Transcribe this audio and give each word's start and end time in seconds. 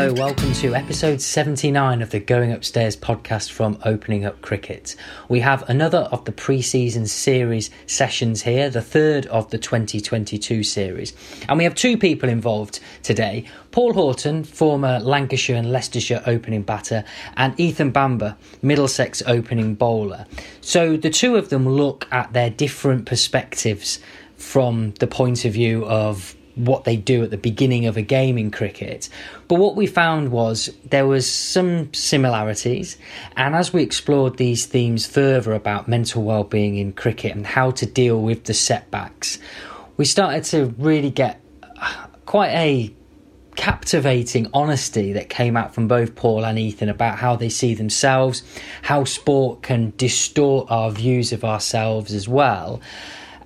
Hello, 0.00 0.14
welcome 0.14 0.54
to 0.54 0.74
episode 0.74 1.20
79 1.20 2.00
of 2.00 2.08
the 2.08 2.20
Going 2.20 2.52
Upstairs 2.52 2.96
podcast 2.96 3.50
from 3.50 3.78
Opening 3.84 4.24
Up 4.24 4.40
Cricket. 4.40 4.96
We 5.28 5.40
have 5.40 5.68
another 5.68 6.08
of 6.10 6.24
the 6.24 6.32
pre 6.32 6.62
season 6.62 7.06
series 7.06 7.68
sessions 7.86 8.40
here, 8.40 8.70
the 8.70 8.80
third 8.80 9.26
of 9.26 9.50
the 9.50 9.58
2022 9.58 10.62
series. 10.62 11.12
And 11.50 11.58
we 11.58 11.64
have 11.64 11.74
two 11.74 11.98
people 11.98 12.30
involved 12.30 12.80
today 13.02 13.44
Paul 13.72 13.92
Horton, 13.92 14.42
former 14.42 15.00
Lancashire 15.00 15.56
and 15.56 15.70
Leicestershire 15.70 16.22
opening 16.24 16.62
batter, 16.62 17.04
and 17.36 17.60
Ethan 17.60 17.90
Bamber, 17.90 18.38
Middlesex 18.62 19.22
opening 19.26 19.74
bowler. 19.74 20.24
So 20.62 20.96
the 20.96 21.10
two 21.10 21.36
of 21.36 21.50
them 21.50 21.68
look 21.68 22.08
at 22.10 22.32
their 22.32 22.48
different 22.48 23.04
perspectives 23.04 24.00
from 24.38 24.92
the 24.92 25.06
point 25.06 25.44
of 25.44 25.52
view 25.52 25.84
of 25.84 26.34
what 26.54 26.84
they 26.84 26.96
do 26.96 27.22
at 27.22 27.30
the 27.30 27.36
beginning 27.36 27.86
of 27.86 27.96
a 27.96 28.02
game 28.02 28.36
in 28.38 28.50
cricket. 28.50 29.08
But 29.48 29.58
what 29.58 29.76
we 29.76 29.86
found 29.86 30.30
was 30.30 30.70
there 30.84 31.06
was 31.06 31.28
some 31.28 31.92
similarities, 31.94 32.96
and 33.36 33.54
as 33.54 33.72
we 33.72 33.82
explored 33.82 34.36
these 34.36 34.66
themes 34.66 35.06
further 35.06 35.52
about 35.52 35.88
mental 35.88 36.22
well-being 36.22 36.76
in 36.76 36.92
cricket 36.92 37.34
and 37.34 37.46
how 37.46 37.70
to 37.72 37.86
deal 37.86 38.20
with 38.20 38.44
the 38.44 38.54
setbacks, 38.54 39.38
we 39.96 40.04
started 40.04 40.44
to 40.44 40.74
really 40.78 41.10
get 41.10 41.40
uh, 41.80 42.06
quite 42.26 42.50
a 42.50 42.94
captivating 43.56 44.48
honesty 44.54 45.12
that 45.12 45.28
came 45.28 45.56
out 45.56 45.74
from 45.74 45.86
both 45.86 46.14
Paul 46.14 46.46
and 46.46 46.58
Ethan 46.58 46.88
about 46.88 47.18
how 47.18 47.36
they 47.36 47.50
see 47.50 47.74
themselves, 47.74 48.42
how 48.80 49.04
sport 49.04 49.62
can 49.62 49.92
distort 49.98 50.70
our 50.70 50.90
views 50.90 51.32
of 51.32 51.44
ourselves 51.44 52.14
as 52.14 52.26
well. 52.26 52.80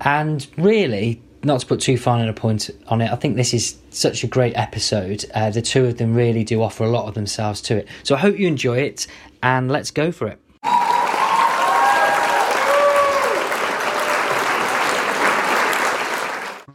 And 0.00 0.46
really, 0.56 1.20
not 1.44 1.60
to 1.60 1.66
put 1.66 1.80
too 1.80 1.96
fine 1.96 2.26
a 2.28 2.32
point 2.32 2.70
on 2.88 3.00
it, 3.00 3.10
I 3.12 3.16
think 3.16 3.36
this 3.36 3.52
is 3.52 3.76
such 3.90 4.24
a 4.24 4.26
great 4.26 4.56
episode. 4.56 5.24
Uh, 5.34 5.50
the 5.50 5.62
two 5.62 5.84
of 5.84 5.98
them 5.98 6.14
really 6.14 6.44
do 6.44 6.62
offer 6.62 6.84
a 6.84 6.88
lot 6.88 7.06
of 7.06 7.14
themselves 7.14 7.60
to 7.62 7.76
it. 7.78 7.88
So 8.02 8.14
I 8.14 8.18
hope 8.18 8.38
you 8.38 8.46
enjoy 8.46 8.78
it, 8.78 9.06
and 9.42 9.70
let's 9.70 9.90
go 9.90 10.10
for 10.10 10.28
it. 10.28 10.38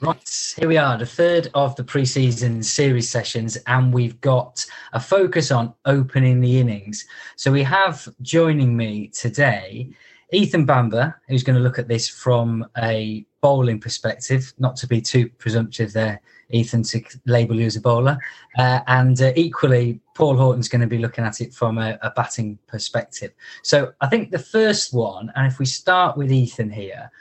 Right, 0.01 0.53
here 0.57 0.69
we 0.69 0.77
are, 0.77 0.97
the 0.97 1.05
third 1.05 1.49
of 1.53 1.75
the 1.75 1.83
preseason 1.83 2.63
series 2.63 3.09
sessions, 3.09 3.57
and 3.67 3.93
we've 3.93 4.19
got 4.21 4.65
a 4.93 4.99
focus 4.99 5.51
on 5.51 5.73
opening 5.85 6.39
the 6.39 6.57
innings. 6.57 7.05
So 7.35 7.51
we 7.51 7.63
have 7.63 8.07
joining 8.21 8.77
me 8.77 9.09
today 9.09 9.89
Ethan 10.31 10.65
Bamber, 10.65 11.19
who's 11.27 11.43
going 11.43 11.57
to 11.57 11.61
look 11.61 11.79
at 11.79 11.87
this 11.87 12.07
from 12.07 12.65
a 12.77 13.25
bowling 13.41 13.79
perspective, 13.79 14.53
not 14.59 14.75
to 14.77 14.87
be 14.87 15.01
too 15.01 15.29
presumptive 15.37 15.93
there, 15.93 16.21
Ethan, 16.49 16.83
to 16.83 17.01
label 17.25 17.55
you 17.55 17.65
as 17.65 17.75
a 17.75 17.81
bowler. 17.81 18.17
Uh, 18.57 18.79
and 18.87 19.21
uh, 19.21 19.31
equally, 19.35 19.99
Paul 20.15 20.35
Horton's 20.35 20.69
going 20.69 20.81
to 20.81 20.87
be 20.87 20.97
looking 20.97 21.23
at 21.23 21.41
it 21.41 21.53
from 21.53 21.77
a, 21.77 21.97
a, 22.01 22.11
batting 22.11 22.57
perspective. 22.67 23.31
So 23.63 23.93
I 24.01 24.07
think 24.07 24.31
the 24.31 24.39
first 24.39 24.93
one, 24.93 25.31
and 25.35 25.47
if 25.47 25.59
we 25.59 25.65
start 25.65 26.17
with 26.17 26.31
Ethan 26.31 26.69
here, 26.69 27.11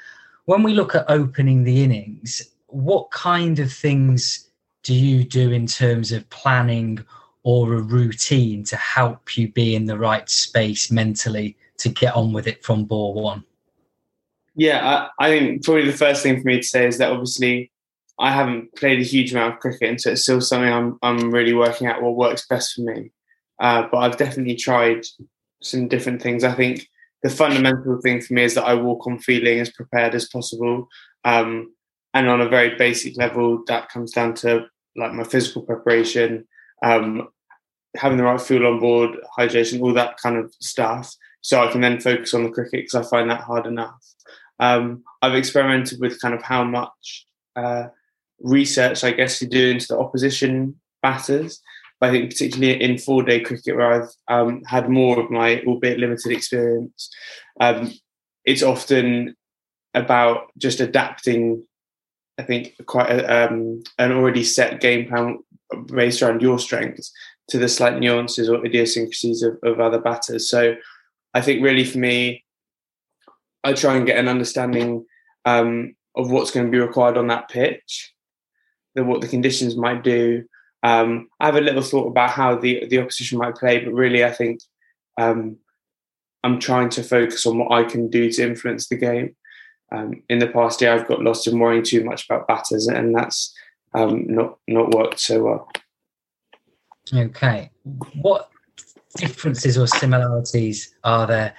when 0.47 0.63
we 0.63 0.73
look 0.73 0.95
at 0.95 1.11
opening 1.11 1.63
the 1.63 1.85
innings, 1.85 2.43
what 2.69 3.11
kind 3.11 3.59
of 3.59 3.73
things 3.73 4.49
do 4.83 4.95
you 4.95 5.25
do 5.25 5.53
in 5.53 5.67
terms 5.67 6.13
of 6.13 6.29
planning 6.31 7.05
or 7.43 7.75
a 7.75 7.83
routine 7.83 8.65
to 8.65 8.77
help 8.77 9.37
you 9.37 9.53
be 9.53 9.75
in 9.75 9.85
the 9.85 9.99
right 9.99 10.29
space 10.29 10.91
mentally 10.91 11.57
to 11.79 11.89
get 11.89 12.15
on 12.15 12.33
with 12.33 12.47
it 12.47 12.65
from 12.65 12.85
ball 12.85 13.15
one? 13.15 13.45
Yeah, 14.59 15.09
I, 15.21 15.27
I, 15.27 15.31
think 15.31 15.65
probably 15.65 15.87
the 15.87 15.97
first 15.97 16.21
thing 16.21 16.41
for 16.41 16.49
me 16.49 16.57
to 16.57 16.67
say 16.67 16.85
is 16.89 16.99
that 16.99 17.13
obviously 17.13 17.71
I 18.19 18.33
haven't 18.33 18.75
played 18.75 18.99
a 18.99 19.05
huge 19.05 19.31
amount 19.31 19.55
of 19.55 19.61
cricket, 19.61 19.89
and 19.89 20.01
so 20.01 20.11
it's 20.11 20.23
still 20.23 20.41
something 20.41 20.73
I'm 20.73 20.99
I'm 21.01 21.31
really 21.31 21.55
working 21.55 21.87
out 21.87 22.03
what 22.03 22.17
works 22.17 22.45
best 22.45 22.75
for 22.75 22.81
me. 22.81 23.13
Uh, 23.61 23.87
but 23.91 23.99
I've 23.99 24.17
definitely 24.17 24.57
tried 24.57 25.05
some 25.63 25.87
different 25.87 26.21
things. 26.21 26.43
I 26.43 26.55
think 26.55 26.89
the 27.23 27.31
fundamental 27.31 28.01
thing 28.01 28.21
for 28.21 28.35
me 28.35 28.43
is 28.43 28.55
that 28.55 28.65
I 28.65 28.75
walk 28.75 29.07
on 29.07 29.21
feeling 29.21 29.61
as 29.61 29.71
prepared 29.71 30.17
as 30.17 30.29
possible, 30.29 30.89
um, 31.25 31.73
and 32.13 32.29
on 32.29 32.41
a 32.41 32.49
very 32.49 32.75
basic 32.77 33.17
level, 33.17 33.63
that 33.69 33.91
comes 33.91 34.11
down 34.11 34.35
to 34.37 34.67
like 34.97 35.13
my 35.13 35.23
physical 35.23 35.63
preparation, 35.63 36.49
um, 36.83 37.29
having 37.97 38.19
the 38.19 38.25
right 38.25 38.41
fuel 38.41 38.67
on 38.67 38.81
board, 38.81 39.19
hydration, 39.39 39.81
all 39.81 39.95
that 39.95 40.17
kind 40.19 40.37
of 40.37 40.53
stuff 40.61 41.15
so 41.41 41.63
I 41.63 41.71
can 41.71 41.81
then 41.81 42.01
focus 42.01 42.35
on 42.35 42.45
the 42.45 42.51
cricket 42.51 42.85
because 42.85 42.95
I 42.95 43.09
find 43.09 43.31
that 43.31 43.43
hard 43.43 43.67
enough. 43.67 44.03
Um, 44.61 45.05
I've 45.23 45.35
experimented 45.35 46.01
with 46.01 46.21
kind 46.21 46.35
of 46.35 46.43
how 46.43 46.65
much 46.65 47.27
uh, 47.57 47.89
research 48.41 49.05
I 49.05 49.13
guess 49.13 49.41
you 49.43 49.49
do 49.49 49.71
into 49.71 49.89
the 49.89 49.99
opposition 49.99 50.77
batters. 51.03 51.61
But 52.01 52.11
I 52.11 52.13
think 52.13 52.31
particularly 52.31 52.81
in 52.81 52.99
four 52.99 53.23
day 53.23 53.41
cricket 53.41 53.77
where 53.77 54.03
I've 54.03 54.11
um, 54.29 54.63
had 54.65 54.89
more 54.89 55.19
of 55.19 55.31
my 55.31 55.61
albeit 55.67 55.99
limited 55.99 56.33
experience, 56.33 57.11
um, 57.61 57.93
it's 58.45 58.63
often 58.63 59.37
about 59.95 60.53
just 60.57 60.81
adapting. 60.81 61.65
I 62.39 62.45
think 62.45 62.75
quite 62.87 63.11
a, 63.11 63.51
um, 63.51 63.83
an 63.99 64.13
already 64.13 64.45
set 64.45 64.81
game 64.81 65.09
plan 65.09 65.39
based 65.87 66.23
around 66.23 66.41
your 66.41 66.61
strengths 66.61 67.13
to 67.49 67.59
the 67.59 67.69
slight 67.69 67.99
nuances 67.99 68.49
or 68.49 68.65
idiosyncrasies 68.65 69.43
of, 69.43 69.59
of 69.65 69.81
other 69.81 69.99
batters. 69.99 70.49
So 70.49 70.77
I 71.35 71.41
think 71.41 71.65
really 71.65 71.85
for 71.85 71.99
me, 71.99 72.45
I 73.69 73.75
try 73.75 73.97
and 73.97 74.07
get 74.07 74.19
an 74.19 74.29
understanding 74.29 75.05
um, 75.45 75.95
of 76.17 76.31
what's 76.31 76.51
going 76.51 76.67
to 76.67 76.73
be 76.73 76.79
required 76.79 77.19
on 77.19 77.27
that 77.29 77.49
pitch, 77.49 78.15
what 78.95 79.21
the 79.21 79.29
conditions 79.29 79.77
might 79.77 80.03
do. 80.03 80.45
Um, 80.83 81.29
I 81.39 81.47
have 81.47 81.57
a 81.57 81.61
little 81.61 81.83
thought 81.83 82.09
about 82.09 82.31
how 82.31 82.57
the 82.57 82.87
the 82.87 83.01
opposition 83.01 83.39
might 83.39 83.57
play, 83.57 83.85
but 83.85 83.93
really, 83.93 84.25
I 84.25 84.33
think 84.33 84.61
um, 85.21 85.59
I'm 86.45 86.59
trying 86.59 86.89
to 86.91 87.03
focus 87.03 87.47
on 87.47 87.59
what 87.59 87.73
I 87.73 87.85
can 87.85 88.09
do 88.09 88.31
to 88.33 88.43
influence 88.43 88.89
the 88.89 88.97
game. 88.97 89.37
Um, 89.91 90.23
in 90.29 90.39
the 90.39 90.47
past 90.47 90.81
year, 90.81 90.93
I've 90.93 91.09
got 91.09 91.23
lost 91.23 91.47
in 91.47 91.59
worrying 91.59 91.83
too 91.83 92.05
much 92.05 92.25
about 92.27 92.49
batters, 92.49 92.87
and 92.87 93.15
that's 93.15 93.55
um, 93.95 94.27
not 94.29 94.59
not 94.67 94.95
worked 94.95 95.21
so 95.21 95.43
well. 95.43 95.71
Okay, 97.13 97.71
what 98.15 98.51
differences 99.17 99.77
or 99.77 99.87
similarities 99.87 100.95
are 101.05 101.27
there 101.27 101.55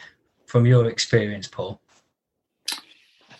from 0.45 0.65
your 0.65 0.87
experience, 0.87 1.47
Paul? 1.47 1.81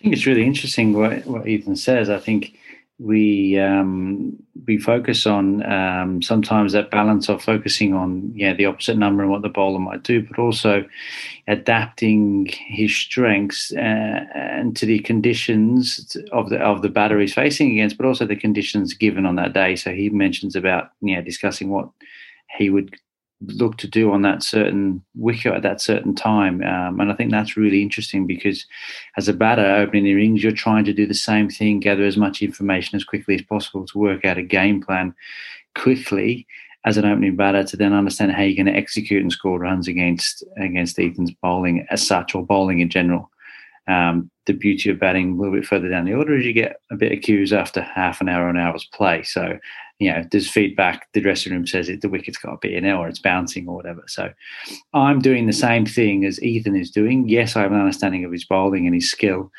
Think 0.02 0.14
it's 0.14 0.26
really 0.26 0.46
interesting 0.46 0.94
what, 0.94 1.26
what 1.26 1.48
Ethan 1.48 1.76
says. 1.76 2.10
I 2.10 2.20
think 2.20 2.58
we 3.00 3.58
um, 3.58 4.38
we 4.68 4.78
focus 4.78 5.26
on 5.26 5.64
um, 5.70 6.22
sometimes 6.22 6.74
that 6.74 6.92
balance 6.92 7.30
of 7.30 7.42
focusing 7.42 7.94
on 7.94 8.32
yeah 8.36 8.54
the 8.54 8.66
opposite 8.66 8.98
number 8.98 9.24
and 9.24 9.32
what 9.32 9.42
the 9.42 9.50
bowler 9.50 9.80
might 9.80 10.04
do, 10.04 10.22
but 10.22 10.40
also 10.40 10.86
adapting 11.48 12.48
his 12.68 12.96
strengths 12.96 13.74
uh, 13.74 13.80
and 14.34 14.76
to 14.78 14.86
the 14.86 15.00
conditions 15.00 16.16
of 16.32 16.50
the 16.50 16.60
of 16.60 16.82
the 16.82 16.90
batter 16.90 17.20
he's 17.20 17.34
facing 17.34 17.72
against, 17.72 17.98
but 17.98 18.06
also 18.06 18.26
the 18.26 18.36
conditions 18.36 18.94
given 18.94 19.26
on 19.26 19.36
that 19.36 19.54
day. 19.54 19.76
So 19.76 19.92
he 19.92 20.10
mentions 20.10 20.56
about 20.56 20.92
yeah 21.02 21.22
discussing 21.22 21.70
what 21.70 21.90
he 22.58 22.70
would 22.70 22.96
look 23.42 23.78
to 23.78 23.88
do 23.88 24.12
on 24.12 24.22
that 24.24 24.44
certain 24.44 25.04
wicket 25.16 25.54
at 25.54 25.64
that 25.64 25.82
certain 25.82 26.14
time. 26.14 26.62
Um, 26.64 27.00
and 27.00 27.12
I 27.12 27.16
think 27.16 27.32
that's 27.32 27.56
really 27.56 27.82
interesting 27.82 28.28
because 28.28 28.66
as 29.18 29.30
a 29.30 29.34
batter 29.34 29.66
opening 29.66 30.04
the 30.04 30.12
innings, 30.12 30.44
you're 30.44 30.52
trying 30.52 30.86
to 30.86 30.94
do 30.94 31.06
the 31.06 31.14
same 31.14 31.50
thing, 31.50 31.80
gather 31.80 32.04
as 32.04 32.18
much 32.18 32.42
information 32.42 32.98
as 32.98 33.04
quickly 33.04 33.36
as 33.36 33.42
possible 33.42 33.86
to 33.86 33.98
work 33.98 34.26
out 34.26 34.38
a 34.38 34.44
game 34.44 34.82
plan 34.82 35.16
quickly 35.76 36.46
as 36.86 36.98
an 36.98 37.06
opening 37.06 37.36
batter 37.36 37.64
to 37.64 37.78
then 37.78 37.94
understand 37.94 38.32
how 38.32 38.42
you're 38.42 38.56
going 38.56 38.74
to 38.74 38.80
execute 38.80 39.22
and 39.22 39.32
score 39.32 39.60
runs 39.60 39.88
against 39.88 40.44
against 40.58 41.00
Ethan's 41.00 41.32
bowling 41.32 41.86
as 41.90 42.06
such 42.06 42.36
or 42.36 42.46
bowling 42.46 42.80
in 42.80 42.90
general. 42.90 43.30
Um, 43.88 44.30
the 44.46 44.54
beauty 44.54 44.90
of 44.90 45.00
batting 45.00 45.32
a 45.32 45.36
little 45.36 45.54
bit 45.54 45.66
further 45.66 45.90
down 45.90 46.06
the 46.06 46.14
order 46.14 46.38
is 46.38 46.46
you 46.46 46.54
get 46.54 46.80
a 46.92 46.96
bit 46.96 47.12
of 47.12 47.22
cues 47.22 47.52
after 47.52 47.82
half 47.82 48.22
an 48.22 48.30
hour, 48.30 48.46
or 48.46 48.50
an 48.50 48.58
hour's 48.58 48.88
play. 48.94 49.24
So 49.24 49.58
you 50.00 50.12
know, 50.12 50.24
there's 50.32 50.50
feedback. 50.50 51.08
The 51.14 51.22
dressing 51.22 51.52
room 51.52 51.68
says 51.68 51.90
it, 51.90 52.02
the 52.02 52.10
wicket's 52.10 52.38
got 52.38 52.54
a 52.54 52.60
bit 52.62 52.74
in 52.74 52.86
it 52.86 52.94
or 52.94 53.08
it's 53.08 53.20
bouncing 53.20 53.68
or 53.68 53.76
whatever. 53.76 54.04
So 54.08 54.32
I'm 54.94 55.20
doing 55.20 55.46
the 55.46 55.54
same 55.54 55.86
thing 55.86 56.26
as 56.26 56.42
Ethan 56.42 56.76
is 56.76 56.90
doing. 56.90 57.28
Yes, 57.28 57.56
I 57.56 57.62
have 57.62 57.74
an 57.74 57.80
understanding 57.80 58.24
of 58.24 58.32
his 58.32 58.46
bowling 58.46 58.86
and 58.86 58.96
his 58.96 59.12
skill, 59.12 59.52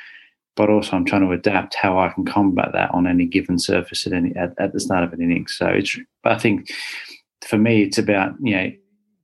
but 0.57 0.71
also 0.71 0.97
I'm 0.97 1.05
trying 1.05 1.27
to 1.27 1.33
adapt 1.33 1.75
how 1.75 1.99
I 1.99 2.09
can 2.09 2.25
combat 2.25 2.71
that 2.73 2.91
on 2.93 3.07
any 3.07 3.27
given 3.27 3.59
surface 3.59 4.07
at 4.07 4.15
any 4.15 4.35
at, 4.35 4.55
at 4.59 4.73
the 4.73 4.81
start 4.81 5.05
of 5.05 5.13
an 5.13 5.21
innings. 5.21 5.55
So 5.57 5.67
it's, 5.67 5.99
I 6.25 6.39
think 6.39 6.71
for 7.47 7.59
me, 7.59 7.83
it's 7.83 7.99
about 7.99 8.33
you 8.41 8.57
know 8.57 8.73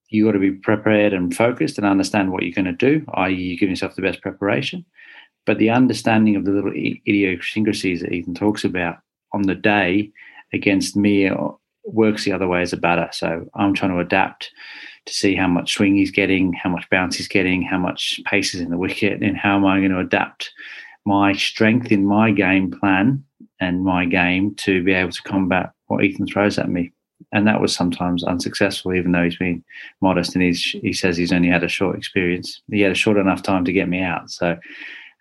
you 0.09 0.25
got 0.27 0.33
to 0.33 0.39
be 0.39 0.53
prepared 0.53 1.13
and 1.13 1.35
focused 1.35 1.79
and 1.79 1.87
understand 1.87 2.31
what 2.31 2.43
you're 2.43 2.53
going 2.53 2.65
to 2.65 2.73
do, 2.73 3.05
i.e., 3.15 3.35
you 3.35 3.59
give 3.59 3.71
yourself 3.71 3.97
the 3.97 4.03
best 4.03 4.23
preparation. 4.23 4.85
But 5.47 5.59
the 5.59 5.71
understanding 5.71 6.37
of 6.37 6.45
the 6.45 6.53
little 6.53 6.73
idiosyncrasies 6.73 8.03
that 8.03 8.13
Ethan 8.13 8.35
talks 8.35 8.65
about 8.65 8.99
on 9.33 9.43
the 9.43 9.55
day 9.55 10.13
against 10.53 10.97
me 10.97 11.31
works 11.85 12.25
the 12.25 12.33
other 12.33 12.49
way 12.49 12.63
as 12.63 12.73
a 12.73 12.77
batter. 12.77 13.09
So 13.13 13.47
I'm 13.55 13.75
trying 13.75 13.93
to 13.93 14.01
adapt 14.01 14.51
to 15.07 15.13
see 15.13 15.37
how 15.37 15.47
much 15.47 15.75
swing 15.75 15.95
he's 15.95 16.11
getting, 16.11 16.53
how 16.53 16.71
much 16.71 16.89
bounce 16.91 17.17
he's 17.17 17.29
getting, 17.29 17.63
how 17.63 17.79
much 17.79 18.21
pace 18.25 18.55
is 18.55 18.61
in 18.61 18.71
the 18.71 18.79
wicket, 18.79 19.23
and 19.23 19.37
how 19.37 19.57
am 19.57 19.65
I 19.65 19.79
going 19.79 19.93
to 19.93 20.01
adapt 20.01 20.51
my 21.05 21.33
strength 21.33 21.93
in 21.93 22.05
my 22.05 22.33
game 22.33 22.71
plan 22.73 23.23
and 23.61 23.85
my 23.85 24.05
game 24.05 24.55
to 24.57 24.83
be 24.83 24.93
able 24.93 25.13
to 25.13 25.23
combat 25.23 25.71
what 25.87 26.03
Ethan 26.03 26.27
throws 26.27 26.59
at 26.59 26.69
me 26.69 26.93
and 27.33 27.47
that 27.47 27.61
was 27.61 27.75
sometimes 27.75 28.25
unsuccessful, 28.25 28.95
even 28.95 29.13
though 29.13 29.25
he's 29.25 29.37
been 29.37 29.65
modest 30.01 30.35
and 30.35 30.43
he's, 30.43 30.63
he 30.63 30.93
says 30.93 31.17
he's 31.17 31.33
only 31.33 31.49
had 31.49 31.65
a 31.65 31.69
short 31.69 31.97
experience. 31.97 32.63
He 32.71 32.81
had 32.81 32.93
a 32.93 32.97
short 32.97 33.17
enough 33.17 33.43
time 33.43 33.65
to 33.65 33.73
get 33.73 33.89
me 33.89 34.01
out. 34.01 34.31
So, 34.31 34.57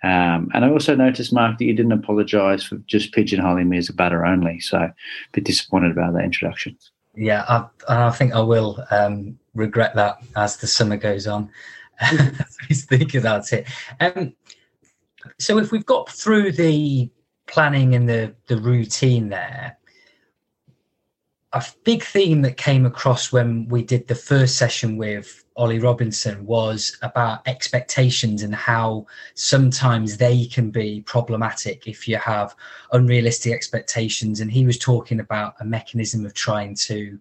um, 0.03 0.51
and 0.53 0.65
I 0.65 0.69
also 0.69 0.95
noticed, 0.95 1.33
Mark, 1.33 1.57
that 1.57 1.65
you 1.65 1.73
didn't 1.73 1.91
apologise 1.91 2.63
for 2.63 2.77
just 2.85 3.13
pigeonholing 3.13 3.67
me 3.67 3.77
as 3.77 3.89
a 3.89 3.93
batter 3.93 4.25
only. 4.25 4.59
So, 4.59 4.77
a 4.77 4.93
bit 5.31 5.45
disappointed 5.45 5.91
about 5.91 6.13
that 6.13 6.23
introduction. 6.23 6.77
Yeah, 7.15 7.45
I, 7.47 7.65
I 7.87 8.11
think 8.11 8.33
I 8.33 8.41
will 8.41 8.85
um, 8.91 9.39
regret 9.53 9.95
that 9.95 10.17
as 10.35 10.57
the 10.57 10.67
summer 10.67 10.97
goes 10.97 11.27
on. 11.27 11.49
Please 12.67 12.85
think 12.85 13.15
about 13.15 13.51
it. 13.53 13.67
Um, 13.99 14.33
so, 15.39 15.57
if 15.57 15.71
we've 15.71 15.85
got 15.85 16.09
through 16.09 16.51
the 16.51 17.09
planning 17.47 17.95
and 17.95 18.07
the 18.07 18.35
the 18.47 18.57
routine 18.57 19.29
there, 19.29 19.77
a 21.53 21.63
big 21.85 22.03
theme 22.03 22.41
that 22.41 22.57
came 22.57 22.85
across 22.85 23.31
when 23.31 23.67
we 23.69 23.81
did 23.81 24.07
the 24.07 24.15
first 24.15 24.57
session 24.57 24.97
with 24.97 25.44
Ollie 25.57 25.79
Robinson 25.79 26.45
was 26.45 26.97
about 27.01 27.47
expectations 27.47 28.43
and 28.43 28.53
how 28.53 29.05
sometimes 29.35 30.17
they 30.17 30.45
can 30.45 30.69
be 30.69 31.01
problematic 31.05 31.87
if 31.87 32.07
you 32.07 32.17
have 32.17 32.55
unrealistic 32.91 33.53
expectations. 33.53 34.41
And 34.41 34.51
he 34.51 34.65
was 34.65 34.77
talking 34.77 35.21
about 35.21 35.55
a 35.61 35.65
mechanism 35.65 36.25
of 36.25 36.33
trying 36.33 36.75
to 36.87 37.17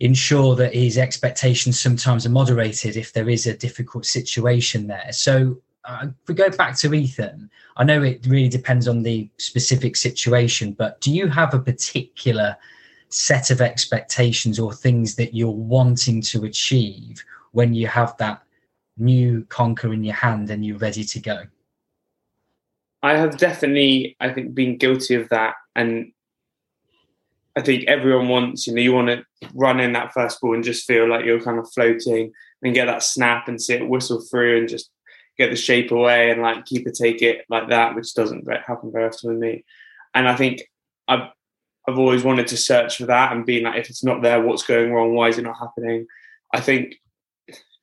ensure 0.00 0.54
that 0.56 0.74
his 0.74 0.98
expectations 0.98 1.80
sometimes 1.80 2.26
are 2.26 2.30
moderated 2.30 2.96
if 2.96 3.12
there 3.12 3.30
is 3.30 3.46
a 3.46 3.56
difficult 3.56 4.04
situation 4.04 4.86
there. 4.86 5.10
So 5.12 5.56
uh, 5.84 6.06
if 6.08 6.28
we 6.28 6.34
go 6.34 6.50
back 6.50 6.76
to 6.78 6.92
Ethan, 6.92 7.50
I 7.78 7.84
know 7.84 8.02
it 8.02 8.26
really 8.26 8.50
depends 8.50 8.86
on 8.86 9.02
the 9.02 9.28
specific 9.38 9.96
situation, 9.96 10.72
but 10.72 11.00
do 11.00 11.10
you 11.10 11.28
have 11.28 11.54
a 11.54 11.58
particular 11.58 12.56
set 13.08 13.50
of 13.50 13.62
expectations 13.62 14.58
or 14.58 14.72
things 14.72 15.14
that 15.16 15.34
you're 15.34 15.50
wanting 15.50 16.20
to 16.20 16.44
achieve 16.44 17.24
when 17.52 17.74
you 17.74 17.86
have 17.86 18.16
that 18.18 18.42
new 18.96 19.44
conquer 19.48 19.92
in 19.92 20.04
your 20.04 20.14
hand 20.14 20.50
and 20.50 20.64
you're 20.64 20.78
ready 20.78 21.04
to 21.04 21.20
go? 21.20 21.44
I 23.02 23.16
have 23.16 23.38
definitely, 23.38 24.16
I 24.20 24.32
think, 24.32 24.54
been 24.54 24.76
guilty 24.76 25.14
of 25.14 25.28
that. 25.28 25.54
And 25.76 26.12
I 27.56 27.62
think 27.62 27.84
everyone 27.84 28.28
wants, 28.28 28.66
you 28.66 28.74
know, 28.74 28.82
you 28.82 28.92
want 28.92 29.08
to 29.08 29.24
run 29.54 29.80
in 29.80 29.92
that 29.92 30.12
first 30.12 30.40
ball 30.40 30.54
and 30.54 30.64
just 30.64 30.86
feel 30.86 31.08
like 31.08 31.24
you're 31.24 31.40
kind 31.40 31.58
of 31.58 31.70
floating 31.72 32.32
and 32.62 32.74
get 32.74 32.86
that 32.86 33.02
snap 33.02 33.48
and 33.48 33.60
see 33.60 33.74
it 33.74 33.88
whistle 33.88 34.20
through 34.20 34.58
and 34.58 34.68
just 34.68 34.90
get 35.36 35.50
the 35.50 35.56
shape 35.56 35.92
away 35.92 36.30
and 36.30 36.42
like 36.42 36.64
keep 36.66 36.86
it, 36.86 36.94
take 36.94 37.22
it 37.22 37.44
like 37.48 37.68
that, 37.68 37.94
which 37.94 38.14
doesn't 38.14 38.48
happen 38.66 38.90
very 38.90 39.06
often 39.06 39.30
with 39.30 39.38
me. 39.38 39.64
And 40.14 40.28
I 40.28 40.34
think 40.34 40.62
I've 41.06 41.30
I've 41.86 41.98
always 41.98 42.22
wanted 42.22 42.48
to 42.48 42.56
search 42.56 42.98
for 42.98 43.06
that 43.06 43.32
and 43.32 43.46
being 43.46 43.64
like, 43.64 43.76
if 43.76 43.88
it's 43.88 44.04
not 44.04 44.20
there, 44.20 44.42
what's 44.42 44.62
going 44.62 44.92
wrong? 44.92 45.14
Why 45.14 45.28
is 45.28 45.38
it 45.38 45.42
not 45.42 45.58
happening? 45.58 46.06
I 46.52 46.60
think 46.60 46.96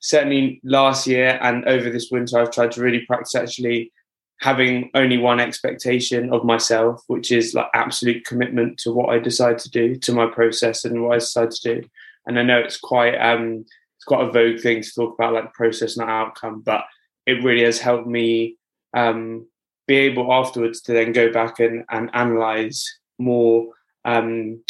certainly 0.05 0.61
last 0.63 1.07
year 1.07 1.39
and 1.41 1.65
over 1.65 1.89
this 1.89 2.09
winter, 2.11 2.37
I've 2.37 2.51
tried 2.51 2.71
to 2.73 2.81
really 2.81 3.03
practice 3.07 3.33
actually 3.33 3.91
having 4.39 4.91
only 4.93 5.17
one 5.17 5.39
expectation 5.39 6.31
of 6.31 6.43
myself, 6.43 7.01
which 7.07 7.31
is 7.31 7.55
like 7.55 7.65
absolute 7.73 8.23
commitment 8.23 8.77
to 8.79 8.91
what 8.91 9.09
I 9.09 9.17
decide 9.17 9.57
to 9.59 9.69
do, 9.71 9.95
to 9.95 10.13
my 10.13 10.27
process 10.27 10.85
and 10.85 11.01
what 11.01 11.15
I 11.15 11.17
decide 11.17 11.49
to 11.49 11.73
do. 11.75 11.87
And 12.27 12.37
I 12.37 12.43
know 12.43 12.59
it's 12.59 12.77
quite 12.77 13.15
um 13.15 13.65
it's 13.97 14.05
quite 14.05 14.27
a 14.27 14.31
vogue 14.31 14.59
thing 14.59 14.83
to 14.83 14.93
talk 14.93 15.15
about 15.15 15.33
like 15.33 15.53
process, 15.53 15.97
not 15.97 16.09
outcome, 16.09 16.61
but 16.61 16.85
it 17.25 17.43
really 17.43 17.63
has 17.63 17.79
helped 17.79 18.07
me 18.07 18.57
um 18.95 19.47
be 19.87 19.95
able 19.95 20.31
afterwards 20.31 20.81
to 20.81 20.93
then 20.93 21.13
go 21.13 21.33
back 21.33 21.59
and, 21.59 21.83
and 21.89 22.11
analyze 22.13 22.99
more 23.17 23.69
um, 24.03 24.61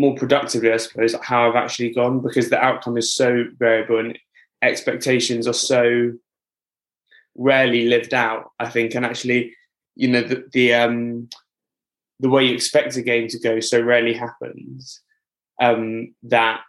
more 0.00 0.14
productively, 0.14 0.72
I 0.72 0.78
suppose, 0.78 1.14
how 1.22 1.48
I've 1.48 1.62
actually 1.62 1.92
gone 1.92 2.20
because 2.20 2.48
the 2.48 2.58
outcome 2.58 2.96
is 2.96 3.12
so 3.12 3.44
variable 3.58 3.98
and 3.98 4.18
expectations 4.62 5.46
are 5.46 5.52
so 5.52 6.12
rarely 7.36 7.84
lived 7.86 8.14
out. 8.14 8.52
I 8.58 8.68
think, 8.70 8.94
and 8.94 9.04
actually, 9.04 9.54
you 9.96 10.08
know, 10.08 10.22
the 10.22 10.48
the, 10.52 10.74
um, 10.74 11.28
the 12.18 12.30
way 12.30 12.46
you 12.46 12.54
expect 12.54 12.96
a 12.96 13.02
game 13.02 13.28
to 13.28 13.38
go 13.38 13.60
so 13.60 13.80
rarely 13.80 14.14
happens 14.14 15.02
um, 15.60 16.14
that 16.22 16.64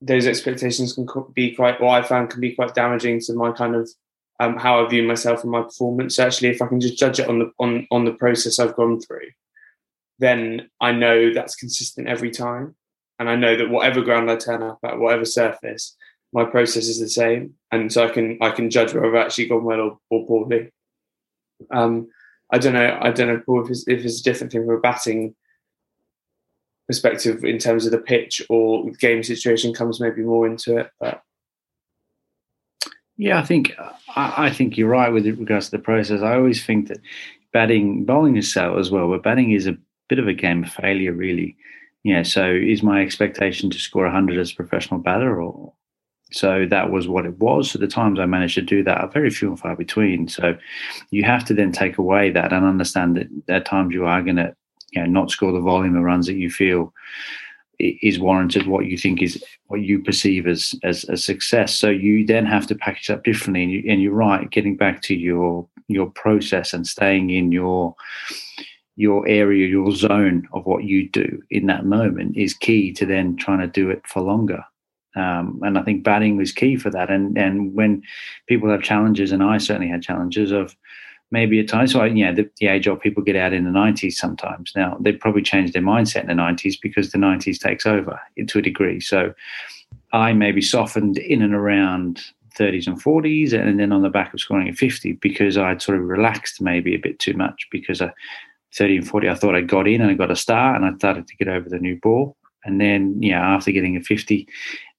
those 0.00 0.26
expectations 0.26 0.94
can 0.94 1.06
be 1.34 1.54
quite, 1.54 1.80
what 1.80 2.02
I 2.02 2.06
found 2.06 2.30
can 2.30 2.40
be 2.40 2.54
quite 2.54 2.74
damaging 2.74 3.20
to 3.20 3.34
my 3.34 3.52
kind 3.52 3.74
of 3.74 3.88
um, 4.40 4.56
how 4.56 4.84
I 4.84 4.88
view 4.88 5.02
myself 5.02 5.42
and 5.42 5.52
my 5.52 5.62
performance. 5.62 6.16
So 6.16 6.24
actually, 6.24 6.48
if 6.48 6.62
I 6.62 6.66
can 6.66 6.80
just 6.80 6.98
judge 6.98 7.20
it 7.20 7.28
on 7.28 7.38
the 7.40 7.52
on 7.58 7.86
on 7.90 8.04
the 8.06 8.12
process 8.12 8.58
I've 8.58 8.76
gone 8.76 9.00
through, 9.00 9.28
then 10.18 10.70
I 10.80 10.92
know 10.92 11.32
that's 11.32 11.56
consistent 11.56 12.08
every 12.08 12.30
time. 12.30 12.74
And 13.18 13.28
I 13.28 13.36
know 13.36 13.56
that 13.56 13.70
whatever 13.70 14.02
ground 14.02 14.30
I 14.30 14.36
turn 14.36 14.62
up 14.62 14.78
at, 14.84 14.98
whatever 14.98 15.24
surface, 15.24 15.96
my 16.32 16.44
process 16.44 16.88
is 16.88 17.00
the 17.00 17.08
same. 17.08 17.54
And 17.70 17.92
so 17.92 18.04
I 18.04 18.10
can 18.10 18.38
I 18.40 18.50
can 18.50 18.70
judge 18.70 18.92
whether 18.92 19.06
I've 19.06 19.26
actually 19.26 19.46
gone 19.46 19.64
well 19.64 19.80
or, 19.80 19.98
or 20.10 20.26
poorly. 20.26 20.70
Um, 21.70 22.08
I 22.50 22.58
don't 22.58 22.72
know. 22.72 22.98
I 23.00 23.10
don't 23.10 23.44
know, 23.46 23.60
if 23.60 23.70
it's, 23.70 23.86
if 23.86 24.04
it's 24.04 24.20
a 24.20 24.24
different 24.24 24.52
thing 24.52 24.66
from 24.66 24.76
a 24.76 24.80
batting 24.80 25.34
perspective 26.86 27.44
in 27.44 27.58
terms 27.58 27.86
of 27.86 27.92
the 27.92 27.98
pitch 27.98 28.42
or 28.48 28.90
game 28.92 29.22
situation 29.22 29.72
comes 29.72 30.00
maybe 30.00 30.22
more 30.22 30.46
into 30.46 30.76
it. 30.78 30.90
But 31.00 31.22
yeah, 33.16 33.38
I 33.38 33.42
think 33.42 33.74
I, 34.16 34.46
I 34.46 34.50
think 34.50 34.76
you're 34.76 34.88
right 34.88 35.12
with 35.12 35.26
regards 35.26 35.66
to 35.66 35.76
the 35.76 35.82
process. 35.82 36.20
I 36.20 36.34
always 36.34 36.64
think 36.64 36.88
that 36.88 36.98
batting, 37.52 38.04
bowling 38.04 38.36
is 38.36 38.52
so 38.52 38.76
as 38.76 38.90
well, 38.90 39.08
but 39.08 39.22
batting 39.22 39.52
is 39.52 39.66
a 39.66 39.76
bit 40.08 40.18
of 40.18 40.28
a 40.28 40.34
game 40.34 40.64
of 40.64 40.72
failure, 40.72 41.12
really. 41.12 41.56
Yeah. 42.02 42.22
So 42.22 42.50
is 42.50 42.82
my 42.82 43.00
expectation 43.02 43.70
to 43.70 43.78
score 43.78 44.04
100 44.04 44.38
as 44.38 44.52
a 44.52 44.56
professional 44.56 45.00
batter, 45.00 45.40
or 45.40 45.72
so 46.32 46.66
that 46.68 46.90
was 46.90 47.08
what 47.08 47.26
it 47.26 47.38
was. 47.38 47.70
So 47.70 47.78
the 47.78 47.86
times 47.86 48.18
I 48.18 48.26
managed 48.26 48.56
to 48.56 48.62
do 48.62 48.82
that 48.84 48.98
are 48.98 49.08
very 49.08 49.30
few 49.30 49.48
and 49.48 49.58
far 49.58 49.76
between. 49.76 50.28
So 50.28 50.56
you 51.10 51.24
have 51.24 51.44
to 51.46 51.54
then 51.54 51.72
take 51.72 51.98
away 51.98 52.30
that 52.30 52.52
and 52.52 52.64
understand 52.64 53.16
that 53.16 53.54
at 53.54 53.66
times 53.66 53.94
you 53.94 54.04
are 54.04 54.22
going 54.22 54.36
to, 54.36 54.54
you 54.90 55.02
know, 55.02 55.06
not 55.06 55.30
score 55.30 55.52
the 55.52 55.60
volume 55.60 55.96
of 55.96 56.02
runs 56.02 56.26
that 56.26 56.34
you 56.34 56.50
feel 56.50 56.92
is 57.78 58.18
warranted 58.18 58.66
what 58.66 58.86
you 58.86 58.96
think 58.96 59.20
is 59.20 59.42
what 59.66 59.80
you 59.80 60.00
perceive 60.00 60.46
as 60.46 60.76
as 60.84 61.04
a 61.04 61.16
success 61.16 61.74
so 61.74 61.88
you 61.90 62.24
then 62.24 62.46
have 62.46 62.68
to 62.68 62.74
package 62.76 63.10
up 63.10 63.24
differently 63.24 63.64
and, 63.64 63.72
you, 63.72 63.82
and 63.88 64.00
you're 64.00 64.12
right 64.12 64.50
getting 64.50 64.76
back 64.76 65.02
to 65.02 65.14
your 65.14 65.66
your 65.88 66.08
process 66.10 66.72
and 66.72 66.86
staying 66.86 67.30
in 67.30 67.50
your 67.50 67.94
your 68.96 69.26
area, 69.26 69.66
your 69.66 69.92
zone 69.92 70.48
of 70.52 70.66
what 70.66 70.84
you 70.84 71.08
do 71.08 71.42
in 71.50 71.66
that 71.66 71.84
moment 71.84 72.36
is 72.36 72.54
key 72.54 72.92
to 72.92 73.06
then 73.06 73.36
trying 73.36 73.60
to 73.60 73.66
do 73.66 73.90
it 73.90 74.06
for 74.06 74.22
longer. 74.22 74.64
Um, 75.16 75.60
and 75.62 75.78
I 75.78 75.82
think 75.82 76.02
batting 76.02 76.36
was 76.36 76.52
key 76.52 76.76
for 76.76 76.90
that. 76.90 77.10
And 77.10 77.38
and 77.38 77.74
when 77.74 78.02
people 78.46 78.70
have 78.70 78.82
challenges, 78.82 79.32
and 79.32 79.42
I 79.42 79.58
certainly 79.58 79.88
had 79.88 80.02
challenges 80.02 80.50
of 80.50 80.76
maybe 81.30 81.58
at 81.58 81.68
times, 81.68 81.92
so 81.92 82.00
I, 82.00 82.06
yeah, 82.06 82.32
the, 82.32 82.48
the 82.58 82.68
age 82.68 82.86
of 82.86 83.00
people 83.00 83.22
get 83.22 83.34
out 83.34 83.52
in 83.52 83.64
the 83.64 83.70
90s 83.70 84.12
sometimes. 84.12 84.72
Now 84.76 84.96
they 85.00 85.12
probably 85.12 85.42
changed 85.42 85.72
their 85.72 85.82
mindset 85.82 86.22
in 86.22 86.28
the 86.28 86.34
90s 86.34 86.76
because 86.80 87.10
the 87.10 87.18
90s 87.18 87.58
takes 87.58 87.86
over 87.86 88.20
to 88.46 88.58
a 88.58 88.62
degree. 88.62 89.00
So 89.00 89.34
I 90.12 90.32
maybe 90.32 90.60
softened 90.60 91.18
in 91.18 91.42
and 91.42 91.54
around 91.54 92.20
30s 92.56 92.86
and 92.86 93.02
40s, 93.02 93.52
and 93.52 93.78
then 93.78 93.92
on 93.92 94.02
the 94.02 94.10
back 94.10 94.32
of 94.32 94.40
scoring 94.40 94.68
at 94.68 94.76
50 94.76 95.12
because 95.14 95.56
I'd 95.56 95.82
sort 95.82 95.98
of 95.98 96.04
relaxed 96.04 96.60
maybe 96.60 96.94
a 96.94 96.98
bit 96.98 97.18
too 97.18 97.34
much 97.34 97.66
because 97.70 98.00
I 98.00 98.12
30 98.76 98.98
and 98.98 99.08
40, 99.08 99.28
I 99.28 99.34
thought 99.34 99.54
I 99.54 99.60
got 99.60 99.88
in 99.88 100.00
and 100.00 100.10
I 100.10 100.14
got 100.14 100.30
a 100.30 100.36
start 100.36 100.76
and 100.76 100.84
I 100.84 100.96
started 100.96 101.26
to 101.28 101.36
get 101.36 101.48
over 101.48 101.68
the 101.68 101.78
new 101.78 101.98
ball. 102.00 102.36
And 102.64 102.80
then, 102.80 103.22
yeah, 103.22 103.40
after 103.40 103.70
getting 103.70 103.96
a 103.96 104.02
50, 104.02 104.48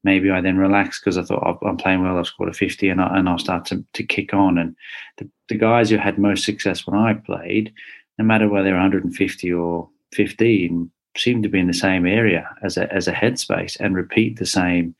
maybe 0.03 0.29
I 0.29 0.39
then 0.39 0.57
relaxed 0.57 1.01
because 1.01 1.17
I 1.17 1.23
thought 1.23 1.43
oh, 1.43 1.67
I'm 1.67 1.77
playing 1.77 2.03
well. 2.03 2.17
I've 2.17 2.27
scored 2.27 2.49
a 2.49 2.53
50 2.53 2.89
and, 2.89 3.01
I, 3.01 3.17
and 3.17 3.27
I'll 3.27 3.39
start 3.39 3.65
to, 3.65 3.83
to 3.93 4.03
kick 4.03 4.33
on. 4.33 4.57
And 4.57 4.75
the, 5.17 5.29
the 5.49 5.57
guys 5.57 5.89
who 5.89 5.97
had 5.97 6.17
most 6.17 6.45
success 6.45 6.85
when 6.85 6.97
I 6.97 7.13
played, 7.13 7.73
no 8.17 8.25
matter 8.25 8.47
whether 8.47 8.65
they're 8.65 8.73
150 8.75 9.53
or 9.53 9.89
15, 10.13 10.91
seem 11.17 11.41
to 11.41 11.49
be 11.49 11.59
in 11.59 11.67
the 11.67 11.73
same 11.73 12.05
area 12.05 12.47
as 12.61 12.77
a, 12.77 12.91
as 12.93 13.07
a 13.07 13.13
headspace 13.13 13.77
and 13.79 13.95
repeat 13.95 14.37
the 14.37 14.45
same 14.45 14.95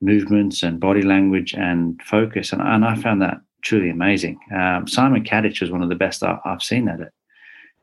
movements 0.00 0.62
and 0.62 0.80
body 0.80 1.02
language 1.02 1.54
and 1.54 2.00
focus. 2.02 2.52
And, 2.52 2.62
and 2.62 2.84
I 2.84 2.94
found 2.96 3.20
that 3.20 3.40
truly 3.62 3.90
amazing. 3.90 4.38
Um, 4.54 4.86
Simon 4.88 5.22
Katich 5.22 5.60
was 5.60 5.70
one 5.70 5.82
of 5.82 5.90
the 5.90 5.94
best 5.94 6.22
I, 6.22 6.38
have 6.44 6.62
seen 6.62 6.88
at 6.88 7.00
it 7.00 7.12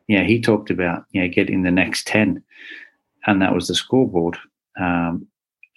yeah, 0.07 0.23
he 0.23 0.41
talked 0.41 0.69
about 0.69 1.05
you 1.11 1.21
know 1.21 1.27
getting 1.27 1.63
the 1.63 1.71
next 1.71 2.07
ten, 2.07 2.43
and 3.25 3.41
that 3.41 3.53
was 3.53 3.67
the 3.67 3.75
scoreboard. 3.75 4.37
Um, 4.79 5.27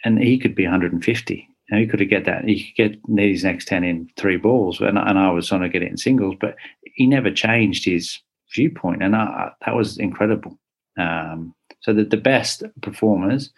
and 0.05 0.19
he 0.19 0.39
could 0.39 0.55
be 0.55 0.65
150. 0.65 1.35
You 1.35 1.47
know, 1.71 1.81
he 1.81 1.87
could 1.87 2.01
have 2.01 2.09
get 2.09 2.25
that. 2.25 2.45
He 2.45 2.65
could 2.65 2.93
get 2.93 3.01
these 3.09 3.45
next 3.45 3.69
ten 3.69 3.85
in 3.85 4.09
three 4.17 4.37
balls, 4.37 4.81
and, 4.81 4.99
and 4.99 5.19
I 5.19 5.31
was 5.31 5.49
trying 5.49 5.63
to 5.63 5.69
get 5.69 5.83
it 5.83 5.91
in 5.91 5.97
singles, 5.97 6.37
but 6.41 6.57
he 6.83 7.07
never 7.07 7.31
changed 7.31 7.85
his 7.85 8.19
viewpoint, 8.55 9.03
and 9.03 9.15
I, 9.15 9.51
that 9.65 9.75
was 9.75 9.99
incredible. 9.99 10.59
Um, 10.99 11.55
so 11.81 11.95
that 11.95 12.11
the 12.11 12.17
best 12.17 12.63
performers, 12.83 13.51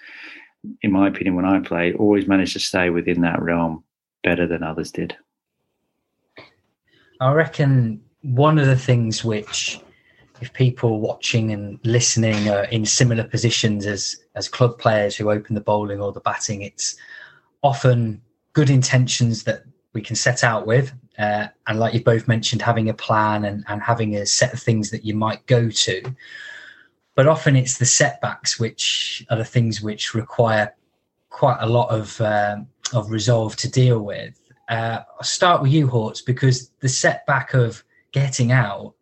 in 0.83 0.93
my 0.93 1.09
opinion, 1.09 1.35
when 1.35 1.45
I 1.45 1.61
played, 1.61 1.97
always 1.97 2.29
managed 2.29 2.53
to 2.53 2.61
stay 2.61 2.91
within 2.91 3.23
that 3.23 3.43
realm 3.43 3.83
better 4.23 4.47
than 4.47 4.63
others 4.63 4.93
did. 4.93 5.17
I 7.21 7.33
reckon 7.33 8.03
one 8.23 8.59
of 8.59 8.67
the 8.67 8.77
things 8.77 9.25
which 9.25 9.81
if 10.43 10.53
people 10.53 11.01
watching 11.01 11.53
and 11.53 11.79
listening 11.85 12.49
are 12.49 12.65
in 12.65 12.85
similar 12.85 13.25
positions 13.25 13.87
as 13.87 14.17
as 14.35 14.49
club 14.49 14.79
players 14.79 15.15
who 15.15 15.31
open 15.31 15.55
the 15.55 15.61
bowling 15.61 16.01
or 16.01 16.13
the 16.13 16.21
batting, 16.21 16.63
it's 16.63 16.97
often 17.63 18.21
good 18.53 18.69
intentions 18.69 19.45
that 19.45 19.63
we 19.93 20.03
can 20.03 20.17
set 20.17 20.43
out 20.43 20.67
with. 20.67 20.93
Uh, 21.19 21.47
and 21.67 21.79
like 21.79 21.95
you 21.95 22.03
both 22.03 22.27
mentioned, 22.27 22.61
having 22.61 22.89
a 22.89 22.95
plan 22.95 23.45
and, 23.45 23.65
and 23.69 23.83
having 23.83 24.17
a 24.17 24.27
set 24.27 24.53
of 24.53 24.61
things 24.61 24.91
that 24.91 25.05
you 25.05 25.15
might 25.15 25.47
go 25.47 25.71
to. 25.71 26.03
But 27.15 27.29
often 27.29 27.55
it's 27.55 27.79
the 27.79 27.87
setbacks 27.87 28.59
which 28.59 29.25
are 29.31 29.37
the 29.37 29.45
things 29.45 29.81
which 29.83 30.15
require 30.15 30.75
quite 31.29 31.59
a 31.61 31.67
lot 31.67 31.89
of 31.91 32.21
um, 32.21 32.67
of 32.93 33.11
resolve 33.11 33.55
to 33.57 33.71
deal 33.71 34.01
with. 34.01 34.41
Uh, 34.69 35.01
I'll 35.19 35.23
start 35.23 35.63
with 35.63 35.73
you, 35.73 35.87
Horts, 35.87 36.23
because 36.23 36.71
the 36.81 36.89
setback 36.89 37.55
of 37.55 37.85
getting 38.13 38.51
out 38.53 38.95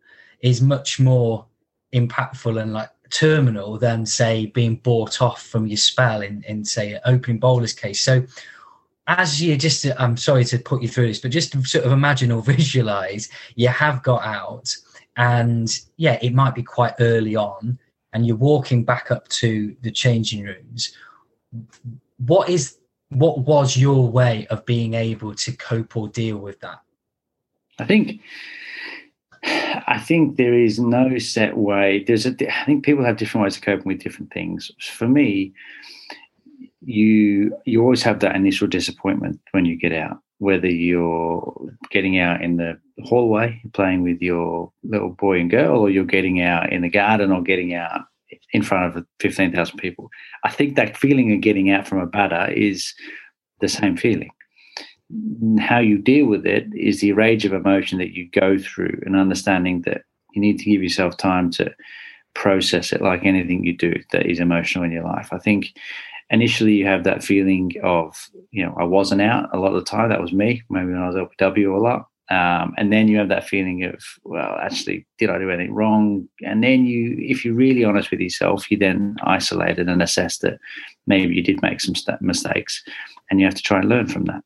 is 0.42 0.62
much 0.62 1.00
more 1.00 1.46
impactful 1.92 2.60
and 2.60 2.72
like 2.72 2.90
terminal 3.10 3.76
than 3.76 4.06
say 4.06 4.46
being 4.46 4.76
bought 4.76 5.20
off 5.20 5.42
from 5.42 5.66
your 5.66 5.76
spell 5.76 6.22
in 6.22 6.44
in 6.46 6.64
say 6.64 6.92
an 6.92 7.00
opening 7.04 7.38
bowler's 7.38 7.72
case. 7.72 8.00
So 8.00 8.24
as 9.10 9.42
you 9.42 9.56
just 9.56 9.86
i'm 9.98 10.16
sorry 10.16 10.44
to 10.44 10.58
put 10.58 10.80
you 10.82 10.88
through 10.88 11.08
this 11.08 11.18
but 11.18 11.30
just 11.30 11.52
sort 11.66 11.84
of 11.84 11.92
imagine 11.92 12.30
or 12.30 12.42
visualize 12.54 13.28
you 13.56 13.68
have 13.68 14.02
got 14.02 14.22
out 14.22 14.74
and 15.16 15.80
yeah 15.96 16.18
it 16.22 16.32
might 16.32 16.54
be 16.54 16.62
quite 16.62 16.94
early 17.00 17.34
on 17.34 17.78
and 18.12 18.26
you're 18.26 18.36
walking 18.36 18.84
back 18.84 19.10
up 19.10 19.26
to 19.28 19.74
the 19.82 19.90
changing 19.90 20.44
rooms 20.44 20.96
what 22.18 22.48
is 22.48 22.78
what 23.08 23.38
was 23.40 23.76
your 23.76 24.08
way 24.08 24.46
of 24.50 24.64
being 24.64 24.94
able 24.94 25.34
to 25.34 25.52
cope 25.56 25.96
or 25.96 26.08
deal 26.08 26.38
with 26.38 26.60
that 26.60 26.80
i 27.80 27.84
think 27.84 28.20
I 29.42 29.98
think 30.04 30.36
there 30.36 30.54
is 30.54 30.78
no 30.78 31.18
set 31.18 31.56
way. 31.56 32.04
There's 32.06 32.26
a. 32.26 32.34
I 32.48 32.64
think 32.64 32.84
people 32.84 33.04
have 33.04 33.16
different 33.16 33.44
ways 33.44 33.56
of 33.56 33.62
coping 33.62 33.86
with 33.86 34.02
different 34.02 34.32
things. 34.32 34.70
For 34.80 35.08
me, 35.08 35.52
you 36.82 37.56
you 37.64 37.82
always 37.82 38.02
have 38.02 38.20
that 38.20 38.36
initial 38.36 38.68
disappointment 38.68 39.40
when 39.52 39.64
you 39.64 39.76
get 39.76 39.92
out, 39.92 40.18
whether 40.38 40.68
you're 40.68 41.72
getting 41.90 42.18
out 42.18 42.42
in 42.42 42.56
the 42.56 42.78
hallway 43.04 43.60
playing 43.72 44.02
with 44.02 44.20
your 44.20 44.72
little 44.82 45.10
boy 45.10 45.40
and 45.40 45.50
girl, 45.50 45.80
or 45.80 45.90
you're 45.90 46.04
getting 46.04 46.42
out 46.42 46.72
in 46.72 46.82
the 46.82 46.90
garden, 46.90 47.32
or 47.32 47.42
getting 47.42 47.74
out 47.74 48.02
in 48.52 48.62
front 48.62 48.96
of 48.96 49.04
15,000 49.20 49.76
people. 49.78 50.08
I 50.44 50.50
think 50.50 50.76
that 50.76 50.96
feeling 50.96 51.32
of 51.32 51.40
getting 51.40 51.70
out 51.70 51.86
from 51.86 51.98
a 51.98 52.06
batter 52.06 52.52
is 52.52 52.94
the 53.60 53.68
same 53.68 53.96
feeling. 53.96 54.30
How 55.58 55.78
you 55.78 55.98
deal 55.98 56.26
with 56.26 56.46
it 56.46 56.66
is 56.74 57.00
the 57.00 57.12
range 57.12 57.44
of 57.44 57.52
emotion 57.52 57.98
that 57.98 58.12
you 58.12 58.28
go 58.30 58.58
through 58.58 59.00
and 59.04 59.16
understanding 59.16 59.82
that 59.82 60.02
you 60.32 60.40
need 60.40 60.58
to 60.58 60.70
give 60.70 60.82
yourself 60.82 61.16
time 61.16 61.50
to 61.52 61.74
process 62.34 62.92
it 62.92 63.02
like 63.02 63.24
anything 63.24 63.64
you 63.64 63.76
do 63.76 63.94
that 64.12 64.26
is 64.26 64.40
emotional 64.40 64.84
in 64.84 64.92
your 64.92 65.04
life. 65.04 65.28
I 65.32 65.38
think 65.38 65.74
initially 66.30 66.74
you 66.74 66.86
have 66.86 67.04
that 67.04 67.24
feeling 67.24 67.72
of, 67.82 68.28
you 68.52 68.64
know, 68.64 68.74
I 68.78 68.84
wasn't 68.84 69.22
out 69.22 69.48
a 69.52 69.58
lot 69.58 69.74
of 69.74 69.84
the 69.84 69.90
time. 69.90 70.08
That 70.08 70.20
was 70.20 70.32
me, 70.32 70.62
maybe 70.70 70.92
when 70.92 71.02
I 71.02 71.08
was 71.08 71.16
LBW 71.16 71.74
a 71.74 71.82
lot. 71.82 72.06
Um, 72.30 72.74
and 72.78 72.92
then 72.92 73.08
you 73.08 73.18
have 73.18 73.28
that 73.28 73.48
feeling 73.48 73.82
of, 73.82 74.00
well, 74.22 74.56
actually, 74.62 75.04
did 75.18 75.30
I 75.30 75.38
do 75.38 75.50
anything 75.50 75.74
wrong? 75.74 76.28
And 76.46 76.62
then 76.62 76.86
you, 76.86 77.16
if 77.18 77.44
you're 77.44 77.54
really 77.54 77.82
honest 77.82 78.12
with 78.12 78.20
yourself, 78.20 78.70
you 78.70 78.78
then 78.78 79.16
isolate 79.24 79.80
it 79.80 79.88
and 79.88 80.00
assess 80.00 80.38
that 80.38 80.60
maybe 81.08 81.34
you 81.34 81.42
did 81.42 81.60
make 81.60 81.80
some 81.80 81.96
st- 81.96 82.22
mistakes 82.22 82.84
and 83.28 83.40
you 83.40 83.46
have 83.46 83.56
to 83.56 83.62
try 83.62 83.80
and 83.80 83.88
learn 83.88 84.06
from 84.06 84.26
that. 84.26 84.44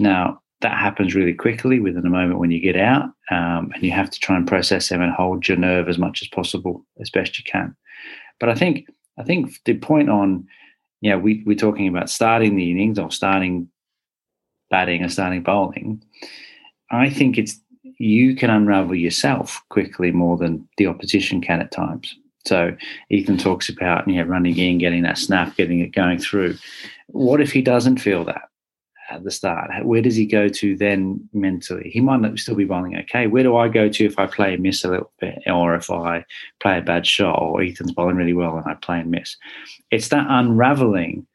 Now, 0.00 0.40
that 0.60 0.78
happens 0.78 1.14
really 1.14 1.32
quickly 1.32 1.80
within 1.80 2.06
a 2.06 2.10
moment 2.10 2.38
when 2.38 2.50
you 2.50 2.60
get 2.60 2.76
out, 2.76 3.04
um, 3.30 3.70
and 3.74 3.82
you 3.82 3.92
have 3.92 4.10
to 4.10 4.18
try 4.18 4.36
and 4.36 4.46
process 4.46 4.88
them 4.88 5.00
and 5.00 5.12
hold 5.12 5.48
your 5.48 5.56
nerve 5.56 5.88
as 5.88 5.98
much 5.98 6.20
as 6.22 6.28
possible, 6.28 6.84
as 7.00 7.10
best 7.10 7.38
you 7.38 7.44
can. 7.44 7.74
But 8.38 8.48
I 8.48 8.54
think, 8.54 8.86
I 9.18 9.22
think 9.22 9.52
the 9.64 9.74
point 9.74 10.10
on 10.10 10.46
yeah, 11.00 11.16
we, 11.16 11.42
we're 11.46 11.56
talking 11.56 11.88
about 11.88 12.10
starting 12.10 12.56
the 12.56 12.70
innings 12.70 12.98
or 12.98 13.10
starting 13.10 13.68
batting 14.68 15.02
or 15.02 15.08
starting 15.08 15.42
bowling. 15.42 16.02
I 16.90 17.10
think 17.10 17.38
it's 17.38 17.58
you 17.98 18.36
can 18.36 18.50
unravel 18.50 18.94
yourself 18.94 19.62
quickly 19.70 20.10
more 20.10 20.36
than 20.36 20.66
the 20.76 20.86
opposition 20.86 21.40
can 21.40 21.60
at 21.60 21.70
times. 21.70 22.14
So 22.46 22.74
Ethan 23.10 23.38
talks 23.38 23.68
about 23.68 24.08
yeah, 24.08 24.22
running 24.22 24.56
in, 24.58 24.78
getting 24.78 25.02
that 25.02 25.18
snap, 25.18 25.56
getting 25.56 25.80
it 25.80 25.92
going 25.92 26.18
through. 26.18 26.56
What 27.08 27.40
if 27.40 27.52
he 27.52 27.62
doesn't 27.62 27.98
feel 27.98 28.24
that? 28.24 28.49
At 29.10 29.24
the 29.24 29.30
start? 29.30 29.70
Where 29.84 30.02
does 30.02 30.16
he 30.16 30.26
go 30.26 30.48
to 30.48 30.76
then 30.76 31.28
mentally? 31.32 31.90
He 31.90 32.00
might 32.00 32.20
not 32.20 32.38
still 32.38 32.54
be 32.54 32.64
bowling 32.64 32.96
okay. 32.98 33.26
Where 33.26 33.42
do 33.42 33.56
I 33.56 33.68
go 33.68 33.88
to 33.88 34.04
if 34.04 34.18
I 34.18 34.26
play 34.26 34.54
and 34.54 34.62
miss 34.62 34.84
a 34.84 34.88
little 34.88 35.12
bit, 35.20 35.42
or 35.46 35.74
if 35.74 35.90
I 35.90 36.24
play 36.60 36.78
a 36.78 36.82
bad 36.82 37.06
shot, 37.06 37.40
or 37.40 37.62
Ethan's 37.62 37.92
bowling 37.92 38.16
really 38.16 38.32
well 38.32 38.56
and 38.56 38.66
I 38.66 38.74
play 38.74 39.00
and 39.00 39.10
miss? 39.10 39.36
It's 39.90 40.08
that 40.08 40.26
unraveling 40.28 41.26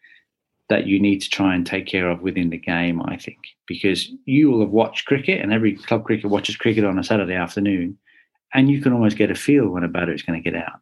that 0.70 0.88
you 0.88 1.00
need 1.00 1.22
to 1.22 1.30
try 1.30 1.54
and 1.54 1.66
take 1.66 1.86
care 1.86 2.10
of 2.10 2.22
within 2.22 2.50
the 2.50 2.58
game, 2.58 3.02
I 3.04 3.18
think, 3.18 3.38
because 3.68 4.10
you 4.26 4.50
will 4.50 4.62
have 4.62 4.70
watched 4.70 5.06
cricket, 5.06 5.42
and 5.42 5.54
every 5.54 5.76
club 5.76 6.06
cricket 6.06 6.30
watches 6.30 6.56
cricket 6.56 6.84
on 6.84 6.98
a 6.98 7.04
Saturday 7.04 7.36
afternoon, 7.36 7.98
and 8.54 8.70
you 8.70 8.82
can 8.82 8.94
almost 8.94 9.18
get 9.18 9.30
a 9.30 9.36
feel 9.36 9.68
when 9.70 9.84
a 9.84 9.88
batter 9.88 10.14
is 10.14 10.24
going 10.24 10.42
to 10.42 10.52
get 10.52 10.60
out 10.60 10.80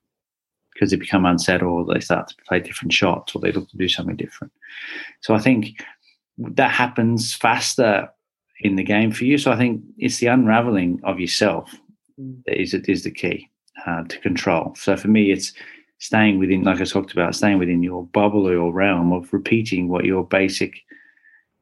because 0.74 0.90
they 0.90 0.98
become 0.98 1.26
unsettled, 1.26 1.94
they 1.94 2.00
start 2.00 2.28
to 2.28 2.36
play 2.48 2.60
different 2.60 2.94
shots, 2.94 3.36
or 3.36 3.40
they 3.40 3.52
look 3.52 3.70
to 3.70 3.78
do 3.78 3.88
something 3.88 4.16
different. 4.16 4.52
So 5.22 5.36
I 5.36 5.40
think 5.40 5.84
that 6.38 6.72
happens 6.72 7.34
faster 7.34 8.10
in 8.62 8.76
the 8.76 8.84
game 8.84 9.12
for 9.12 9.26
you. 9.26 9.38
So 9.38 9.52
I 9.52 9.58
think 9.58 9.82
it's 9.98 10.20
the 10.20 10.28
unraveling 10.28 11.00
of 11.04 11.20
yourself 11.20 11.76
mm. 12.20 12.44
that 12.46 12.60
is 12.60 12.74
is 12.74 13.04
the 13.04 13.12
key 13.12 13.50
uh, 13.86 14.04
to 14.04 14.20
control. 14.20 14.74
So 14.76 14.96
for 14.96 15.08
me, 15.08 15.32
it's 15.32 15.54
staying 16.00 16.40
within, 16.40 16.64
like 16.64 16.82
I 16.82 16.86
talked 16.86 17.14
about, 17.14 17.36
staying 17.36 17.60
within 17.60 17.84
your 17.84 18.06
bubble 18.08 18.48
or 18.48 18.52
your 18.52 18.74
realm 18.74 19.14
of 19.14 19.32
repeating 19.32 19.88
what 19.88 20.06
your 20.06 20.26
basic, 20.26 20.82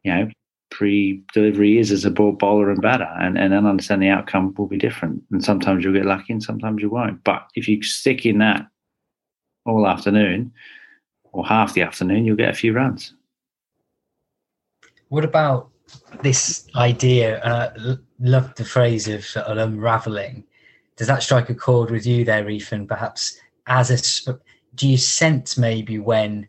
you 0.04 0.14
know, 0.14 0.30
pre-delivery 0.72 1.78
is 1.78 1.92
as 1.92 2.06
a 2.06 2.10
ball 2.10 2.32
bowler 2.32 2.72
and 2.72 2.82
batter, 2.82 3.10
and 3.20 3.38
and 3.38 3.52
then 3.54 3.66
understand 3.66 4.02
the 4.02 4.10
outcome 4.10 4.54
will 4.58 4.68
be 4.68 4.78
different. 4.78 5.22
And 5.32 5.44
sometimes 5.44 5.84
you'll 5.84 5.94
get 5.94 6.06
lucky, 6.06 6.34
and 6.34 6.44
sometimes 6.44 6.82
you 6.82 6.90
won't. 6.90 7.24
But 7.24 7.48
if 7.56 7.68
you 7.68 7.84
stick 7.84 8.26
in 8.26 8.40
that 8.40 8.66
all 9.66 9.88
afternoon 9.88 10.52
or 11.34 11.46
half 11.46 11.74
the 11.74 11.82
afternoon, 11.82 12.26
you'll 12.26 12.36
get 12.36 12.50
a 12.50 12.54
few 12.54 12.74
runs. 12.74 13.14
What 15.12 15.26
about 15.26 15.70
this 16.24 16.70
idea? 16.78 17.42
And 17.44 17.54
I 17.54 17.98
love 18.22 18.56
the 18.56 18.64
phrase 18.64 19.10
of 19.10 19.26
sort 19.26 19.46
of 19.46 19.58
unraveling. 19.58 20.46
Does 20.96 21.08
that 21.08 21.22
strike 21.22 21.50
a 21.50 21.54
chord 21.54 21.92
with 21.92 22.06
you 22.06 22.24
there, 22.24 22.50
Ethan? 22.50 22.88
Perhaps 22.88 23.38
as 23.68 23.92
a 24.26 24.40
do 24.76 24.88
you 24.88 24.98
sense 24.98 25.58
maybe 25.58 26.00
when 26.00 26.48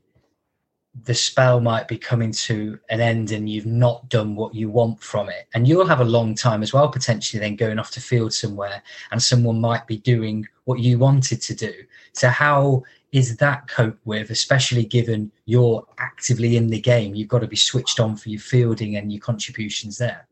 the 1.06 1.12
spell 1.12 1.60
might 1.60 1.88
be 1.88 1.98
coming 1.98 2.30
to 2.30 2.78
an 2.88 3.00
end 3.00 3.32
and 3.32 3.48
you've 3.48 3.66
not 3.66 4.08
done 4.08 4.36
what 4.36 4.54
you 4.54 4.70
want 4.70 5.02
from 5.02 5.28
it 5.28 5.48
and 5.54 5.66
you'll 5.66 5.84
have 5.84 6.00
a 6.00 6.04
long 6.04 6.32
time 6.32 6.62
as 6.62 6.72
well 6.72 6.88
potentially 6.88 7.40
then 7.40 7.56
going 7.56 7.80
off 7.80 7.90
to 7.90 8.00
field 8.00 8.32
somewhere 8.32 8.80
and 9.10 9.20
someone 9.20 9.60
might 9.60 9.86
be 9.88 9.96
doing 9.96 10.46
what 10.64 10.78
you 10.78 10.98
wanted 10.98 11.40
to 11.40 11.54
do 11.54 11.72
so 12.12 12.28
how 12.28 12.82
is 13.12 13.36
that 13.36 13.68
cope 13.68 13.98
with, 14.04 14.30
especially 14.30 14.84
given 14.84 15.30
you're 15.44 15.86
actively 15.98 16.56
in 16.56 16.68
the 16.68 16.80
game? 16.80 17.14
You've 17.14 17.28
got 17.28 17.40
to 17.40 17.46
be 17.46 17.56
switched 17.56 18.00
on 18.00 18.16
for 18.16 18.30
your 18.30 18.40
fielding 18.40 18.96
and 18.96 19.12
your 19.12 19.20
contributions 19.20 19.98
there. 19.98 20.26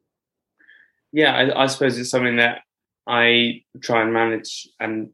Yeah, 1.12 1.34
I, 1.34 1.64
I 1.64 1.66
suppose 1.66 1.98
it's 1.98 2.10
something 2.10 2.36
that 2.36 2.62
I 3.06 3.62
try 3.82 4.02
and 4.02 4.12
manage 4.12 4.66
and 4.80 5.10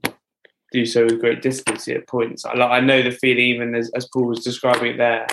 do 0.72 0.86
so 0.86 1.04
with 1.04 1.20
great 1.20 1.42
difficulty 1.42 1.94
at 1.94 2.06
points. 2.06 2.44
I, 2.44 2.52
I 2.52 2.80
know 2.80 3.02
the 3.02 3.10
feeling, 3.10 3.44
even 3.44 3.74
as, 3.74 3.90
as 3.94 4.08
Paul 4.12 4.26
was 4.26 4.44
describing 4.44 4.92
it 4.92 4.98
there, 4.98 5.26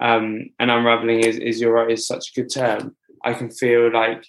um, 0.00 0.50
and 0.58 0.70
unraveling 0.70 1.20
is, 1.20 1.36
is 1.36 1.60
you're 1.60 1.72
right 1.72 1.90
is 1.90 2.06
such 2.06 2.30
a 2.30 2.40
good 2.40 2.52
term. 2.52 2.96
I 3.22 3.34
can 3.34 3.50
feel 3.50 3.92
like 3.92 4.24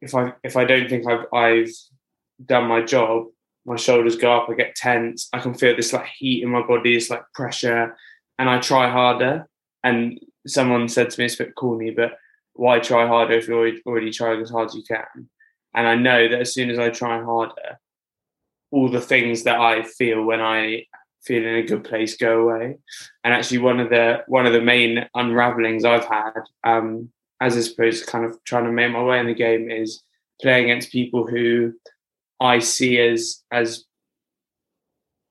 if 0.00 0.14
I 0.14 0.32
if 0.42 0.56
I 0.56 0.64
don't 0.64 0.88
think 0.88 1.06
I've 1.06 1.26
I've 1.32 1.70
done 2.44 2.64
my 2.64 2.82
job, 2.82 3.26
my 3.66 3.76
shoulders 3.76 4.16
go 4.16 4.32
up, 4.32 4.48
I 4.48 4.54
get 4.54 4.76
tense, 4.76 5.28
I 5.32 5.40
can 5.40 5.54
feel 5.54 5.76
this 5.76 5.92
like 5.92 6.06
heat 6.06 6.42
in 6.42 6.50
my 6.50 6.62
body, 6.62 6.96
it's 6.96 7.10
like 7.10 7.22
pressure, 7.34 7.96
and 8.38 8.48
I 8.48 8.60
try 8.60 8.88
harder. 8.88 9.48
And 9.82 10.20
someone 10.46 10.88
said 10.88 11.10
to 11.10 11.20
me, 11.20 11.26
it's 11.26 11.38
a 11.38 11.44
bit 11.44 11.54
corny, 11.56 11.90
but 11.90 12.12
why 12.54 12.78
try 12.78 13.06
harder 13.06 13.34
if 13.34 13.48
you're 13.48 13.70
already 13.86 14.10
trying 14.10 14.40
as 14.40 14.50
hard 14.50 14.68
as 14.68 14.74
you 14.74 14.84
can? 14.84 15.28
And 15.74 15.86
I 15.86 15.94
know 15.96 16.28
that 16.28 16.40
as 16.40 16.54
soon 16.54 16.70
as 16.70 16.78
I 16.78 16.90
try 16.90 17.22
harder, 17.22 17.78
all 18.70 18.88
the 18.88 19.00
things 19.00 19.42
that 19.44 19.60
I 19.60 19.82
feel 19.82 20.22
when 20.22 20.40
I 20.40 20.86
feel 21.24 21.44
in 21.44 21.56
a 21.56 21.62
good 21.62 21.84
place 21.84 22.16
go 22.16 22.42
away. 22.42 22.78
And 23.24 23.34
actually, 23.34 23.58
one 23.58 23.80
of 23.80 23.90
the 23.90 24.22
one 24.28 24.46
of 24.46 24.52
the 24.52 24.62
main 24.62 25.06
unravelings 25.14 25.84
I've 25.84 26.06
had, 26.06 26.40
um, 26.64 27.10
as 27.40 27.56
I 27.56 27.60
suppose, 27.60 28.02
kind 28.04 28.24
of 28.24 28.42
trying 28.44 28.64
to 28.64 28.72
make 28.72 28.92
my 28.92 29.02
way 29.02 29.18
in 29.18 29.26
the 29.26 29.34
game, 29.34 29.70
is 29.70 30.02
playing 30.40 30.64
against 30.64 30.92
people 30.92 31.26
who 31.26 31.74
I 32.40 32.58
see 32.58 32.98
as 32.98 33.42
as 33.50 33.84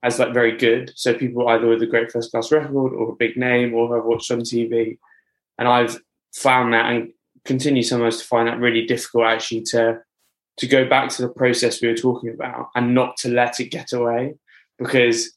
as 0.04 0.20
like 0.20 0.34
very 0.34 0.56
good. 0.56 0.94
So 0.96 1.14
people 1.14 1.48
either 1.48 1.68
with 1.68 1.82
a 1.82 1.88
great 1.88 2.12
first 2.12 2.32
class 2.32 2.52
record 2.52 2.94
or 2.94 3.12
a 3.12 3.16
big 3.16 3.38
name 3.38 3.74
or 3.74 3.96
have 3.96 4.06
watched 4.06 4.30
on 4.30 4.42
TV. 4.42 5.00
And 5.58 5.68
I've 5.68 6.00
found 6.36 6.74
that 6.74 6.92
and 6.92 7.12
continue 7.44 7.82
sometimes 7.82 8.18
to 8.18 8.26
find 8.26 8.48
that 8.48 8.60
really 8.60 8.86
difficult 8.86 9.26
actually 9.26 9.62
to 9.62 10.02
to 10.58 10.68
go 10.68 10.88
back 10.88 11.10
to 11.10 11.22
the 11.22 11.30
process 11.30 11.82
we 11.82 11.90
were 11.90 11.98
talking 11.98 12.30
about 12.30 12.70
and 12.76 12.96
not 12.96 13.18
to 13.18 13.30
let 13.30 13.60
it 13.60 13.72
get 13.72 13.94
away. 13.94 14.36
Because 14.78 15.34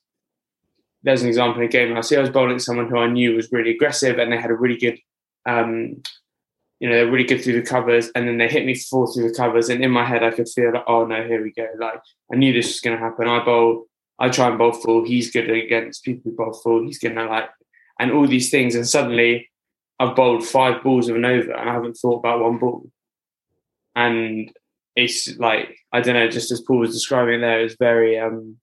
there's 1.03 1.23
an 1.23 1.29
example 1.29 1.63
in 1.63 1.69
a 1.69 1.71
game 1.71 1.97
I 1.97 2.01
see 2.03 2.17
I 2.17 2.21
was 2.21 2.31
bowling 2.31 2.59
someone 2.59 2.89
who 2.89 2.99
I 2.99 3.09
knew 3.09 3.37
was 3.37 3.53
really 3.53 3.71
aggressive 3.71 4.19
and 4.19 4.33
they 4.33 4.37
had 4.37 4.51
a 4.51 4.55
really 4.55 4.77
good 4.77 4.99
um, 5.47 6.03
you 6.81 6.89
know, 6.89 6.95
they're 6.95 7.11
really 7.11 7.25
good 7.25 7.43
through 7.43 7.61
the 7.61 7.67
covers, 7.67 8.11
and 8.15 8.29
then 8.29 8.39
they 8.39 8.49
hit 8.49 8.65
me 8.65 8.75
four 8.75 9.13
through 9.13 9.29
the 9.29 9.35
covers, 9.35 9.69
and 9.69 9.83
in 9.83 9.91
my 9.91 10.05
head 10.05 10.23
I 10.23 10.31
could 10.31 10.49
feel 10.49 10.73
like, 10.73 10.85
oh 10.87 11.05
no, 11.05 11.25
here 11.25 11.43
we 11.43 11.53
go. 11.53 11.67
Like 11.79 12.01
I 12.33 12.37
knew 12.37 12.53
this 12.53 12.69
was 12.69 12.81
going 12.81 12.97
to 12.97 13.03
happen. 13.03 13.27
I 13.27 13.45
bowl, 13.45 13.87
I 14.19 14.29
try 14.29 14.49
and 14.49 14.59
bowl 14.59 14.73
full. 14.73 15.05
He's 15.05 15.31
good 15.31 15.51
against 15.51 16.05
people 16.05 16.31
who 16.31 16.37
bowl 16.37 16.53
full. 16.53 16.85
He's 16.85 16.99
going 16.99 17.17
to 17.17 17.25
like, 17.25 17.51
and 17.99 18.13
all 18.13 18.29
these 18.29 18.51
things, 18.51 18.75
and 18.75 18.87
suddenly 18.87 19.51
I've 19.99 20.15
bowled 20.15 20.47
five 20.47 20.83
balls 20.83 21.09
of 21.09 21.17
an 21.17 21.25
over, 21.25 21.53
and 21.53 21.69
I 21.69 21.73
haven't 21.73 21.95
thought 21.95 22.19
about 22.19 22.41
one 22.41 22.59
ball. 22.59 22.91
And 23.97 24.53
it's 24.95 25.37
like 25.39 25.77
I 25.93 26.01
don't 26.01 26.15
know, 26.15 26.29
just 26.29 26.53
as 26.53 26.61
Paul 26.61 26.79
was 26.79 26.93
describing 26.93 27.41
there, 27.41 27.61
it's 27.61 27.77
very 27.79 28.19
um, 28.21 28.57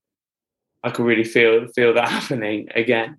I 0.83 0.91
could 0.91 1.05
really 1.05 1.25
feel 1.25 1.67
feel 1.67 1.93
that 1.93 2.07
happening 2.09 2.69
again 2.73 3.17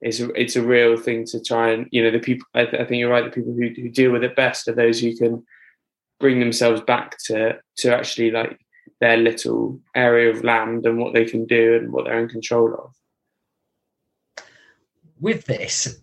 it's 0.00 0.20
a, 0.20 0.30
it's 0.40 0.56
a 0.56 0.62
real 0.62 0.96
thing 0.96 1.24
to 1.26 1.42
try 1.42 1.70
and 1.70 1.86
you 1.90 2.02
know 2.02 2.10
the 2.10 2.18
people 2.18 2.46
I, 2.54 2.64
th- 2.64 2.82
I 2.82 2.84
think 2.84 3.00
you're 3.00 3.10
right 3.10 3.24
the 3.24 3.30
people 3.30 3.54
who, 3.54 3.68
who 3.68 3.88
deal 3.88 4.12
with 4.12 4.24
it 4.24 4.36
best 4.36 4.68
are 4.68 4.74
those 4.74 5.00
who 5.00 5.16
can 5.16 5.44
bring 6.20 6.40
themselves 6.40 6.80
back 6.82 7.16
to 7.26 7.58
to 7.78 7.94
actually 7.94 8.30
like 8.30 8.58
their 9.00 9.16
little 9.16 9.80
area 9.94 10.30
of 10.30 10.44
land 10.44 10.86
and 10.86 10.98
what 10.98 11.12
they 11.12 11.24
can 11.24 11.44
do 11.46 11.76
and 11.76 11.92
what 11.92 12.04
they're 12.04 12.20
in 12.20 12.28
control 12.28 12.72
of. 12.74 12.94
With 15.20 15.46
this 15.46 16.00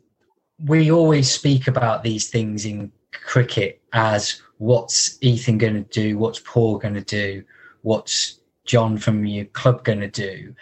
we 0.59 0.91
always 0.91 1.29
speak 1.29 1.67
about 1.67 2.03
these 2.03 2.29
things 2.29 2.65
in 2.65 2.91
cricket 3.11 3.81
as 3.93 4.41
what's 4.57 5.17
ethan 5.21 5.57
going 5.57 5.73
to 5.73 5.89
do 5.91 6.17
what's 6.17 6.39
paul 6.39 6.77
going 6.77 6.93
to 6.93 7.01
do 7.01 7.43
what's 7.81 8.39
john 8.65 8.97
from 8.97 9.25
your 9.25 9.45
club 9.45 9.83
going 9.83 9.99
to 9.99 10.07
do 10.07 10.53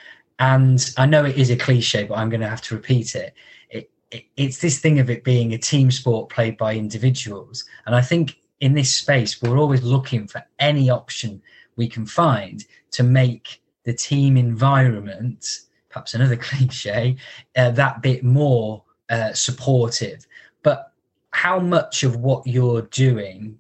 and 0.41 0.91
I 0.97 1.05
know 1.05 1.23
it 1.23 1.37
is 1.37 1.51
a 1.51 1.55
cliche, 1.55 2.03
but 2.03 2.15
I'm 2.15 2.29
going 2.29 2.41
to 2.41 2.49
have 2.49 2.63
to 2.63 2.75
repeat 2.75 3.13
it. 3.13 3.35
It, 3.69 3.91
it. 4.09 4.25
It's 4.37 4.57
this 4.57 4.79
thing 4.79 4.97
of 4.97 5.07
it 5.07 5.23
being 5.23 5.53
a 5.53 5.57
team 5.57 5.91
sport 5.91 6.29
played 6.29 6.57
by 6.57 6.73
individuals. 6.73 7.63
And 7.85 7.93
I 7.93 8.01
think 8.01 8.37
in 8.59 8.73
this 8.73 8.93
space, 8.93 9.39
we're 9.39 9.59
always 9.59 9.83
looking 9.83 10.27
for 10.27 10.43
any 10.57 10.89
option 10.89 11.43
we 11.75 11.87
can 11.87 12.07
find 12.07 12.65
to 12.89 13.03
make 13.03 13.61
the 13.83 13.93
team 13.93 14.35
environment, 14.35 15.59
perhaps 15.89 16.15
another 16.15 16.35
cliche, 16.47 17.17
uh, 17.55 17.69
that 17.71 18.01
bit 18.01 18.23
more 18.23 18.83
uh, 19.11 19.33
supportive. 19.33 20.25
But 20.63 20.91
how 21.33 21.59
much 21.59 22.01
of 22.01 22.15
what 22.15 22.47
you're 22.47 22.81
doing, 22.81 23.59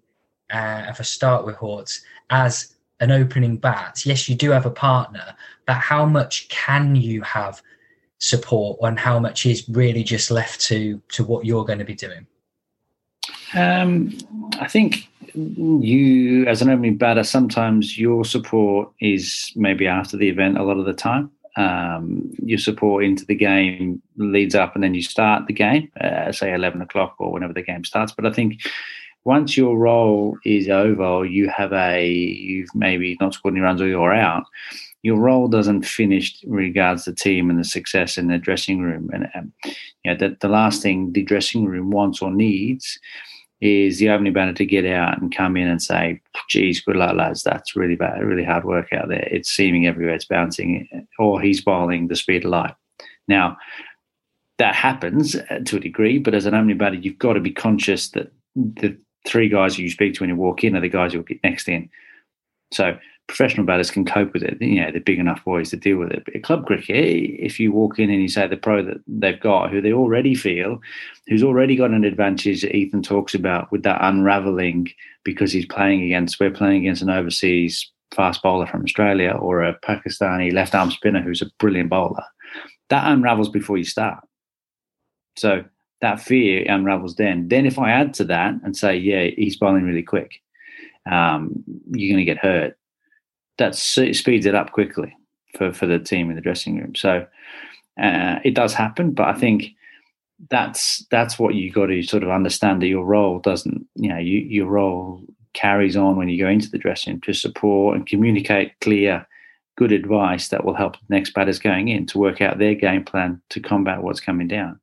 uh, 0.49 0.85
if 0.89 0.99
I 0.99 1.03
start 1.03 1.45
with 1.45 1.57
Horts, 1.57 2.01
as 2.31 2.75
an 3.01 3.11
opening 3.11 3.57
bat, 3.57 4.03
yes, 4.03 4.27
you 4.27 4.33
do 4.33 4.49
have 4.49 4.65
a 4.65 4.71
partner, 4.71 5.35
how 5.73 6.05
much 6.05 6.49
can 6.49 6.95
you 6.95 7.21
have 7.21 7.61
support 8.19 8.77
and 8.81 8.99
how 8.99 9.19
much 9.19 9.45
is 9.45 9.67
really 9.69 10.03
just 10.03 10.31
left 10.31 10.61
to 10.61 11.01
to 11.09 11.23
what 11.23 11.45
you're 11.45 11.65
going 11.65 11.79
to 11.79 11.85
be 11.85 11.95
doing? 11.95 12.25
Um, 13.53 14.17
I 14.59 14.67
think 14.67 15.09
you, 15.33 16.45
as 16.47 16.61
an 16.61 16.69
opening 16.69 16.97
batter, 16.97 17.23
sometimes 17.23 17.97
your 17.97 18.25
support 18.25 18.91
is 18.99 19.51
maybe 19.55 19.87
after 19.87 20.17
the 20.17 20.29
event 20.29 20.57
a 20.57 20.63
lot 20.63 20.77
of 20.77 20.85
the 20.85 20.93
time. 20.93 21.31
Um, 21.57 22.31
your 22.41 22.57
support 22.57 23.03
into 23.03 23.25
the 23.25 23.35
game 23.35 24.01
leads 24.15 24.55
up 24.55 24.73
and 24.73 24.83
then 24.83 24.93
you 24.93 25.03
start 25.03 25.47
the 25.47 25.53
game, 25.53 25.91
uh, 25.99 26.31
say 26.31 26.53
11 26.53 26.81
o'clock 26.81 27.15
or 27.19 27.31
whenever 27.31 27.51
the 27.51 27.61
game 27.61 27.83
starts. 27.83 28.13
But 28.13 28.25
I 28.25 28.31
think 28.31 28.61
once 29.25 29.57
your 29.57 29.77
role 29.77 30.37
is 30.45 30.69
over, 30.69 31.03
or 31.03 31.25
you 31.25 31.49
have 31.49 31.73
a 31.73 32.09
you've 32.09 32.73
maybe 32.73 33.17
not 33.19 33.33
scored 33.33 33.53
any 33.53 33.61
runs 33.61 33.81
or 33.81 33.87
you're 33.87 34.13
out, 34.13 34.45
your 35.03 35.19
role 35.19 35.47
doesn't 35.47 35.83
finish 35.83 36.43
regards 36.45 37.05
the 37.05 37.13
team 37.13 37.49
and 37.49 37.59
the 37.59 37.63
success 37.63 38.17
in 38.17 38.27
the 38.27 38.37
dressing 38.37 38.81
room. 38.81 39.09
And 39.13 39.29
um, 39.33 39.53
you 40.03 40.11
know, 40.11 40.17
the, 40.17 40.37
the 40.39 40.47
last 40.47 40.81
thing 40.81 41.11
the 41.13 41.23
dressing 41.23 41.65
room 41.65 41.91
wants 41.91 42.21
or 42.21 42.31
needs 42.31 42.99
is 43.61 43.99
the 43.99 44.09
opening 44.09 44.33
batter 44.33 44.53
to 44.53 44.65
get 44.65 44.85
out 44.85 45.21
and 45.21 45.35
come 45.35 45.55
in 45.55 45.67
and 45.67 45.81
say, 45.81 46.19
"Geez, 46.49 46.81
good 46.81 46.95
luck, 46.95 47.15
lads. 47.15 47.43
That's 47.43 47.75
really 47.75 47.95
bad, 47.95 48.23
really 48.23 48.43
hard 48.43 48.65
work 48.65 48.91
out 48.93 49.07
there. 49.07 49.27
It's 49.31 49.51
seaming 49.51 49.87
everywhere. 49.87 50.15
It's 50.15 50.25
bouncing, 50.25 51.07
or 51.19 51.41
he's 51.41 51.61
bowling 51.61 52.07
the 52.07 52.15
speed 52.15 52.45
of 52.45 52.51
light." 52.51 52.75
Now, 53.27 53.57
that 54.57 54.75
happens 54.75 55.35
uh, 55.35 55.59
to 55.65 55.77
a 55.77 55.79
degree, 55.79 56.19
but 56.19 56.35
as 56.35 56.45
an 56.45 56.53
opening 56.53 56.77
batter, 56.77 56.95
you've 56.95 57.17
got 57.17 57.33
to 57.33 57.39
be 57.39 57.51
conscious 57.51 58.09
that 58.09 58.31
the 58.55 58.97
three 59.27 59.49
guys 59.49 59.77
you 59.77 59.89
speak 59.89 60.15
to 60.15 60.21
when 60.21 60.29
you 60.29 60.35
walk 60.35 60.63
in 60.63 60.75
are 60.75 60.81
the 60.81 60.89
guys 60.89 61.13
you'll 61.13 61.23
get 61.23 61.43
next 61.43 61.67
in. 61.69 61.89
So 62.71 62.97
professional 63.31 63.65
batters 63.65 63.89
can 63.89 64.03
cope 64.03 64.33
with 64.33 64.43
it. 64.43 64.61
You 64.61 64.81
know, 64.81 64.91
they're 64.91 64.99
big 64.99 65.17
enough 65.17 65.45
boys 65.45 65.69
to 65.69 65.77
deal 65.77 65.97
with 65.97 66.11
it. 66.11 66.23
But 66.25 66.43
club 66.43 66.65
cricket, 66.65 66.97
if 67.39 67.61
you 67.61 67.71
walk 67.71 67.97
in 67.97 68.09
and 68.09 68.21
you 68.21 68.27
say 68.27 68.45
the 68.45 68.57
pro 68.57 68.83
that 68.83 68.97
they've 69.07 69.39
got, 69.39 69.71
who 69.71 69.79
they 69.79 69.93
already 69.93 70.35
feel, 70.35 70.81
who's 71.27 71.41
already 71.41 71.77
got 71.77 71.91
an 71.91 72.03
advantage 72.03 72.61
that 72.61 72.75
Ethan 72.75 73.03
talks 73.03 73.33
about 73.33 73.71
with 73.71 73.83
that 73.83 73.99
unraveling 74.01 74.89
because 75.23 75.53
he's 75.53 75.65
playing 75.65 76.03
against, 76.03 76.41
we're 76.41 76.51
playing 76.51 76.81
against 76.81 77.01
an 77.01 77.09
overseas 77.09 77.89
fast 78.13 78.43
bowler 78.43 78.67
from 78.67 78.83
Australia 78.83 79.31
or 79.31 79.63
a 79.63 79.79
Pakistani 79.79 80.51
left 80.51 80.75
arm 80.75 80.91
spinner 80.91 81.21
who's 81.21 81.41
a 81.41 81.49
brilliant 81.57 81.89
bowler. 81.89 82.25
That 82.89 83.09
unravels 83.09 83.47
before 83.47 83.77
you 83.77 83.85
start. 83.85 84.27
So 85.37 85.63
that 86.01 86.19
fear 86.19 86.65
unravels 86.67 87.15
then. 87.15 87.47
Then 87.47 87.65
if 87.65 87.79
I 87.79 87.91
add 87.91 88.13
to 88.15 88.25
that 88.25 88.55
and 88.65 88.75
say, 88.75 88.97
yeah, 88.97 89.29
he's 89.37 89.55
bowling 89.55 89.85
really 89.85 90.03
quick, 90.03 90.41
um, 91.09 91.63
you're 91.91 92.13
going 92.13 92.25
to 92.25 92.29
get 92.29 92.37
hurt. 92.37 92.75
That 93.61 93.75
speeds 93.75 94.45
it 94.47 94.55
up 94.55 94.71
quickly 94.71 95.15
for, 95.55 95.71
for 95.71 95.85
the 95.85 95.99
team 95.99 96.29
in 96.29 96.35
the 96.35 96.41
dressing 96.41 96.79
room. 96.79 96.95
So 96.95 97.27
uh, 98.01 98.39
it 98.43 98.55
does 98.55 98.73
happen, 98.73 99.11
but 99.11 99.27
I 99.27 99.33
think 99.33 99.75
that's 100.49 101.05
that's 101.11 101.37
what 101.37 101.53
you 101.53 101.71
got 101.71 101.87
to 101.87 102.01
sort 102.01 102.23
of 102.23 102.29
understand 102.29 102.81
that 102.81 102.87
your 102.87 103.05
role 103.05 103.39
doesn't, 103.39 103.85
you 103.95 104.09
know, 104.09 104.17
you, 104.17 104.39
your 104.39 104.65
role 104.65 105.21
carries 105.53 105.95
on 105.95 106.15
when 106.15 106.29
you 106.29 106.43
go 106.43 106.49
into 106.49 106.71
the 106.71 106.79
dressing 106.79 107.13
room 107.13 107.21
to 107.21 107.33
support 107.33 107.95
and 107.95 108.07
communicate 108.07 108.71
clear, 108.81 109.27
good 109.77 109.91
advice 109.91 110.47
that 110.47 110.63
will 110.65 110.73
help 110.73 110.93
the 110.93 111.15
next 111.15 111.33
batters 111.35 111.59
going 111.59 111.87
in 111.87 112.05
to 112.07 112.17
work 112.17 112.41
out 112.41 112.57
their 112.57 112.73
game 112.73 113.03
plan 113.03 113.39
to 113.49 113.59
combat 113.59 114.01
what's 114.01 114.25
coming 114.25 114.47
down. 114.47 114.79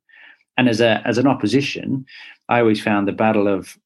And 0.57 0.69
as 0.69 0.79
a 0.79 1.01
as 1.05 1.17
an 1.17 1.27
opposition, 1.27 2.05
I 2.47 2.61
always 2.61 2.81
found 2.81 3.07
the 3.07 3.11
battle 3.23 3.47
of, 3.47 3.77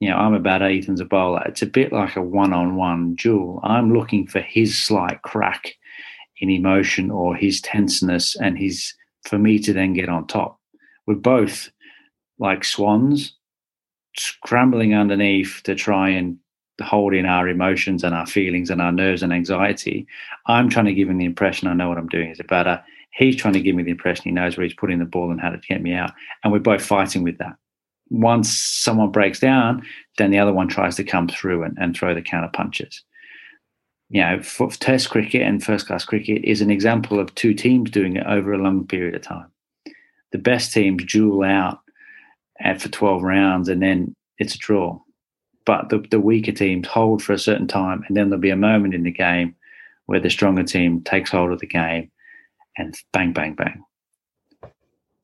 you 0.00 0.08
know, 0.08 0.16
I'm 0.16 0.34
about 0.34 0.62
Ethan's 0.62 1.00
a 1.00 1.04
bowler. 1.04 1.42
It's 1.46 1.62
a 1.62 1.66
bit 1.66 1.92
like 1.92 2.16
a 2.16 2.22
one-on-one 2.22 3.16
duel. 3.16 3.60
I'm 3.64 3.92
looking 3.92 4.26
for 4.26 4.40
his 4.40 4.78
slight 4.78 5.22
crack 5.22 5.74
in 6.40 6.50
emotion 6.50 7.10
or 7.10 7.34
his 7.34 7.60
tenseness, 7.60 8.36
and 8.36 8.56
his 8.56 8.94
for 9.24 9.38
me 9.38 9.58
to 9.58 9.72
then 9.72 9.92
get 9.92 10.08
on 10.08 10.26
top. 10.26 10.60
We're 11.06 11.16
both 11.16 11.70
like 12.38 12.64
swans, 12.64 13.34
scrambling 14.16 14.94
underneath 14.94 15.62
to 15.64 15.74
try 15.74 16.08
and 16.10 16.38
hold 16.80 17.12
in 17.12 17.26
our 17.26 17.48
emotions 17.48 18.04
and 18.04 18.14
our 18.14 18.26
feelings 18.26 18.70
and 18.70 18.80
our 18.80 18.92
nerves 18.92 19.22
and 19.22 19.32
anxiety. 19.32 20.06
I'm 20.46 20.68
trying 20.68 20.84
to 20.84 20.94
give 20.94 21.08
him 21.08 21.18
the 21.18 21.24
impression 21.24 21.66
I 21.66 21.74
know 21.74 21.88
what 21.88 21.98
I'm 21.98 22.08
doing 22.08 22.30
as 22.30 22.38
a 22.38 22.44
batter. 22.44 22.80
He's 23.10 23.34
trying 23.34 23.54
to 23.54 23.60
give 23.60 23.74
me 23.74 23.82
the 23.82 23.90
impression 23.90 24.24
he 24.24 24.30
knows 24.30 24.56
where 24.56 24.64
he's 24.64 24.76
putting 24.76 25.00
the 25.00 25.04
ball 25.04 25.32
and 25.32 25.40
how 25.40 25.50
to 25.50 25.58
get 25.58 25.82
me 25.82 25.92
out. 25.92 26.12
And 26.44 26.52
we're 26.52 26.60
both 26.60 26.84
fighting 26.84 27.24
with 27.24 27.38
that. 27.38 27.56
Once 28.10 28.56
someone 28.56 29.10
breaks 29.10 29.40
down, 29.40 29.82
then 30.16 30.30
the 30.30 30.38
other 30.38 30.52
one 30.52 30.68
tries 30.68 30.96
to 30.96 31.04
come 31.04 31.28
through 31.28 31.62
and, 31.62 31.76
and 31.78 31.96
throw 31.96 32.14
the 32.14 32.22
counter 32.22 32.50
punches. 32.52 33.02
You 34.10 34.22
know, 34.22 34.42
for 34.42 34.70
Test 34.70 35.10
cricket 35.10 35.42
and 35.42 35.62
first 35.62 35.86
class 35.86 36.04
cricket 36.04 36.42
is 36.44 36.62
an 36.62 36.70
example 36.70 37.20
of 37.20 37.34
two 37.34 37.52
teams 37.52 37.90
doing 37.90 38.16
it 38.16 38.26
over 38.26 38.52
a 38.52 38.58
long 38.58 38.86
period 38.86 39.14
of 39.14 39.22
time. 39.22 39.50
The 40.32 40.38
best 40.38 40.72
teams 40.72 41.04
duel 41.04 41.42
out 41.42 41.80
for 42.78 42.88
12 42.88 43.22
rounds 43.22 43.68
and 43.68 43.82
then 43.82 44.14
it's 44.38 44.54
a 44.54 44.58
draw. 44.58 44.98
But 45.66 45.90
the, 45.90 45.98
the 46.10 46.20
weaker 46.20 46.52
teams 46.52 46.88
hold 46.88 47.22
for 47.22 47.34
a 47.34 47.38
certain 47.38 47.66
time 47.66 48.02
and 48.08 48.16
then 48.16 48.30
there'll 48.30 48.40
be 48.40 48.50
a 48.50 48.56
moment 48.56 48.94
in 48.94 49.02
the 49.02 49.12
game 49.12 49.54
where 50.06 50.20
the 50.20 50.30
stronger 50.30 50.62
team 50.62 51.02
takes 51.02 51.30
hold 51.30 51.52
of 51.52 51.60
the 51.60 51.66
game 51.66 52.10
and 52.78 52.94
bang, 53.12 53.32
bang, 53.34 53.54
bang. 53.54 53.84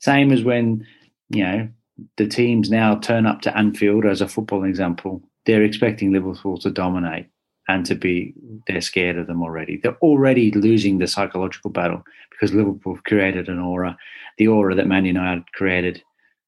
Same 0.00 0.30
as 0.30 0.44
when, 0.44 0.86
you 1.30 1.42
know, 1.42 1.68
the 2.16 2.26
teams 2.26 2.70
now 2.70 2.96
turn 2.96 3.26
up 3.26 3.40
to 3.42 3.56
Anfield 3.56 4.04
as 4.04 4.20
a 4.20 4.28
football 4.28 4.64
example. 4.64 5.22
They're 5.46 5.62
expecting 5.62 6.12
Liverpool 6.12 6.58
to 6.58 6.70
dominate 6.70 7.26
and 7.68 7.86
to 7.86 7.94
be, 7.94 8.34
they're 8.66 8.80
scared 8.80 9.16
of 9.16 9.26
them 9.26 9.42
already. 9.42 9.78
They're 9.82 9.96
already 9.96 10.50
losing 10.50 10.98
the 10.98 11.06
psychological 11.06 11.70
battle 11.70 12.02
because 12.30 12.54
Liverpool 12.54 12.98
created 13.06 13.48
an 13.48 13.58
aura, 13.58 13.96
the 14.38 14.48
aura 14.48 14.74
that 14.74 14.86
Man 14.86 15.04
United 15.04 15.44
created 15.52 16.02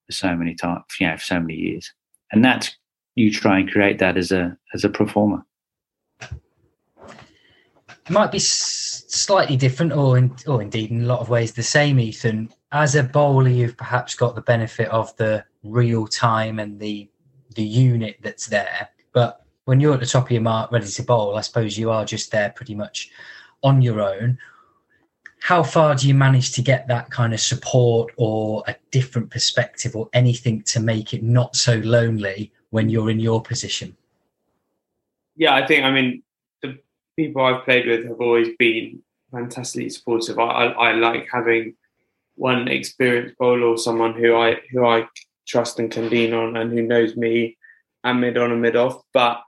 for 0.07 0.13
so 0.13 0.37
many 0.37 0.55
times, 0.55 0.83
you 1.01 1.07
know, 1.07 1.17
for 1.17 1.25
so 1.25 1.41
many 1.41 1.55
years. 1.55 1.93
And 2.33 2.45
that's, 2.45 2.77
you 3.15 3.33
try 3.33 3.59
and 3.59 3.71
create 3.71 3.99
that 3.99 4.17
as 4.17 4.33
a, 4.33 4.57
as 4.75 4.85
a 4.85 4.91
performer. 4.91 5.45
It 6.21 8.11
might 8.11 8.31
be 8.31 8.39
slightly 8.39 9.57
different, 9.57 9.93
or 9.93 10.19
in, 10.19 10.35
or 10.47 10.63
indeed 10.63 10.91
in 10.91 11.03
a 11.03 11.07
lot 11.07 11.21
of 11.21 11.29
ways 11.29 11.53
the 11.53 11.63
same. 11.63 11.99
Ethan, 11.99 12.51
as 12.73 12.95
a 12.95 13.03
bowler, 13.03 13.49
you've 13.49 13.77
perhaps 13.77 14.15
got 14.15 14.35
the 14.35 14.41
benefit 14.41 14.89
of 14.89 15.17
the 15.17 15.45
real 15.63 16.07
time 16.07 16.59
and 16.59 16.79
the 16.79 17.09
the 17.55 17.63
unit 17.63 18.19
that's 18.23 18.47
there. 18.47 18.89
But 19.13 19.45
when 19.65 19.81
you're 19.81 19.95
at 19.95 20.01
the 20.01 20.07
top 20.07 20.27
of 20.27 20.31
your 20.31 20.43
mark, 20.43 20.71
ready 20.73 20.87
to 20.87 21.03
bowl, 21.03 21.37
I 21.37 21.41
suppose 21.41 21.79
you 21.79 21.91
are 21.91 22.05
just 22.05 22.31
there 22.31 22.51
pretty 22.51 22.75
much 22.75 23.11
on 23.63 23.81
your 23.83 24.01
own. 24.01 24.39
How 25.41 25.63
far 25.63 25.95
do 25.95 26.09
you 26.09 26.15
manage 26.15 26.53
to 26.53 26.63
get 26.63 26.87
that 26.89 27.11
kind 27.11 27.33
of 27.33 27.41
support 27.41 28.13
or 28.17 28.63
a 28.67 28.75
different 28.91 29.31
perspective 29.31 29.95
or 29.97 30.09
anything 30.13 30.63
to 30.63 30.81
make 30.81 31.15
it 31.15 31.23
not 31.23 31.57
so 31.57 31.77
lonely 31.79 32.53
when 32.71 32.89
you're 32.89 33.11
in 33.11 33.21
your 33.21 33.41
position? 33.41 33.97
Yeah, 35.37 35.55
I 35.55 35.67
think, 35.67 35.85
I 35.85 35.91
mean, 35.91 36.23
the 36.63 36.79
people 37.17 37.43
I've 37.43 37.65
played 37.65 37.87
with 37.87 38.07
have 38.07 38.21
always 38.21 38.49
been 38.59 39.01
fantastically 39.31 39.91
supportive. 39.91 40.39
I, 40.39 40.43
I, 40.43 40.91
I 40.91 40.93
like 40.93 41.29
having 41.33 41.75
one 42.37 42.69
experienced 42.69 43.37
bowler 43.39 43.67
or 43.67 43.79
someone 43.79 44.15
who 44.15 44.37
I 44.37 44.61
who 44.71 44.87
I 44.87 45.09
trust 45.49 45.79
and 45.79 45.91
can 45.91 46.09
lean 46.09 46.33
on 46.33 46.57
and 46.57 46.73
who 46.73 46.83
knows 46.83 47.17
me 47.17 47.57
and 48.05 48.21
mid 48.21 48.39
on 48.39 48.53
and 48.53 48.63
mid 48.63 48.77
off. 48.77 49.01
But 49.13 49.43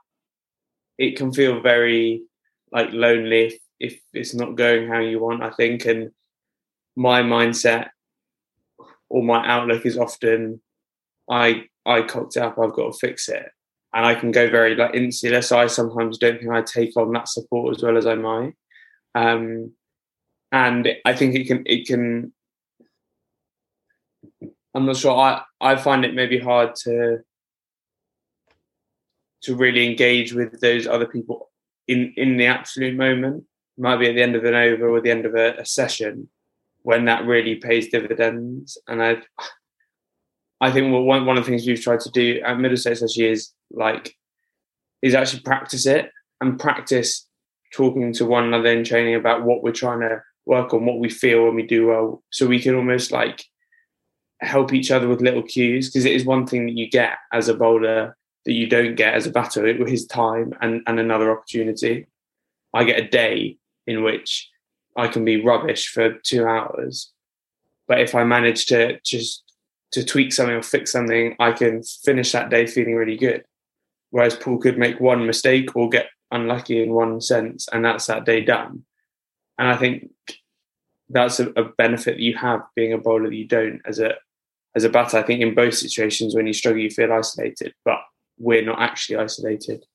it 0.97 1.15
can 1.15 1.31
feel 1.31 1.61
very 1.61 2.23
like 2.71 2.91
lonely 2.91 3.45
if, 3.45 3.59
if 3.79 4.01
it's 4.13 4.33
not 4.33 4.55
going 4.55 4.87
how 4.87 4.99
you 4.99 5.19
want, 5.19 5.43
I 5.43 5.51
think. 5.51 5.85
And 5.85 6.11
my 6.95 7.21
mindset 7.21 7.89
or 9.09 9.23
my 9.23 9.47
outlook 9.47 9.85
is 9.85 9.97
often 9.97 10.61
I 11.29 11.65
I 11.85 12.01
cocked 12.01 12.37
up, 12.37 12.59
I've 12.59 12.73
got 12.73 12.93
to 12.93 12.99
fix 12.99 13.29
it. 13.29 13.49
And 13.93 14.05
I 14.05 14.13
can 14.13 14.31
go 14.31 14.49
very 14.49 14.75
like 14.75 14.93
insular. 14.93 15.41
So 15.41 15.57
I 15.57 15.67
sometimes 15.67 16.17
don't 16.17 16.39
think 16.39 16.51
I 16.51 16.61
take 16.61 16.95
on 16.95 17.11
that 17.13 17.27
support 17.27 17.75
as 17.75 17.83
well 17.83 17.97
as 17.97 18.05
I 18.05 18.15
might. 18.15 18.53
Um, 19.15 19.71
and 20.51 20.89
I 21.05 21.13
think 21.13 21.35
it 21.35 21.47
can 21.47 21.63
it 21.65 21.87
can 21.87 22.33
I'm 24.79 24.85
not 24.85 24.95
sure. 24.95 25.11
I, 25.11 25.41
I 25.59 25.75
find 25.75 26.05
it 26.05 26.15
maybe 26.15 26.39
hard 26.39 26.73
to 26.83 27.19
to 29.41 29.55
really 29.55 29.85
engage 29.85 30.33
with 30.33 30.59
those 30.61 30.87
other 30.87 31.05
people 31.05 31.49
in 31.87 32.13
in 32.15 32.37
the 32.37 32.45
absolute 32.45 32.95
moment. 32.95 33.43
It 33.77 33.81
might 33.81 33.97
be 33.97 34.07
at 34.07 34.15
the 34.15 34.21
end 34.21 34.37
of 34.37 34.45
an 34.45 34.55
over 34.55 34.89
or 34.89 35.01
the 35.01 35.11
end 35.11 35.25
of 35.25 35.35
a, 35.35 35.55
a 35.57 35.65
session 35.65 36.29
when 36.83 37.05
that 37.05 37.25
really 37.25 37.55
pays 37.55 37.89
dividends. 37.89 38.77
And 38.87 39.03
I 39.03 39.17
I 40.61 40.71
think 40.71 40.93
well, 40.93 41.03
one 41.03 41.25
one 41.25 41.37
of 41.37 41.43
the 41.43 41.51
things 41.51 41.67
we've 41.67 41.81
tried 41.81 41.99
to 42.01 42.11
do 42.11 42.39
at 42.45 42.57
Middlesex 42.57 43.17
year 43.17 43.31
is 43.31 43.51
like 43.71 44.15
is 45.01 45.13
actually 45.13 45.41
practice 45.41 45.85
it 45.85 46.09
and 46.39 46.57
practice 46.57 47.27
talking 47.73 48.13
to 48.13 48.25
one 48.25 48.45
another 48.45 48.69
in 48.69 48.85
training 48.85 49.15
about 49.15 49.43
what 49.43 49.61
we're 49.61 49.71
trying 49.71 49.99
to 49.99 50.21
work 50.45 50.73
on, 50.73 50.85
what 50.85 50.99
we 50.99 51.09
feel 51.09 51.43
when 51.43 51.55
we 51.55 51.63
do 51.63 51.87
well, 51.87 52.23
so 52.31 52.47
we 52.47 52.61
can 52.61 52.75
almost 52.75 53.11
like 53.11 53.43
help 54.41 54.73
each 54.73 54.91
other 54.91 55.07
with 55.07 55.21
little 55.21 55.43
cues 55.43 55.89
because 55.89 56.05
it 56.05 56.13
is 56.13 56.25
one 56.25 56.47
thing 56.47 56.65
that 56.65 56.77
you 56.77 56.89
get 56.89 57.17
as 57.33 57.49
a 57.49 57.53
bowler 57.53 58.15
that 58.45 58.53
you 58.53 58.67
don't 58.67 58.95
get 58.95 59.13
as 59.13 59.27
a 59.27 59.31
batter 59.31 59.67
It 59.67 59.79
was 59.79 59.91
his 59.91 60.05
time 60.05 60.53
and, 60.61 60.81
and 60.87 60.99
another 60.99 61.31
opportunity. 61.31 62.07
I 62.73 62.83
get 62.83 62.99
a 62.99 63.07
day 63.07 63.57
in 63.85 64.03
which 64.03 64.49
I 64.95 65.07
can 65.07 65.25
be 65.25 65.43
rubbish 65.43 65.91
for 65.91 66.13
two 66.13 66.45
hours. 66.45 67.11
But 67.87 67.99
if 67.99 68.15
I 68.15 68.23
manage 68.23 68.67
to 68.67 68.99
just 69.03 69.43
to 69.91 70.05
tweak 70.05 70.31
something 70.31 70.55
or 70.55 70.61
fix 70.61 70.91
something, 70.91 71.35
I 71.39 71.51
can 71.51 71.83
finish 71.83 72.31
that 72.31 72.49
day 72.49 72.67
feeling 72.67 72.95
really 72.95 73.17
good. 73.17 73.43
Whereas 74.11 74.35
Paul 74.35 74.59
could 74.59 74.77
make 74.77 74.99
one 74.99 75.25
mistake 75.25 75.75
or 75.75 75.89
get 75.89 76.07
unlucky 76.31 76.83
in 76.83 76.93
one 76.93 77.21
sense, 77.21 77.67
and 77.71 77.83
that's 77.83 78.05
that 78.05 78.25
day 78.25 78.41
done. 78.41 78.83
And 79.57 79.67
I 79.67 79.75
think 79.75 80.09
that's 81.09 81.39
a, 81.39 81.49
a 81.51 81.63
benefit 81.63 82.15
that 82.15 82.23
you 82.23 82.37
have 82.37 82.61
being 82.75 82.93
a 82.93 82.97
bowler 82.97 83.29
that 83.29 83.35
you 83.35 83.47
don't 83.47 83.81
as 83.85 83.99
a 83.99 84.15
as 84.79 84.85
a 84.85 84.89
batter, 84.89 85.17
I 85.17 85.23
think 85.23 85.41
in 85.41 85.53
both 85.53 85.73
situations 85.73 86.33
when 86.33 86.47
you 86.47 86.53
struggle, 86.53 86.81
you 86.81 86.89
feel 86.89 87.11
isolated, 87.11 87.73
but 87.83 87.99
we're 88.37 88.65
not 88.65 88.81
actually 88.81 89.17
isolated. 89.17 89.85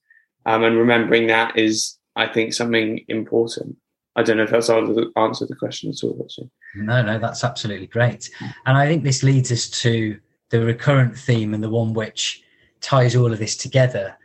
Um, 0.45 0.63
and 0.63 0.77
remembering 0.77 1.27
that 1.29 1.59
is, 1.59 1.99
I 2.17 2.27
think, 2.27 2.53
something 2.53 3.03
important. 3.09 3.77
I 4.15 4.23
don't 4.23 4.37
know 4.37 4.45
if 4.45 4.51
that's 4.51 4.69
answered 4.69 5.49
the 5.49 5.57
question 5.59 5.91
at 5.91 6.05
all. 6.05 6.21
Actually. 6.23 6.51
No, 6.77 7.03
no, 7.03 7.19
that's 7.19 7.43
absolutely 7.43 7.87
great. 7.87 8.31
And 8.67 8.77
I 8.77 8.87
think 8.87 9.03
this 9.03 9.23
leads 9.23 9.51
us 9.51 9.71
to 9.83 10.19
the 10.51 10.61
recurrent 10.61 11.17
theme 11.17 11.55
and 11.55 11.65
the 11.65 11.71
one 11.71 11.95
which 11.95 12.43
ties 12.81 13.17
all 13.17 13.33
of 13.33 13.39
this 13.39 13.57
together. 13.57 14.17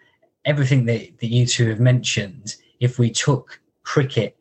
Everything 0.43 0.85
that, 0.85 1.19
that 1.19 1.27
you 1.27 1.45
two 1.45 1.69
have 1.69 1.79
mentioned, 1.79 2.55
if 2.81 2.99
we 2.99 3.09
took 3.09 3.61
cricket 3.83 4.37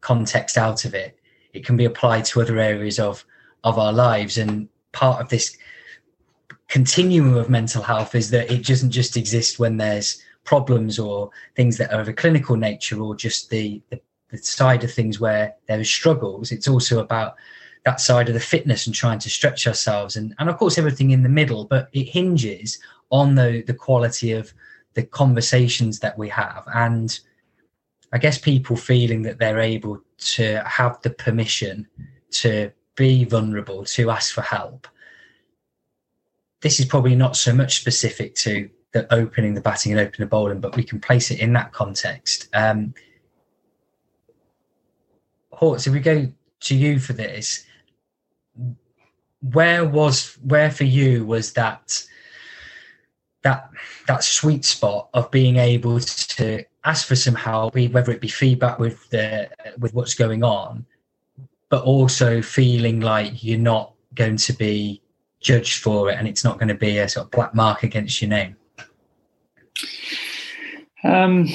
context 0.00 0.58
out 0.58 0.84
of 0.84 0.94
it, 0.94 1.18
it 1.52 1.64
can 1.64 1.76
be 1.76 1.84
applied 1.84 2.24
to 2.24 2.42
other 2.42 2.58
areas 2.58 2.98
of 2.98 3.24
of 3.64 3.78
our 3.78 3.92
lives. 3.92 4.38
And 4.38 4.68
part 4.92 5.20
of 5.20 5.28
this 5.28 5.56
continuum 6.68 7.36
of 7.36 7.50
mental 7.50 7.82
health 7.82 8.14
is 8.14 8.30
that 8.30 8.50
it 8.50 8.64
doesn't 8.66 8.90
just 8.90 9.16
exist 9.16 9.58
when 9.58 9.76
there's 9.76 10.22
problems 10.44 10.98
or 10.98 11.30
things 11.54 11.76
that 11.78 11.92
are 11.92 12.00
of 12.00 12.08
a 12.08 12.12
clinical 12.12 12.56
nature 12.56 13.00
or 13.00 13.14
just 13.14 13.50
the, 13.50 13.80
the, 13.90 14.00
the 14.30 14.38
side 14.38 14.82
of 14.82 14.92
things 14.92 15.20
where 15.20 15.54
there 15.66 15.78
are 15.78 15.84
struggles. 15.84 16.50
It's 16.50 16.68
also 16.68 17.00
about 17.00 17.36
that 17.84 18.00
side 18.00 18.28
of 18.28 18.34
the 18.34 18.40
fitness 18.40 18.86
and 18.86 18.94
trying 18.94 19.18
to 19.18 19.30
stretch 19.30 19.66
ourselves 19.66 20.16
and, 20.16 20.34
and 20.38 20.48
of 20.48 20.56
course 20.56 20.78
everything 20.78 21.10
in 21.10 21.22
the 21.22 21.28
middle, 21.28 21.64
but 21.64 21.88
it 21.92 22.04
hinges 22.04 22.78
on 23.10 23.34
the, 23.34 23.62
the 23.66 23.74
quality 23.74 24.32
of 24.32 24.52
the 24.94 25.02
conversations 25.02 25.98
that 26.00 26.16
we 26.16 26.28
have. 26.28 26.64
And 26.74 27.18
I 28.12 28.18
guess 28.18 28.38
people 28.38 28.76
feeling 28.76 29.22
that 29.22 29.38
they're 29.38 29.60
able 29.60 30.00
to 30.18 30.62
have 30.66 31.00
the 31.02 31.10
permission 31.10 31.86
to 32.30 32.70
be 32.96 33.24
vulnerable, 33.24 33.84
to 33.84 34.10
ask 34.10 34.34
for 34.34 34.42
help. 34.42 34.86
This 36.60 36.78
is 36.78 36.86
probably 36.86 37.16
not 37.16 37.36
so 37.36 37.52
much 37.52 37.80
specific 37.80 38.34
to 38.36 38.70
the 38.92 39.12
opening 39.12 39.54
the 39.54 39.60
batting 39.60 39.92
and 39.92 40.00
opening 40.00 40.26
the 40.26 40.30
bowling, 40.30 40.60
but 40.60 40.76
we 40.76 40.84
can 40.84 41.00
place 41.00 41.30
it 41.30 41.40
in 41.40 41.52
that 41.54 41.72
context. 41.72 42.48
Um, 42.54 42.94
Horts, 45.50 45.86
if 45.86 45.92
we 45.92 46.00
go 46.00 46.30
to 46.60 46.74
you 46.74 46.98
for 46.98 47.12
this, 47.12 47.64
where 49.40 49.84
was 49.84 50.38
where 50.42 50.70
for 50.70 50.84
you 50.84 51.24
was 51.24 51.52
that 51.54 52.04
that 53.42 53.70
that 54.06 54.24
sweet 54.24 54.64
spot 54.64 55.08
of 55.14 55.30
being 55.30 55.56
able 55.56 56.00
to 56.00 56.64
ask 56.84 57.06
for 57.06 57.16
some 57.16 57.34
help, 57.34 57.74
whether 57.74 58.12
it 58.12 58.20
be 58.20 58.28
feedback 58.28 58.78
with 58.78 59.08
the 59.10 59.50
with 59.78 59.94
what's 59.94 60.14
going 60.14 60.44
on, 60.44 60.86
but 61.72 61.84
also 61.84 62.42
feeling 62.42 63.00
like 63.00 63.42
you're 63.42 63.58
not 63.58 63.94
going 64.14 64.36
to 64.36 64.52
be 64.52 65.00
judged 65.40 65.82
for 65.82 66.10
it 66.10 66.18
and 66.18 66.28
it's 66.28 66.44
not 66.44 66.58
going 66.58 66.68
to 66.68 66.74
be 66.74 66.98
a 66.98 67.08
sort 67.08 67.24
of 67.24 67.30
black 67.30 67.54
mark 67.54 67.82
against 67.82 68.20
your 68.20 68.28
name? 68.28 68.54
Um, 71.02 71.48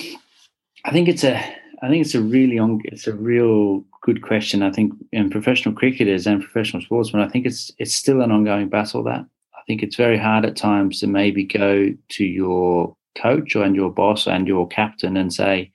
I 0.86 0.92
think 0.92 1.08
it's 1.08 1.24
a 1.24 1.38
I 1.84 1.88
think 1.88 2.04
it's 2.04 2.16
a 2.16 2.22
really 2.22 2.58
on, 2.58 2.82
it's 2.86 3.06
a 3.06 3.14
real 3.14 3.86
good 4.02 4.24
question. 4.24 4.64
I 4.64 4.72
think 4.72 4.92
in 5.12 5.30
professional 5.30 5.76
cricketers 5.76 6.26
and 6.26 6.42
professional 6.42 6.82
sportsmen, 6.82 7.22
I 7.22 7.30
think 7.30 7.46
it's 7.46 7.72
it's 7.78 7.94
still 7.94 8.22
an 8.22 8.32
ongoing 8.32 8.70
battle. 8.70 9.04
That 9.04 9.24
I 9.56 9.62
think 9.68 9.84
it's 9.84 9.98
very 9.98 10.18
hard 10.18 10.46
at 10.46 10.58
times 10.58 11.00
to 11.02 11.08
maybe 11.08 11.44
go 11.44 11.94
to 12.10 12.26
your 12.26 12.96
coach 13.16 13.56
and 13.56 13.76
your 13.76 13.92
boss 13.92 14.26
and 14.26 14.48
your 14.48 14.68
captain 14.68 15.16
and 15.16 15.32
say, 15.32 15.72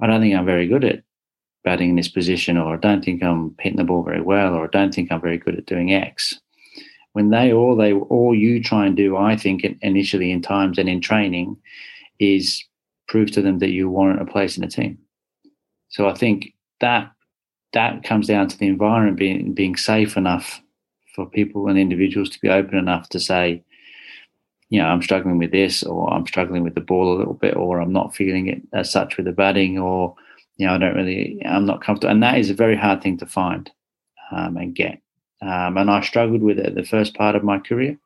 "I 0.00 0.08
don't 0.08 0.20
think 0.20 0.34
I'm 0.34 0.44
very 0.44 0.66
good 0.66 0.84
at 0.84 1.04
batting 1.64 1.90
in 1.90 1.96
this 1.96 2.08
position, 2.08 2.56
or 2.56 2.74
I 2.74 2.76
don't 2.76 3.04
think 3.04 3.22
I'm 3.22 3.54
hitting 3.60 3.78
the 3.78 3.84
ball 3.84 4.02
very 4.02 4.20
well, 4.20 4.54
or 4.54 4.64
I 4.64 4.68
don't 4.68 4.92
think 4.94 5.10
I'm 5.10 5.20
very 5.20 5.38
good 5.38 5.56
at 5.56 5.66
doing 5.66 5.92
X. 5.92 6.38
When 7.12 7.30
they 7.30 7.52
all 7.52 7.76
they 7.76 7.92
all 7.92 8.34
you 8.34 8.62
try 8.62 8.86
and 8.86 8.96
do, 8.96 9.16
I 9.16 9.36
think 9.36 9.64
initially 9.82 10.32
in 10.32 10.42
times 10.42 10.78
and 10.78 10.88
in 10.88 11.00
training, 11.00 11.56
is 12.18 12.64
prove 13.08 13.30
to 13.32 13.42
them 13.42 13.58
that 13.58 13.70
you 13.70 13.90
warrant 13.90 14.22
a 14.22 14.32
place 14.32 14.56
in 14.56 14.62
the 14.62 14.68
team. 14.68 14.98
So 15.88 16.08
I 16.08 16.14
think 16.14 16.54
that 16.80 17.12
that 17.74 18.02
comes 18.02 18.26
down 18.26 18.48
to 18.48 18.58
the 18.58 18.66
environment 18.66 19.18
being 19.18 19.52
being 19.52 19.76
safe 19.76 20.16
enough 20.16 20.60
for 21.14 21.26
people 21.26 21.68
and 21.68 21.78
individuals 21.78 22.30
to 22.30 22.40
be 22.40 22.48
open 22.48 22.78
enough 22.78 23.10
to 23.10 23.20
say, 23.20 23.62
you 24.70 24.80
know, 24.80 24.86
I'm 24.86 25.02
struggling 25.02 25.36
with 25.36 25.52
this, 25.52 25.82
or 25.82 26.10
I'm 26.12 26.26
struggling 26.26 26.64
with 26.64 26.74
the 26.74 26.80
ball 26.80 27.14
a 27.14 27.18
little 27.18 27.34
bit, 27.34 27.54
or 27.54 27.78
I'm 27.78 27.92
not 27.92 28.14
feeling 28.14 28.46
it 28.46 28.62
as 28.72 28.90
such 28.90 29.18
with 29.18 29.26
the 29.26 29.32
batting, 29.32 29.78
or 29.78 30.14
you 30.56 30.66
know, 30.66 30.74
I 30.74 30.78
don't 30.78 30.94
really, 30.94 31.40
I'm 31.44 31.66
not 31.66 31.82
comfortable. 31.82 32.12
And 32.12 32.22
that 32.22 32.38
is 32.38 32.50
a 32.50 32.54
very 32.54 32.76
hard 32.76 33.02
thing 33.02 33.18
to 33.18 33.26
find 33.26 33.70
um, 34.30 34.56
and 34.56 34.74
get. 34.74 35.00
Um, 35.40 35.76
and 35.76 35.90
I 35.90 36.00
struggled 36.02 36.42
with 36.42 36.58
it 36.58 36.74
the 36.74 36.84
first 36.84 37.14
part 37.14 37.34
of 37.34 37.42
my 37.42 37.58
career 37.58 37.98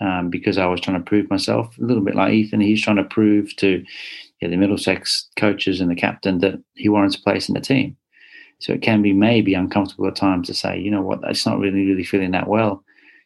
um, 0.00 0.30
because 0.30 0.58
I 0.58 0.66
was 0.66 0.80
trying 0.80 0.98
to 0.98 1.08
prove 1.08 1.28
myself 1.28 1.76
a 1.78 1.84
little 1.84 2.02
bit 2.02 2.14
like 2.14 2.32
Ethan. 2.32 2.60
He's 2.60 2.82
trying 2.82 2.96
to 2.96 3.04
prove 3.04 3.54
to 3.56 3.84
yeah, 4.40 4.48
the 4.48 4.56
Middlesex 4.56 5.28
coaches 5.36 5.80
and 5.80 5.90
the 5.90 5.96
captain 5.96 6.38
that 6.38 6.62
he 6.74 6.88
warrants 6.88 7.16
a 7.16 7.22
place 7.22 7.48
in 7.48 7.54
the 7.54 7.60
team. 7.60 7.96
So 8.60 8.72
it 8.72 8.82
can 8.82 9.02
be 9.02 9.12
maybe 9.12 9.54
uncomfortable 9.54 10.08
at 10.08 10.16
times 10.16 10.48
to 10.48 10.54
say, 10.54 10.78
you 10.78 10.90
know 10.90 11.02
what, 11.02 11.20
it's 11.24 11.46
not 11.46 11.58
really, 11.58 11.86
really 11.86 12.04
feeling 12.04 12.32
that 12.32 12.48
well. 12.48 12.82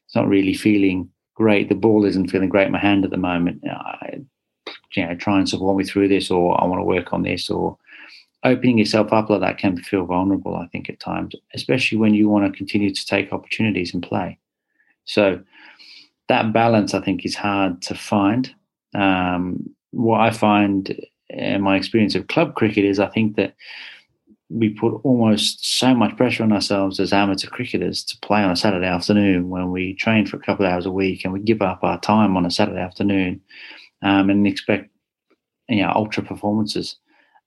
It's 0.06 0.16
not 0.16 0.28
really 0.28 0.54
feeling 0.54 1.08
great. 1.34 1.68
The 1.68 1.74
ball 1.74 2.04
isn't 2.04 2.30
feeling 2.30 2.48
great 2.48 2.66
in 2.66 2.72
my 2.72 2.78
hand 2.78 3.04
at 3.04 3.10
the 3.10 3.16
moment. 3.16 3.62
I, 3.66 4.20
you 4.94 5.06
know, 5.06 5.14
try 5.14 5.38
and 5.38 5.48
support 5.48 5.78
me 5.78 5.84
through 5.84 6.08
this, 6.08 6.30
or 6.30 6.60
I 6.60 6.66
want 6.66 6.80
to 6.80 6.84
work 6.84 7.12
on 7.12 7.22
this, 7.22 7.48
or 7.48 7.78
opening 8.44 8.78
yourself 8.78 9.12
up 9.12 9.30
like 9.30 9.40
that 9.40 9.58
can 9.58 9.76
feel 9.76 10.04
vulnerable, 10.04 10.56
I 10.56 10.66
think, 10.68 10.88
at 10.88 11.00
times, 11.00 11.34
especially 11.54 11.98
when 11.98 12.14
you 12.14 12.28
want 12.28 12.50
to 12.50 12.56
continue 12.56 12.92
to 12.92 13.06
take 13.06 13.32
opportunities 13.32 13.94
and 13.94 14.02
play. 14.02 14.38
So 15.04 15.40
that 16.28 16.52
balance, 16.52 16.94
I 16.94 17.00
think, 17.00 17.24
is 17.24 17.34
hard 17.34 17.82
to 17.82 17.94
find. 17.94 18.52
Um, 18.94 19.70
what 19.90 20.20
I 20.20 20.30
find 20.30 21.00
in 21.28 21.62
my 21.62 21.76
experience 21.76 22.14
of 22.14 22.28
club 22.28 22.54
cricket 22.54 22.84
is 22.84 22.98
I 22.98 23.08
think 23.08 23.36
that 23.36 23.54
we 24.52 24.68
put 24.68 25.00
almost 25.02 25.78
so 25.78 25.94
much 25.94 26.16
pressure 26.16 26.42
on 26.42 26.52
ourselves 26.52 27.00
as 27.00 27.12
amateur 27.12 27.48
cricketers 27.48 28.04
to 28.04 28.18
play 28.18 28.42
on 28.42 28.50
a 28.50 28.56
Saturday 28.56 28.86
afternoon 28.86 29.48
when 29.48 29.70
we 29.70 29.94
train 29.94 30.26
for 30.26 30.36
a 30.36 30.40
couple 30.40 30.66
of 30.66 30.72
hours 30.72 30.84
a 30.84 30.90
week 30.90 31.24
and 31.24 31.32
we 31.32 31.40
give 31.40 31.62
up 31.62 31.82
our 31.82 31.98
time 32.00 32.36
on 32.36 32.44
a 32.44 32.50
Saturday 32.50 32.80
afternoon 32.80 33.40
um, 34.02 34.28
and 34.28 34.46
expect 34.46 34.90
you 35.68 35.82
know 35.82 35.92
ultra 35.94 36.22
performances 36.22 36.96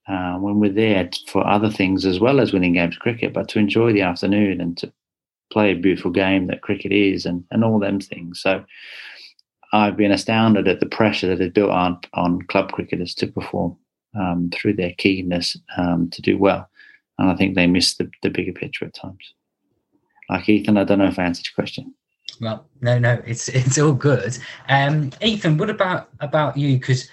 uh, 0.07 0.35
when 0.35 0.59
we're 0.59 0.71
there 0.71 1.09
for 1.27 1.45
other 1.47 1.69
things 1.69 2.05
as 2.05 2.19
well 2.19 2.39
as 2.39 2.53
winning 2.53 2.73
games 2.73 2.95
of 2.95 3.01
cricket, 3.01 3.33
but 3.33 3.47
to 3.49 3.59
enjoy 3.59 3.91
the 3.91 4.01
afternoon 4.01 4.61
and 4.61 4.77
to 4.77 4.91
play 5.51 5.71
a 5.71 5.75
beautiful 5.75 6.11
game 6.11 6.47
that 6.47 6.61
cricket 6.61 6.91
is 6.91 7.25
and, 7.25 7.43
and 7.51 7.63
all 7.63 7.79
them 7.79 7.99
things. 7.99 8.41
So 8.41 8.63
I've 9.73 9.97
been 9.97 10.11
astounded 10.11 10.67
at 10.67 10.79
the 10.79 10.85
pressure 10.85 11.27
that 11.27 11.43
is 11.43 11.51
built 11.51 11.71
on 11.71 11.99
on 12.13 12.41
club 12.43 12.71
cricketers 12.71 13.13
to 13.15 13.27
perform 13.27 13.77
um, 14.17 14.49
through 14.53 14.75
their 14.75 14.93
keenness 14.97 15.57
um, 15.77 16.09
to 16.11 16.21
do 16.21 16.37
well, 16.37 16.69
and 17.19 17.29
I 17.29 17.35
think 17.35 17.55
they 17.55 17.67
miss 17.67 17.95
the, 17.95 18.09
the 18.21 18.29
bigger 18.29 18.53
picture 18.53 18.85
at 18.85 18.93
times. 18.93 19.33
Like 20.29 20.47
Ethan, 20.47 20.77
I 20.77 20.83
don't 20.83 20.99
know 20.99 21.07
if 21.07 21.19
I 21.19 21.25
answered 21.25 21.47
your 21.47 21.55
question. 21.55 21.93
Well, 22.41 22.65
no, 22.81 22.97
no, 22.99 23.21
it's 23.25 23.47
it's 23.49 23.77
all 23.77 23.93
good. 23.93 24.37
Um, 24.69 25.11
Ethan, 25.21 25.57
what 25.57 25.69
about 25.69 26.09
about 26.19 26.57
you? 26.57 26.77
Because 26.77 27.09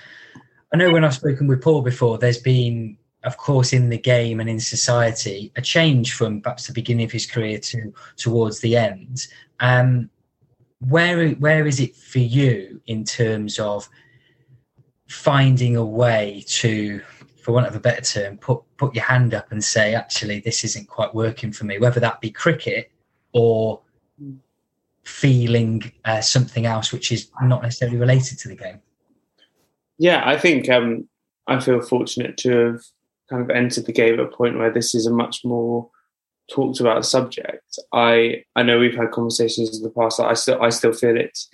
I 0.73 0.77
know 0.77 0.91
when 0.91 1.05
I've 1.05 1.15
spoken 1.15 1.47
with 1.47 1.63
Paul 1.63 1.83
before, 1.83 2.19
there's 2.19 2.41
been, 2.41 2.97
of 3.25 3.37
course, 3.37 3.73
in 3.73 3.91
the 3.91 3.99
game 3.99 4.41
and 4.41 4.49
in 4.49 4.59
society, 4.59 5.53
a 5.57 5.63
change 5.63 6.15
from 6.15 6.41
perhaps 6.41 6.67
the 6.67 6.73
beginning 6.73 7.05
of 7.05 7.13
his 7.13 7.27
career 7.27 7.59
to 7.59 7.93
towards 8.17 8.61
the 8.61 8.77
end. 8.77 9.27
Um, 9.61 10.09
where 10.89 11.31
where 11.31 11.67
is 11.67 11.79
it 11.79 11.95
for 11.95 12.19
you 12.19 12.81
in 12.87 13.05
terms 13.05 13.59
of 13.59 13.89
finding 15.09 15.77
a 15.77 15.85
way 15.85 16.45
to 16.49 17.01
for 17.43 17.53
want 17.53 17.67
of 17.67 17.77
a 17.77 17.81
better 17.81 18.01
term 18.01 18.39
put 18.39 18.63
put 18.77 18.95
your 18.95 19.05
hand 19.05 19.35
up 19.35 19.53
and 19.53 19.63
say 19.63 19.95
actually 19.95 20.41
this 20.41 20.65
isn't 20.65 20.89
quite 20.89 21.15
working 21.15 21.53
for 21.53 21.65
me 21.65 21.79
whether 21.79 22.01
that 22.01 22.21
be 22.21 22.31
cricket 22.31 22.91
or 23.33 23.81
feeling 25.05 25.93
uh, 26.05 26.21
something 26.21 26.67
else 26.67 26.93
which 26.93 27.13
is 27.13 27.31
not 27.43 27.63
necessarily 27.63 27.99
related 27.99 28.39
to 28.39 28.49
the 28.49 28.57
game 28.57 28.81
yeah 29.99 30.23
i 30.25 30.37
think 30.37 30.69
um, 30.69 31.09
i 31.47 31.59
feel 31.61 31.81
fortunate 31.81 32.37
to 32.37 32.51
have 32.51 32.83
kind 33.31 33.43
of 33.43 33.51
entered 33.51 33.87
the 33.87 33.93
game 33.93 34.15
at 34.15 34.21
a 34.21 34.27
point 34.27 34.59
where 34.59 34.71
this 34.71 34.95
is 34.95 35.07
a 35.07 35.11
much 35.11 35.45
more 35.45 35.89
talked 36.51 36.81
about 36.81 37.05
subject, 37.05 37.79
I 37.93 38.45
I 38.57 38.63
know 38.63 38.79
we've 38.79 38.97
had 38.97 39.11
conversations 39.11 39.77
in 39.77 39.83
the 39.83 39.91
past 39.91 40.19
that 40.19 40.27
I 40.27 40.35
still 40.35 40.61
I 40.63 40.71
still 40.71 40.93
feel 40.93 41.17
it's 41.17 41.49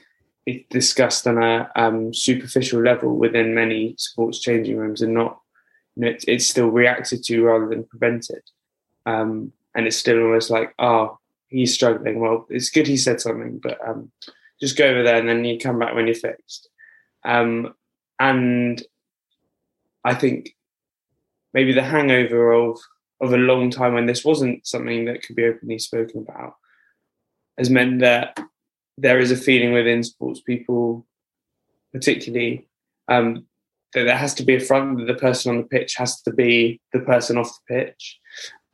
it's 0.47 0.65
discussed 0.71 1.27
on 1.27 1.43
a 1.43 1.71
um, 1.77 2.15
superficial 2.15 2.83
level 2.83 3.17
within 3.17 3.55
many 3.55 3.95
sports 3.99 4.41
changing 4.41 4.77
rooms 4.77 5.03
and 5.03 5.13
not 5.13 5.41
you 5.95 6.05
know, 6.05 6.09
it's, 6.09 6.25
it's 6.27 6.47
still 6.47 6.69
reacted 6.69 7.23
to 7.25 7.45
rather 7.45 7.69
than 7.69 7.85
prevented. 7.85 8.43
Um, 9.05 9.53
and 9.75 9.87
it's 9.87 9.97
still 9.97 10.23
almost 10.23 10.49
like, 10.49 10.75
oh, 10.79 11.19
he's 11.49 11.75
struggling. 11.75 12.19
Well, 12.19 12.47
it's 12.49 12.71
good 12.71 12.87
he 12.87 12.97
said 12.97 13.21
something, 13.21 13.59
but 13.59 13.79
um, 13.87 14.11
just 14.61 14.79
go 14.79 14.87
over 14.87 15.03
there 15.03 15.17
and 15.17 15.29
then 15.29 15.45
you 15.45 15.59
come 15.59 15.79
back 15.79 15.95
when 15.95 16.07
you're 16.07 16.15
fixed. 16.15 16.69
Um, 17.25 17.75
and 18.19 18.83
I 20.05 20.15
think 20.15 20.57
maybe 21.55 21.73
the 21.73 21.83
hangover 21.83 22.53
of 22.53 22.79
of 23.21 23.33
a 23.33 23.37
long 23.37 23.71
time 23.71 23.95
when 23.95 24.07
this 24.07 24.25
wasn't 24.25 24.67
something 24.67 25.07
that 25.07 25.23
could 25.23 25.35
be 25.35 25.45
openly 25.45 25.79
spoken 25.79 26.21
about 26.21 26.55
has 27.57 27.69
meant 27.69 28.01
that 28.01 28.39
there 28.97 29.19
is 29.19 29.31
a 29.31 29.37
feeling 29.37 29.73
within 29.73 30.03
sports 30.03 30.41
people, 30.41 31.05
particularly, 31.93 32.67
um, 33.09 33.45
that 33.95 34.05
there 34.05 34.17
has 34.17 34.35
to 34.35 34.45
be 34.45 34.55
a 34.55 34.61
front, 34.61 34.99
that 34.99 35.07
the 35.07 35.15
person 35.15 35.51
on 35.51 35.59
the 35.59 35.69
pitch 35.69 35.97
has 35.97 36.21
to 36.23 36.33
be 36.33 36.81
the 36.93 37.01
person 37.01 37.37
off 37.37 37.59
the 37.69 37.75
pitch. 37.75 38.19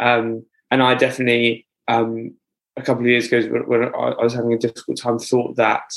Um, 0.01 0.45
and 0.71 0.83
I 0.83 0.95
definitely, 0.95 1.67
um, 1.89 2.35
a 2.77 2.83
couple 2.83 3.05
of 3.05 3.09
years 3.09 3.27
ago, 3.27 3.41
when, 3.49 3.63
when 3.63 3.95
I 3.95 4.23
was 4.23 4.35
having 4.35 4.53
a 4.53 4.59
difficult 4.59 4.99
time, 4.99 5.19
thought 5.19 5.57
that 5.57 5.91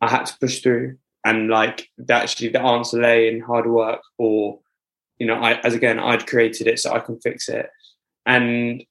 I 0.00 0.10
had 0.10 0.26
to 0.26 0.38
push 0.38 0.60
through 0.60 0.98
and 1.24 1.48
like 1.48 1.88
actually 2.10 2.48
the 2.48 2.62
answer 2.62 3.00
lay 3.00 3.28
in 3.28 3.40
hard 3.40 3.66
work 3.66 4.00
or 4.18 4.60
you 5.18 5.26
know, 5.26 5.34
I, 5.34 5.54
as 5.60 5.74
again, 5.74 5.98
I'd 5.98 6.26
created 6.26 6.66
it 6.66 6.78
so 6.78 6.92
I 6.92 7.00
can 7.00 7.20
fix 7.20 7.48
it. 7.48 7.68
And 8.24 8.84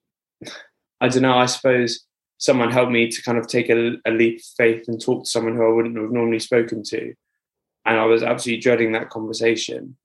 I 0.99 1.07
don't 1.07 1.21
know, 1.21 1.37
I 1.37 1.45
suppose 1.45 2.05
someone 2.37 2.71
helped 2.71 2.91
me 2.91 3.09
to 3.09 3.23
kind 3.23 3.37
of 3.37 3.47
take 3.47 3.69
a, 3.69 3.93
a, 4.05 4.11
leap 4.11 4.39
of 4.39 4.45
faith 4.57 4.87
and 4.87 5.01
talk 5.01 5.23
to 5.23 5.29
someone 5.29 5.55
who 5.55 5.65
I 5.65 5.73
wouldn't 5.73 5.97
have 5.97 6.11
normally 6.11 6.39
spoken 6.39 6.83
to. 6.83 7.13
And 7.85 7.97
I 7.97 8.05
was 8.05 8.23
absolutely 8.23 8.61
dreading 8.61 8.91
that 8.91 9.09
conversation. 9.09 9.97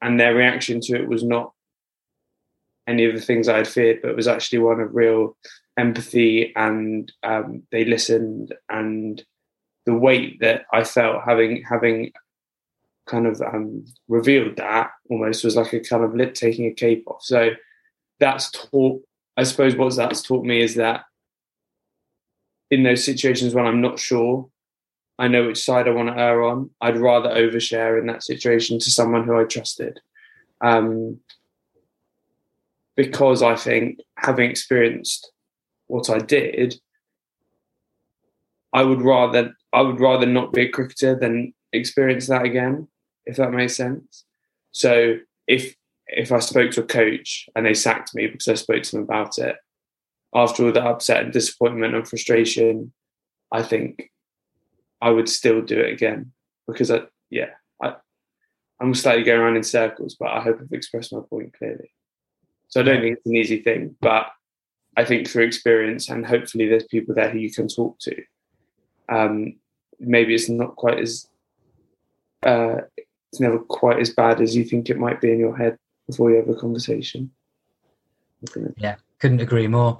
And 0.00 0.20
their 0.20 0.34
reaction 0.34 0.80
to 0.82 0.96
it 0.96 1.08
was 1.08 1.24
not 1.24 1.52
any 2.86 3.04
of 3.04 3.14
the 3.14 3.20
things 3.20 3.48
I 3.48 3.58
had 3.58 3.68
feared, 3.68 4.00
but 4.02 4.10
it 4.10 4.16
was 4.16 4.28
actually 4.28 4.58
one 4.58 4.80
of 4.80 4.94
real 4.94 5.36
empathy 5.78 6.52
and 6.54 7.10
um, 7.22 7.62
they 7.72 7.84
listened 7.84 8.54
and 8.68 9.24
the 9.86 9.94
weight 9.94 10.40
that 10.40 10.64
I 10.72 10.84
felt 10.84 11.22
having 11.24 11.62
having 11.68 12.12
kind 13.06 13.26
of 13.26 13.40
um, 13.42 13.84
revealed 14.08 14.56
that 14.56 14.90
almost 15.10 15.44
was 15.44 15.56
like 15.56 15.72
a 15.72 15.80
kind 15.80 16.04
of 16.04 16.14
lit 16.14 16.34
taking 16.34 16.66
a 16.66 16.72
cape 16.72 17.04
off. 17.06 17.22
So 17.22 17.50
that's 18.20 18.50
taught, 18.50 19.02
I 19.36 19.42
suppose, 19.42 19.74
what 19.74 19.94
that's 19.96 20.22
taught 20.22 20.44
me 20.44 20.62
is 20.62 20.76
that 20.76 21.04
in 22.70 22.84
those 22.84 23.04
situations 23.04 23.54
when 23.54 23.66
I'm 23.66 23.80
not 23.80 23.98
sure, 23.98 24.48
I 25.18 25.28
know 25.28 25.46
which 25.46 25.62
side 25.62 25.88
I 25.88 25.90
want 25.90 26.08
to 26.08 26.18
err 26.18 26.42
on. 26.42 26.70
I'd 26.80 26.96
rather 26.96 27.28
overshare 27.28 28.00
in 28.00 28.06
that 28.06 28.22
situation 28.22 28.78
to 28.78 28.90
someone 28.90 29.24
who 29.24 29.38
I 29.38 29.44
trusted. 29.44 30.00
Um, 30.60 31.18
because 32.96 33.42
I 33.42 33.56
think 33.56 33.98
having 34.16 34.50
experienced 34.50 35.32
what 35.86 36.08
I 36.08 36.18
did, 36.18 36.80
I 38.72 38.82
would 38.82 39.02
rather 39.02 39.54
I 39.72 39.82
would 39.82 40.00
rather 40.00 40.26
not 40.26 40.52
be 40.52 40.62
a 40.62 40.68
cricketer 40.68 41.18
than 41.18 41.54
experience 41.72 42.26
that 42.26 42.44
again 42.44 42.88
if 43.24 43.36
that 43.36 43.52
makes 43.52 43.76
sense. 43.76 44.24
So 44.72 45.16
if 45.46 45.74
if 46.06 46.32
I 46.32 46.40
spoke 46.40 46.72
to 46.72 46.82
a 46.82 46.86
coach 46.86 47.48
and 47.54 47.64
they 47.64 47.74
sacked 47.74 48.14
me 48.14 48.26
because 48.26 48.48
I 48.48 48.54
spoke 48.54 48.82
to 48.82 48.92
them 48.92 49.02
about 49.04 49.38
it, 49.38 49.56
after 50.34 50.66
all 50.66 50.72
the 50.72 50.84
upset 50.84 51.22
and 51.22 51.32
disappointment 51.32 51.94
and 51.94 52.06
frustration, 52.06 52.92
I 53.50 53.62
think 53.62 54.10
I 55.00 55.10
would 55.10 55.28
still 55.28 55.62
do 55.62 55.78
it 55.80 55.92
again 55.92 56.32
because 56.66 56.90
I 56.90 57.02
yeah 57.30 57.50
I 57.82 57.94
I'm 58.80 58.94
slightly 58.94 59.24
going 59.24 59.40
around 59.40 59.56
in 59.56 59.62
circles, 59.62 60.16
but 60.18 60.30
I 60.30 60.40
hope 60.40 60.58
I've 60.60 60.72
expressed 60.72 61.12
my 61.12 61.20
point 61.20 61.54
clearly. 61.56 61.92
So 62.68 62.80
I 62.80 62.84
don't 62.84 63.00
think 63.00 63.18
it's 63.18 63.26
an 63.26 63.36
easy 63.36 63.62
thing, 63.62 63.96
but 64.00 64.28
I 64.96 65.04
think 65.04 65.28
through 65.28 65.44
experience 65.44 66.08
and 66.08 66.26
hopefully 66.26 66.68
there's 66.68 66.84
people 66.84 67.14
there 67.14 67.30
who 67.30 67.38
you 67.38 67.52
can 67.52 67.68
talk 67.68 67.98
to. 68.00 68.22
Um, 69.08 69.56
maybe 69.98 70.34
it's 70.34 70.48
not 70.48 70.76
quite 70.76 70.98
as 70.98 71.28
uh, 72.44 72.76
it's 72.96 73.40
never 73.40 73.58
quite 73.58 73.98
as 73.98 74.10
bad 74.10 74.40
as 74.40 74.54
you 74.54 74.64
think 74.64 74.90
it 74.90 74.98
might 74.98 75.20
be 75.20 75.32
in 75.32 75.38
your 75.38 75.56
head 75.56 75.78
before 76.06 76.30
you 76.30 76.36
have 76.36 76.48
a 76.48 76.54
conversation. 76.54 77.30
Yeah, 78.76 78.96
couldn't 79.20 79.40
agree 79.40 79.68
more. 79.68 79.98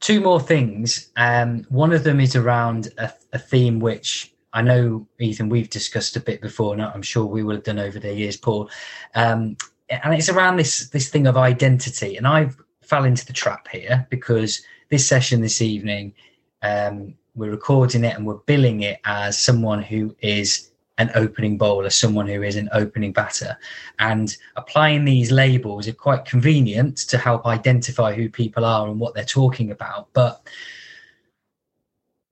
Two 0.00 0.20
more 0.20 0.40
things. 0.40 1.10
Um, 1.16 1.64
one 1.68 1.92
of 1.92 2.02
them 2.02 2.18
is 2.18 2.34
around 2.34 2.88
a, 2.98 3.12
a, 3.32 3.38
theme 3.38 3.78
which 3.78 4.34
I 4.52 4.62
know, 4.62 5.06
Ethan, 5.20 5.48
we've 5.48 5.70
discussed 5.70 6.16
a 6.16 6.20
bit 6.20 6.40
before, 6.40 6.72
and 6.72 6.82
I'm 6.82 7.02
sure 7.02 7.24
we 7.24 7.44
will 7.44 7.54
have 7.54 7.64
done 7.64 7.78
over 7.78 8.00
the 8.00 8.12
years, 8.12 8.36
Paul. 8.36 8.68
Um, 9.14 9.56
and 9.88 10.14
it's 10.14 10.28
around 10.28 10.56
this 10.56 10.88
this 10.88 11.08
thing 11.08 11.26
of 11.26 11.36
identity. 11.36 12.16
And 12.16 12.26
I've 12.26 12.56
fell 12.82 13.04
into 13.04 13.26
the 13.26 13.32
trap 13.32 13.68
here 13.68 14.06
because 14.10 14.62
this 14.88 15.06
session 15.06 15.40
this 15.40 15.62
evening, 15.62 16.14
um, 16.62 17.14
we're 17.34 17.50
recording 17.50 18.04
it 18.04 18.16
and 18.16 18.26
we're 18.26 18.34
billing 18.46 18.82
it 18.82 19.00
as 19.04 19.38
someone 19.38 19.82
who 19.82 20.14
is 20.20 20.70
an 20.98 21.10
opening 21.14 21.56
bowler, 21.56 21.90
someone 21.90 22.26
who 22.26 22.42
is 22.42 22.56
an 22.56 22.68
opening 22.72 23.12
batter. 23.12 23.56
And 23.98 24.36
applying 24.56 25.04
these 25.04 25.32
labels 25.32 25.88
are 25.88 25.94
quite 25.94 26.24
convenient 26.24 26.98
to 27.08 27.18
help 27.18 27.46
identify 27.46 28.12
who 28.12 28.28
people 28.28 28.64
are 28.64 28.88
and 28.88 29.00
what 29.00 29.14
they're 29.14 29.24
talking 29.24 29.70
about. 29.70 30.08
But 30.12 30.46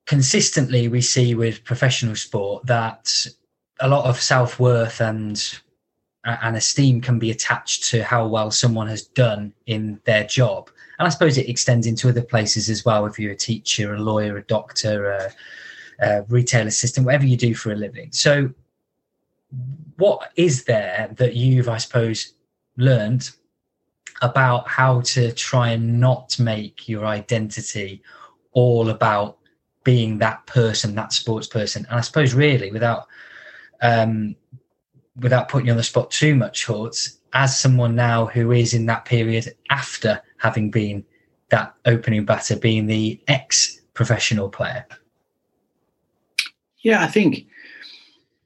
consistently, 0.07 0.89
we 0.89 1.01
see 1.01 1.35
with 1.35 1.65
professional 1.65 2.17
sport 2.17 2.67
that 2.67 3.27
a 3.81 3.89
lot 3.89 4.05
of 4.05 4.21
self 4.21 4.61
worth 4.61 5.01
and 5.01 5.61
and 6.25 6.55
esteem 6.55 7.01
can 7.01 7.19
be 7.19 7.31
attached 7.31 7.85
to 7.85 8.05
how 8.05 8.27
well 8.27 8.51
someone 8.51 8.87
has 8.89 9.03
done 9.03 9.55
in 9.67 9.99
their 10.05 10.25
job. 10.25 10.71
And 11.01 11.07
I 11.07 11.11
suppose 11.11 11.39
it 11.39 11.49
extends 11.49 11.87
into 11.87 12.11
other 12.11 12.21
places 12.21 12.69
as 12.69 12.85
well. 12.85 13.07
If 13.07 13.19
you're 13.19 13.33
a 13.33 13.37
teacher, 13.37 13.95
a 13.95 13.99
lawyer, 13.99 14.37
a 14.37 14.43
doctor, 14.43 15.13
a, 15.13 15.33
uh, 16.05 16.23
retail 16.29 16.67
assistant, 16.67 17.07
whatever 17.07 17.25
you 17.25 17.39
do 17.39 17.55
for 17.55 17.73
a 17.73 17.75
living. 17.75 18.13
So, 18.13 18.51
what 19.97 20.31
is 20.37 20.65
there 20.65 21.09
that 21.17 21.35
you've, 21.35 21.71
I 21.71 21.79
suppose, 21.79 22.35
learned 22.77 23.31
about 24.21 24.69
how 24.69 25.01
to 25.01 25.33
try 25.33 25.71
and 25.71 25.99
not 25.99 26.39
make 26.39 26.87
your 26.87 27.07
identity 27.07 28.03
all 28.53 28.91
about 28.91 29.39
being 29.85 30.19
that 30.19 30.45
person, 30.45 30.95
that 30.97 31.15
sports 31.15 31.47
person? 31.47 31.87
And 31.89 31.97
I 31.97 32.03
suppose, 32.03 32.35
really, 32.35 32.73
without 32.73 33.07
um, 33.81 34.37
without 35.17 35.49
putting 35.49 35.69
you 35.69 35.73
on 35.73 35.79
the 35.79 35.83
spot 35.83 36.11
too 36.11 36.35
much, 36.35 36.67
Horts, 36.67 37.21
as 37.33 37.59
someone 37.59 37.95
now 37.95 38.27
who 38.27 38.53
is 38.53 38.75
in 38.75 38.85
that 38.85 39.07
period 39.07 39.55
after 39.71 40.21
having 40.41 40.71
been 40.71 41.05
that 41.51 41.75
opening 41.85 42.25
batter, 42.25 42.57
being 42.57 42.87
the 42.87 43.21
ex 43.29 43.81
professional 43.95 44.49
player? 44.49 44.87
Yeah, 46.83 47.03
I 47.03 47.07
think 47.07 47.47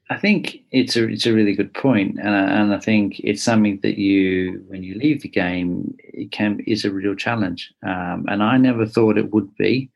I 0.09 0.17
think 0.17 0.59
it's 0.71 0.95
a 0.95 1.07
it's 1.07 1.25
a 1.25 1.33
really 1.33 1.55
good 1.55 1.73
point, 1.73 2.19
and 2.19 2.29
I, 2.29 2.61
and 2.61 2.73
I 2.73 2.79
think 2.79 3.19
it's 3.19 3.41
something 3.41 3.79
that 3.81 3.97
you 3.97 4.63
when 4.67 4.83
you 4.83 4.95
leave 4.95 5.21
the 5.21 5.29
game 5.29 5.95
it 5.99 6.31
can 6.31 6.59
is 6.67 6.85
a 6.85 6.91
real 6.91 7.15
challenge, 7.15 7.73
um, 7.83 8.25
and 8.27 8.43
I 8.43 8.57
never 8.57 8.85
thought 8.85 9.17
it 9.17 9.33
would 9.33 9.55
be 9.55 9.89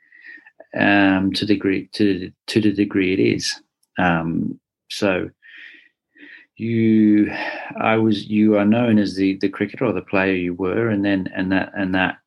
um, 0.78 1.32
to 1.34 1.46
degree 1.46 1.88
to 1.94 2.32
to 2.48 2.62
the 2.62 2.74
degree 2.74 3.14
it 3.14 3.20
is. 3.20 3.62
Um, 4.00 4.60
so 4.90 5.30
you, 6.60 7.32
I 7.80 7.98
was 7.98 8.28
you 8.28 8.58
are 8.58 8.66
known 8.66 8.98
as 8.98 9.16
the 9.16 9.38
the 9.38 9.50
cricketer 9.50 9.86
or 9.86 9.94
the 9.94 10.02
player 10.02 10.34
you 10.34 10.54
were, 10.54 10.90
and 10.90 11.04
then 11.04 11.30
and 11.36 11.52
that 11.52 11.72
and 11.76 11.96
that 11.96 12.18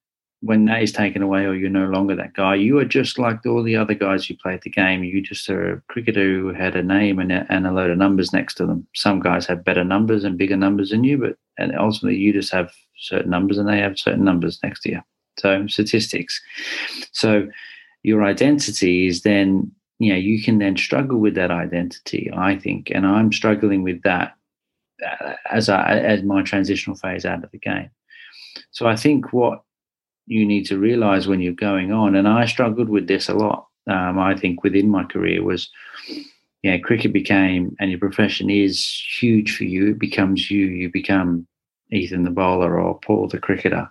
when 0.42 0.64
that 0.64 0.82
is 0.82 0.90
taken 0.92 1.22
away 1.22 1.44
or 1.44 1.54
you're 1.54 1.70
no 1.70 1.86
longer 1.86 2.16
that 2.16 2.34
guy, 2.34 2.56
you 2.56 2.76
are 2.78 2.84
just 2.84 3.16
like 3.16 3.46
all 3.46 3.62
the 3.62 3.76
other 3.76 3.94
guys 3.94 4.26
who 4.26 4.34
played 4.34 4.60
the 4.62 4.70
game. 4.70 5.04
You 5.04 5.22
just 5.22 5.48
are 5.48 5.74
a 5.74 5.80
cricketer 5.82 6.20
who 6.20 6.52
had 6.52 6.74
a 6.74 6.82
name 6.82 7.20
and 7.20 7.30
a, 7.30 7.46
and 7.48 7.64
a 7.64 7.70
load 7.70 7.90
of 7.90 7.98
numbers 7.98 8.32
next 8.32 8.54
to 8.54 8.66
them. 8.66 8.86
Some 8.94 9.20
guys 9.20 9.46
have 9.46 9.64
better 9.64 9.84
numbers 9.84 10.24
and 10.24 10.36
bigger 10.36 10.56
numbers 10.56 10.90
than 10.90 11.04
you, 11.04 11.18
but 11.18 11.36
and 11.58 11.78
ultimately 11.78 12.18
you 12.18 12.32
just 12.32 12.52
have 12.52 12.72
certain 12.98 13.30
numbers 13.30 13.56
and 13.56 13.68
they 13.68 13.78
have 13.78 13.98
certain 13.98 14.24
numbers 14.24 14.58
next 14.64 14.80
to 14.80 14.90
you. 14.90 15.00
So 15.38 15.66
statistics. 15.68 16.40
So 17.12 17.46
your 18.02 18.24
identity 18.24 19.06
is 19.06 19.22
then, 19.22 19.70
you 20.02 20.12
know, 20.12 20.18
you 20.18 20.42
can 20.42 20.58
then 20.58 20.76
struggle 20.76 21.18
with 21.18 21.36
that 21.36 21.52
identity, 21.52 22.28
I 22.34 22.58
think, 22.58 22.90
and 22.90 23.06
I'm 23.06 23.32
struggling 23.32 23.84
with 23.84 24.02
that 24.02 24.34
uh, 25.06 25.34
as 25.48 25.68
I 25.68 25.96
as 25.96 26.24
my 26.24 26.42
transitional 26.42 26.96
phase 26.96 27.24
out 27.24 27.44
of 27.44 27.52
the 27.52 27.58
game. 27.58 27.88
So 28.72 28.88
I 28.88 28.96
think 28.96 29.32
what 29.32 29.62
you 30.26 30.44
need 30.44 30.66
to 30.66 30.78
realize 30.78 31.28
when 31.28 31.40
you're 31.40 31.52
going 31.52 31.92
on. 31.92 32.16
And 32.16 32.26
I 32.26 32.46
struggled 32.46 32.88
with 32.88 33.06
this 33.06 33.28
a 33.28 33.34
lot. 33.34 33.68
Um, 33.88 34.18
I 34.18 34.36
think 34.36 34.64
within 34.64 34.88
my 34.88 35.04
career 35.04 35.44
was, 35.44 35.70
yeah, 36.64 36.78
cricket 36.78 37.12
became, 37.12 37.76
and 37.78 37.88
your 37.88 38.00
profession 38.00 38.50
is 38.50 38.84
huge 39.20 39.56
for 39.56 39.64
you. 39.64 39.90
It 39.90 40.00
becomes 40.00 40.50
you. 40.50 40.66
You 40.66 40.90
become 40.90 41.46
Ethan 41.92 42.24
the 42.24 42.30
bowler 42.30 42.80
or 42.80 42.98
Paul 42.98 43.28
the 43.28 43.38
cricketer. 43.38 43.88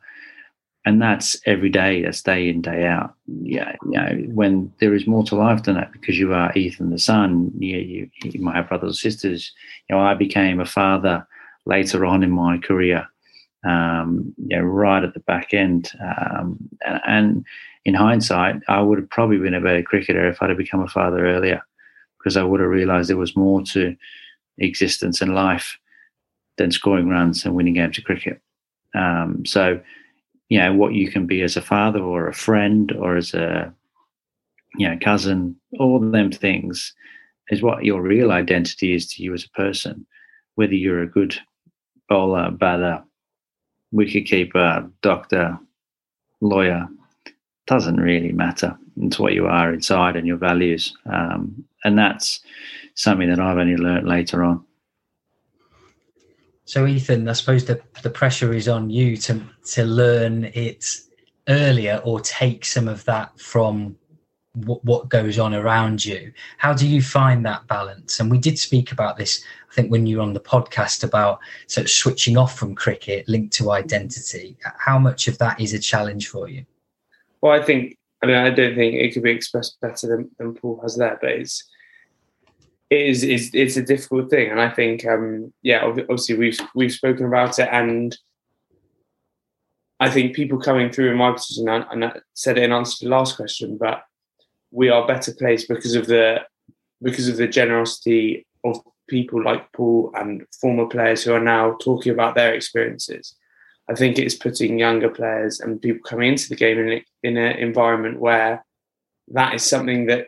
And 0.83 0.99
that's 0.99 1.39
every 1.45 1.69
day, 1.69 2.01
that's 2.01 2.23
day 2.23 2.49
in, 2.49 2.61
day 2.61 2.87
out. 2.87 3.13
Yeah, 3.27 3.75
you 3.83 3.91
know, 3.91 4.23
when 4.33 4.73
there 4.79 4.95
is 4.95 5.05
more 5.05 5.23
to 5.25 5.35
life 5.35 5.63
than 5.63 5.75
that, 5.75 5.91
because 5.91 6.17
you 6.17 6.33
are 6.33 6.51
Ethan 6.53 6.89
the 6.89 6.97
son, 6.97 7.51
yeah, 7.59 7.77
you, 7.77 8.09
you 8.23 8.41
might 8.41 8.55
have 8.55 8.69
brothers 8.69 8.95
or 8.95 8.97
sisters. 8.97 9.51
You 9.89 9.95
know, 9.95 10.01
I 10.01 10.15
became 10.15 10.59
a 10.59 10.65
father 10.65 11.27
later 11.65 12.03
on 12.05 12.23
in 12.23 12.31
my 12.31 12.57
career 12.57 13.07
um, 13.63 14.33
you 14.37 14.57
know, 14.57 14.63
right 14.63 15.03
at 15.03 15.13
the 15.13 15.19
back 15.21 15.53
end. 15.53 15.91
Um, 16.01 16.69
and, 16.85 17.01
and, 17.07 17.45
in 17.83 17.95
hindsight, 17.95 18.57
I 18.67 18.79
would 18.79 18.99
have 18.99 19.09
probably 19.09 19.39
been 19.39 19.55
a 19.55 19.59
better 19.59 19.81
cricketer 19.81 20.29
if 20.29 20.39
I'd 20.39 20.49
have 20.49 20.57
become 20.59 20.81
a 20.81 20.87
father 20.87 21.25
earlier, 21.25 21.63
because 22.19 22.37
I 22.37 22.43
would 22.43 22.59
have 22.59 22.69
realised 22.69 23.09
there 23.09 23.17
was 23.17 23.35
more 23.35 23.63
to 23.63 23.95
existence 24.59 25.19
and 25.19 25.33
life 25.33 25.79
than 26.59 26.71
scoring 26.71 27.09
runs 27.09 27.43
and 27.43 27.55
winning 27.55 27.73
games 27.73 27.97
of 27.97 28.03
cricket. 28.03 28.39
Um, 28.93 29.43
so, 29.47 29.79
you 30.51 30.57
know, 30.57 30.73
what 30.73 30.93
you 30.93 31.09
can 31.09 31.25
be 31.25 31.41
as 31.43 31.55
a 31.55 31.61
father 31.61 32.01
or 32.01 32.27
a 32.27 32.33
friend 32.33 32.91
or 32.99 33.15
as 33.15 33.33
a, 33.33 33.73
you 34.75 34.85
know, 34.85 34.97
cousin, 35.01 35.55
all 35.79 35.97
them 35.97 36.29
things 36.29 36.93
is 37.51 37.61
what 37.61 37.85
your 37.85 38.01
real 38.01 38.33
identity 38.33 38.93
is 38.93 39.07
to 39.07 39.23
you 39.23 39.33
as 39.33 39.45
a 39.45 39.49
person, 39.51 40.05
whether 40.55 40.73
you're 40.73 41.01
a 41.01 41.09
good 41.09 41.39
bowler, 42.09 42.51
batter, 42.51 43.01
wicketkeeper, 43.95 44.91
doctor, 45.01 45.57
lawyer, 46.41 46.85
doesn't 47.65 48.01
really 48.01 48.33
matter. 48.33 48.77
It's 48.97 49.17
what 49.17 49.31
you 49.31 49.47
are 49.47 49.73
inside 49.73 50.17
and 50.17 50.27
your 50.27 50.35
values. 50.35 50.93
Um, 51.05 51.63
and 51.85 51.97
that's 51.97 52.41
something 52.95 53.29
that 53.29 53.39
I've 53.39 53.57
only 53.57 53.77
learned 53.77 54.05
later 54.05 54.43
on. 54.43 54.65
So, 56.65 56.85
Ethan, 56.85 57.27
I 57.27 57.33
suppose 57.33 57.65
the, 57.65 57.81
the 58.03 58.09
pressure 58.09 58.53
is 58.53 58.67
on 58.67 58.89
you 58.89 59.17
to, 59.17 59.41
to 59.73 59.83
learn 59.83 60.45
it 60.53 60.85
earlier 61.49 62.01
or 62.03 62.19
take 62.21 62.65
some 62.65 62.87
of 62.87 63.03
that 63.05 63.37
from 63.39 63.97
what, 64.53 64.83
what 64.85 65.09
goes 65.09 65.39
on 65.39 65.53
around 65.53 66.03
you. 66.03 66.31
How 66.57 66.73
do 66.73 66.87
you 66.87 67.01
find 67.01 67.45
that 67.45 67.67
balance? 67.67 68.19
And 68.19 68.29
we 68.29 68.37
did 68.37 68.59
speak 68.59 68.91
about 68.91 69.17
this, 69.17 69.43
I 69.71 69.73
think, 69.73 69.91
when 69.91 70.05
you 70.05 70.17
were 70.17 70.23
on 70.23 70.33
the 70.33 70.39
podcast 70.39 71.03
about 71.03 71.39
sort 71.67 71.85
of 71.85 71.91
switching 71.91 72.37
off 72.37 72.57
from 72.57 72.75
cricket 72.75 73.27
linked 73.27 73.53
to 73.53 73.71
identity. 73.71 74.57
How 74.77 74.99
much 74.99 75.27
of 75.27 75.37
that 75.39 75.59
is 75.59 75.73
a 75.73 75.79
challenge 75.79 76.27
for 76.27 76.47
you? 76.47 76.65
Well, 77.41 77.59
I 77.59 77.63
think, 77.63 77.97
I 78.21 78.27
mean, 78.27 78.35
I 78.35 78.49
don't 78.49 78.75
think 78.75 78.95
it 78.95 79.13
could 79.13 79.23
be 79.23 79.31
expressed 79.31 79.79
better 79.81 80.07
than, 80.07 80.29
than 80.37 80.53
Paul 80.53 80.79
has 80.83 80.95
there, 80.95 81.17
but 81.19 81.31
it's, 81.31 81.67
it 82.91 83.07
is, 83.07 83.23
it's, 83.23 83.49
it's 83.55 83.77
a 83.77 83.81
difficult 83.81 84.29
thing. 84.29 84.51
And 84.51 84.61
I 84.61 84.69
think, 84.69 85.03
um, 85.07 85.51
yeah, 85.63 85.83
obviously 85.83 86.37
we've, 86.37 86.59
we've 86.75 86.91
spoken 86.91 87.25
about 87.25 87.57
it 87.57 87.69
and 87.71 88.15
I 90.01 90.09
think 90.09 90.35
people 90.35 90.57
coming 90.57 90.89
through 90.89 91.11
in 91.11 91.17
my 91.17 91.31
position, 91.31 91.69
and 91.69 92.05
I 92.05 92.13
said 92.33 92.57
it 92.57 92.63
in 92.63 92.71
answer 92.71 92.97
to 92.97 93.05
the 93.05 93.11
last 93.11 93.35
question, 93.35 93.77
but 93.77 94.01
we 94.71 94.89
are 94.89 95.05
better 95.05 95.31
placed 95.31 95.67
because 95.69 95.93
of 95.93 96.07
the 96.07 96.39
because 97.03 97.27
of 97.27 97.37
the 97.37 97.47
generosity 97.47 98.47
of 98.63 98.79
people 99.07 99.43
like 99.43 99.71
Paul 99.73 100.11
and 100.15 100.43
former 100.59 100.87
players 100.87 101.23
who 101.23 101.33
are 101.33 101.39
now 101.39 101.77
talking 101.79 102.11
about 102.11 102.33
their 102.33 102.53
experiences. 102.55 103.35
I 103.89 103.93
think 103.93 104.17
it's 104.17 104.33
putting 104.33 104.79
younger 104.79 105.09
players 105.09 105.59
and 105.59 105.79
people 105.79 106.01
coming 106.03 106.31
into 106.31 106.49
the 106.49 106.55
game 106.55 106.79
in, 106.79 107.03
in 107.21 107.37
an 107.37 107.57
environment 107.57 108.19
where 108.19 108.65
that 109.27 109.53
is 109.53 109.63
something 109.63 110.07
that 110.07 110.27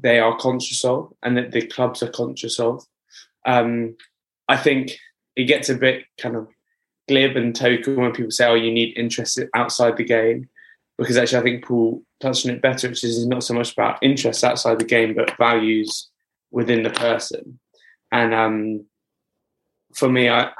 they 0.00 0.18
are 0.18 0.36
conscious 0.36 0.84
of 0.84 1.12
and 1.22 1.36
that 1.36 1.52
the 1.52 1.66
clubs 1.66 2.02
are 2.02 2.10
conscious 2.10 2.60
of. 2.60 2.84
Um, 3.46 3.96
I 4.48 4.56
think 4.56 4.92
it 5.34 5.44
gets 5.44 5.68
a 5.68 5.74
bit 5.74 6.04
kind 6.18 6.36
of 6.36 6.48
glib 7.08 7.36
and 7.36 7.54
token 7.54 7.96
when 7.96 8.12
people 8.12 8.30
say, 8.30 8.46
"Oh, 8.46 8.54
you 8.54 8.72
need 8.72 8.96
interest 8.98 9.40
outside 9.54 9.96
the 9.96 10.04
game," 10.04 10.48
because 10.98 11.16
actually 11.16 11.38
I 11.38 11.42
think 11.42 11.64
Paul 11.64 12.02
touched 12.20 12.46
on 12.46 12.52
it 12.52 12.62
better, 12.62 12.88
which 12.88 13.04
is 13.04 13.26
not 13.26 13.44
so 13.44 13.54
much 13.54 13.72
about 13.72 14.02
interests 14.02 14.44
outside 14.44 14.78
the 14.78 14.84
game, 14.84 15.14
but 15.14 15.36
values 15.36 16.08
within 16.50 16.82
the 16.82 16.90
person. 16.90 17.58
And 18.12 18.34
um, 18.34 18.86
for 19.94 20.08
me, 20.08 20.28
I 20.28 20.50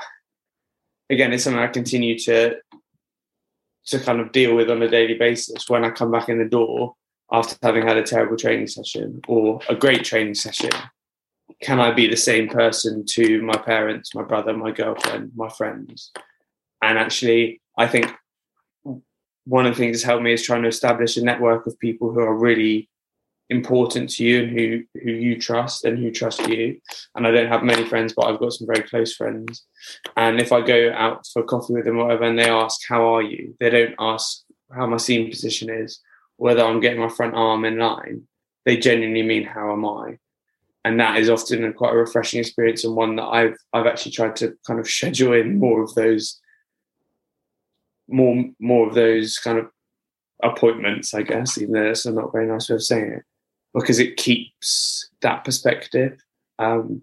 again, 1.11 1.33
it's 1.33 1.44
something 1.44 1.62
I 1.62 1.68
continue 1.68 2.18
to 2.20 2.57
to 3.87 4.01
kind 4.01 4.20
of 4.20 4.33
deal 4.33 4.55
with 4.57 4.70
on 4.70 4.83
a 4.83 4.88
daily 4.88 5.14
basis 5.14 5.68
when 5.68 5.85
I 5.85 5.90
come 5.90 6.11
back 6.11 6.29
in 6.29 6.38
the 6.38 6.44
door 6.44 6.96
after 7.32 7.56
having 7.62 7.86
had 7.86 7.96
a 7.96 8.02
terrible 8.02 8.36
training 8.36 8.68
session 8.68 9.20
or 9.26 9.60
a 9.68 9.74
great 9.74 10.04
training 10.04 10.34
session. 10.34 10.70
Can 11.62 11.80
I 11.80 11.90
be 11.92 12.06
the 12.06 12.16
same 12.16 12.48
person 12.48 13.04
to 13.10 13.42
my 13.42 13.56
parents, 13.56 14.14
my 14.14 14.22
brother, 14.22 14.56
my 14.56 14.70
girlfriend, 14.70 15.32
my 15.34 15.48
friends? 15.48 16.12
And 16.82 16.98
actually, 16.98 17.60
I 17.78 17.86
think 17.88 18.12
one 19.44 19.66
of 19.66 19.74
the 19.74 19.78
things 19.78 19.96
that's 19.96 20.04
helped 20.04 20.22
me 20.22 20.32
is 20.32 20.42
trying 20.42 20.62
to 20.62 20.68
establish 20.68 21.16
a 21.16 21.22
network 21.22 21.66
of 21.66 21.78
people 21.78 22.12
who 22.12 22.20
are 22.20 22.34
really 22.36 22.90
important 23.48 24.10
to 24.10 24.24
you 24.24 24.42
and 24.42 24.50
who 24.50 24.82
who 25.00 25.12
you 25.12 25.40
trust 25.40 25.84
and 25.84 25.96
who 25.98 26.10
trust 26.10 26.46
you. 26.48 26.80
And 27.14 27.26
I 27.26 27.30
don't 27.30 27.48
have 27.48 27.62
many 27.62 27.84
friends, 27.84 28.12
but 28.12 28.26
I've 28.26 28.40
got 28.40 28.52
some 28.52 28.66
very 28.66 28.82
close 28.82 29.14
friends. 29.14 29.64
And 30.16 30.40
if 30.40 30.50
I 30.52 30.60
go 30.60 30.92
out 30.92 31.26
for 31.32 31.44
coffee 31.44 31.74
with 31.74 31.84
them 31.84 31.98
or 31.98 32.06
whatever, 32.06 32.24
and 32.24 32.38
they 32.38 32.50
ask, 32.50 32.80
"How 32.88 33.14
are 33.14 33.22
you?" 33.22 33.54
They 33.60 33.70
don't 33.70 33.94
ask 34.01 34.42
how 34.74 34.86
my 34.86 34.96
seam 34.96 35.30
position 35.30 35.70
is, 35.70 36.01
whether 36.37 36.62
I'm 36.64 36.80
getting 36.80 37.01
my 37.01 37.09
front 37.09 37.34
arm 37.34 37.64
in 37.64 37.78
line. 37.78 38.26
They 38.64 38.76
genuinely 38.76 39.22
mean, 39.22 39.45
"How 39.45 39.72
am 39.72 39.84
I?" 39.84 40.18
And 40.84 41.01
that 41.01 41.18
is 41.18 41.30
often 41.30 41.64
a 41.64 41.72
quite 41.72 41.95
a 41.95 41.97
refreshing 41.97 42.41
experience 42.41 42.84
and 42.84 42.95
one 42.95 43.16
that 43.16 43.26
I've 43.26 43.57
I've 43.72 43.87
actually 43.87 44.12
tried 44.12 44.37
to 44.37 44.57
kind 44.66 44.78
of 44.80 44.89
schedule 44.89 45.32
in 45.32 45.59
more 45.59 45.82
of 45.82 45.95
those 45.95 46.41
more 48.09 48.45
more 48.61 48.89
of 48.89 48.95
those 48.95 49.39
kind 49.39 49.59
of 49.59 49.70
appointments, 50.43 51.14
I 51.14 51.22
guess, 51.22 51.59
even 51.59 51.74
though 51.74 51.91
it's 51.91 52.07
not 52.07 52.32
very 52.32 52.47
nice 52.47 52.68
way 52.68 52.76
of 52.76 52.82
saying 52.82 53.12
it, 53.12 53.22
because 53.74 53.99
it 53.99 54.16
keeps 54.16 55.09
that 55.22 55.45
perspective. 55.45 56.20
Um, 56.59 57.03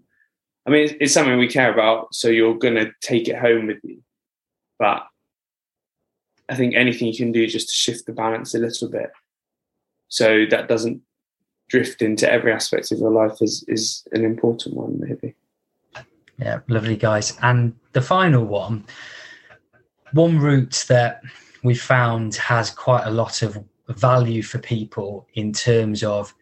I 0.66 0.70
mean, 0.70 0.84
it's, 0.84 0.94
it's, 1.00 1.14
something 1.14 1.38
we 1.38 1.48
care 1.48 1.72
about, 1.72 2.14
so 2.14 2.28
you're 2.28 2.58
going 2.58 2.76
to 2.76 2.92
take 3.00 3.28
it 3.28 3.38
home 3.38 3.66
with 3.66 3.78
you. 3.82 4.02
But 4.78 5.06
I 6.48 6.56
think 6.56 6.74
anything 6.74 7.08
you 7.08 7.16
can 7.16 7.32
do 7.32 7.46
just 7.46 7.68
to 7.68 7.74
shift 7.74 8.06
the 8.06 8.12
balance 8.12 8.54
a 8.54 8.58
little 8.58 8.88
bit, 8.88 9.10
so 10.14 10.46
that 10.48 10.68
doesn't 10.68 11.02
drift 11.68 12.00
into 12.00 12.30
every 12.30 12.52
aspect 12.52 12.92
of 12.92 12.98
your 12.98 13.10
life, 13.10 13.38
is 13.40 13.64
is 13.66 14.06
an 14.12 14.24
important 14.24 14.76
one, 14.76 15.00
maybe. 15.00 15.34
Yeah, 16.38 16.60
lovely 16.68 16.96
guys. 16.96 17.36
And 17.42 17.74
the 17.94 18.00
final 18.00 18.44
one 18.44 18.84
one 20.12 20.38
route 20.38 20.84
that 20.88 21.20
we 21.64 21.74
found 21.74 22.36
has 22.36 22.70
quite 22.70 23.04
a 23.06 23.10
lot 23.10 23.42
of 23.42 23.58
value 23.88 24.44
for 24.44 24.58
people 24.58 25.26
in 25.34 25.52
terms 25.52 26.04
of 26.04 26.32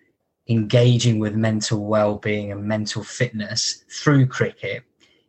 engaging 0.48 1.18
with 1.18 1.34
mental 1.34 1.86
well-being 1.86 2.52
and 2.52 2.64
mental 2.64 3.02
fitness 3.02 3.84
through 3.90 4.26
cricket 4.26 4.82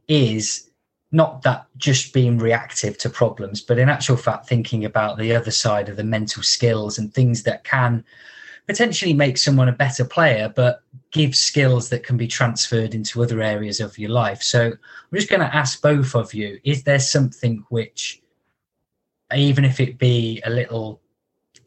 is 0.10 0.70
not 1.14 1.44
that 1.44 1.68
just 1.78 2.12
being 2.12 2.40
reactive 2.40 2.98
to 2.98 3.10
problems, 3.10 3.62
but 3.62 3.78
in 3.78 3.88
actual 3.88 4.18
fact, 4.18 4.50
thinking 4.50 4.84
about 4.84 5.18
the 5.18 5.34
other 5.34 5.52
side 5.52 5.88
of 5.88 5.96
the 5.96 6.04
mental 6.04 6.42
skills 6.42 6.98
and 6.98 7.14
things 7.14 7.44
that 7.44 7.64
can 7.64 8.04
potentially 8.66 9.14
make 9.14 9.38
someone 9.38 9.70
a 9.70 9.74
better 9.74 10.04
player, 10.04 10.52
but 10.56 10.82
give 11.12 11.36
skills 11.36 11.90
that 11.90 12.04
can 12.04 12.18
be 12.18 12.28
transferred 12.28 12.96
into 12.96 13.22
other 13.22 13.42
areas 13.42 13.80
of 13.80 14.00
your 14.00 14.10
life. 14.10 14.42
So 14.42 14.66
I'm 14.66 15.16
just 15.16 15.30
going 15.30 15.42
to 15.42 15.56
ask 15.56 15.82
both 15.82 16.16
of 16.16 16.34
you 16.34 16.60
is 16.64 16.84
there 16.84 17.00
something 17.00 17.64
which, 17.70 18.22
even 19.36 19.66
if 19.66 19.80
it 19.80 20.00
be 20.00 20.42
a 20.46 20.50
little 20.50 21.00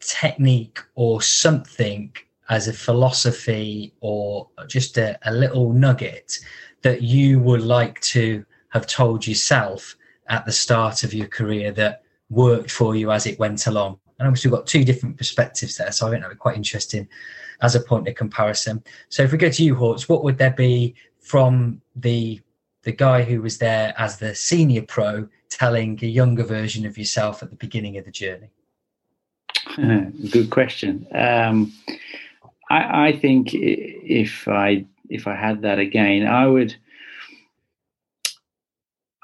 technique 0.01 0.79
or 0.95 1.21
something 1.21 2.13
as 2.49 2.67
a 2.67 2.73
philosophy 2.73 3.93
or 4.01 4.49
just 4.67 4.97
a, 4.97 5.17
a 5.23 5.31
little 5.31 5.71
nugget 5.71 6.37
that 6.81 7.01
you 7.01 7.39
would 7.39 7.61
like 7.61 7.99
to 8.01 8.45
have 8.77 8.87
told 8.87 9.27
yourself 9.27 9.95
at 10.29 10.45
the 10.45 10.51
start 10.51 11.03
of 11.03 11.13
your 11.13 11.27
career 11.27 11.71
that 11.71 12.03
worked 12.29 12.71
for 12.71 12.95
you 12.95 13.11
as 13.11 13.25
it 13.25 13.39
went 13.39 13.67
along? 13.67 13.99
And 14.19 14.27
obviously, 14.27 14.49
we've 14.49 14.59
got 14.59 14.67
two 14.67 14.83
different 14.83 15.17
perspectives 15.17 15.77
there, 15.77 15.91
so 15.91 16.07
I 16.07 16.11
think 16.11 16.21
that 16.21 16.29
would 16.29 16.35
be 16.35 16.39
quite 16.39 16.55
interesting 16.55 17.07
as 17.61 17.75
a 17.75 17.79
point 17.79 18.07
of 18.07 18.15
comparison. 18.15 18.83
So, 19.09 19.23
if 19.23 19.31
we 19.31 19.37
go 19.37 19.49
to 19.49 19.63
you, 19.63 19.75
Horts, 19.75 20.09
what 20.09 20.23
would 20.23 20.37
there 20.37 20.51
be 20.51 20.95
from 21.19 21.81
the 21.95 22.41
the 22.83 22.91
guy 22.93 23.21
who 23.21 23.41
was 23.41 23.57
there 23.57 23.93
as 23.97 24.17
the 24.17 24.33
senior 24.33 24.81
pro 24.81 25.27
telling 25.49 25.99
a 26.01 26.07
younger 26.07 26.43
version 26.43 26.85
of 26.85 26.97
yourself 26.97 27.43
at 27.43 27.49
the 27.49 27.55
beginning 27.55 27.97
of 27.97 28.05
the 28.05 28.11
journey? 28.11 28.49
Good 30.31 30.49
question. 30.49 31.05
Um, 31.13 31.73
I, 32.69 33.07
I 33.07 33.19
think 33.19 33.49
if 33.53 34.47
I 34.47 34.85
if 35.09 35.27
I 35.27 35.35
had 35.35 35.61
that 35.61 35.79
again, 35.79 36.25
I 36.25 36.47
would 36.47 36.75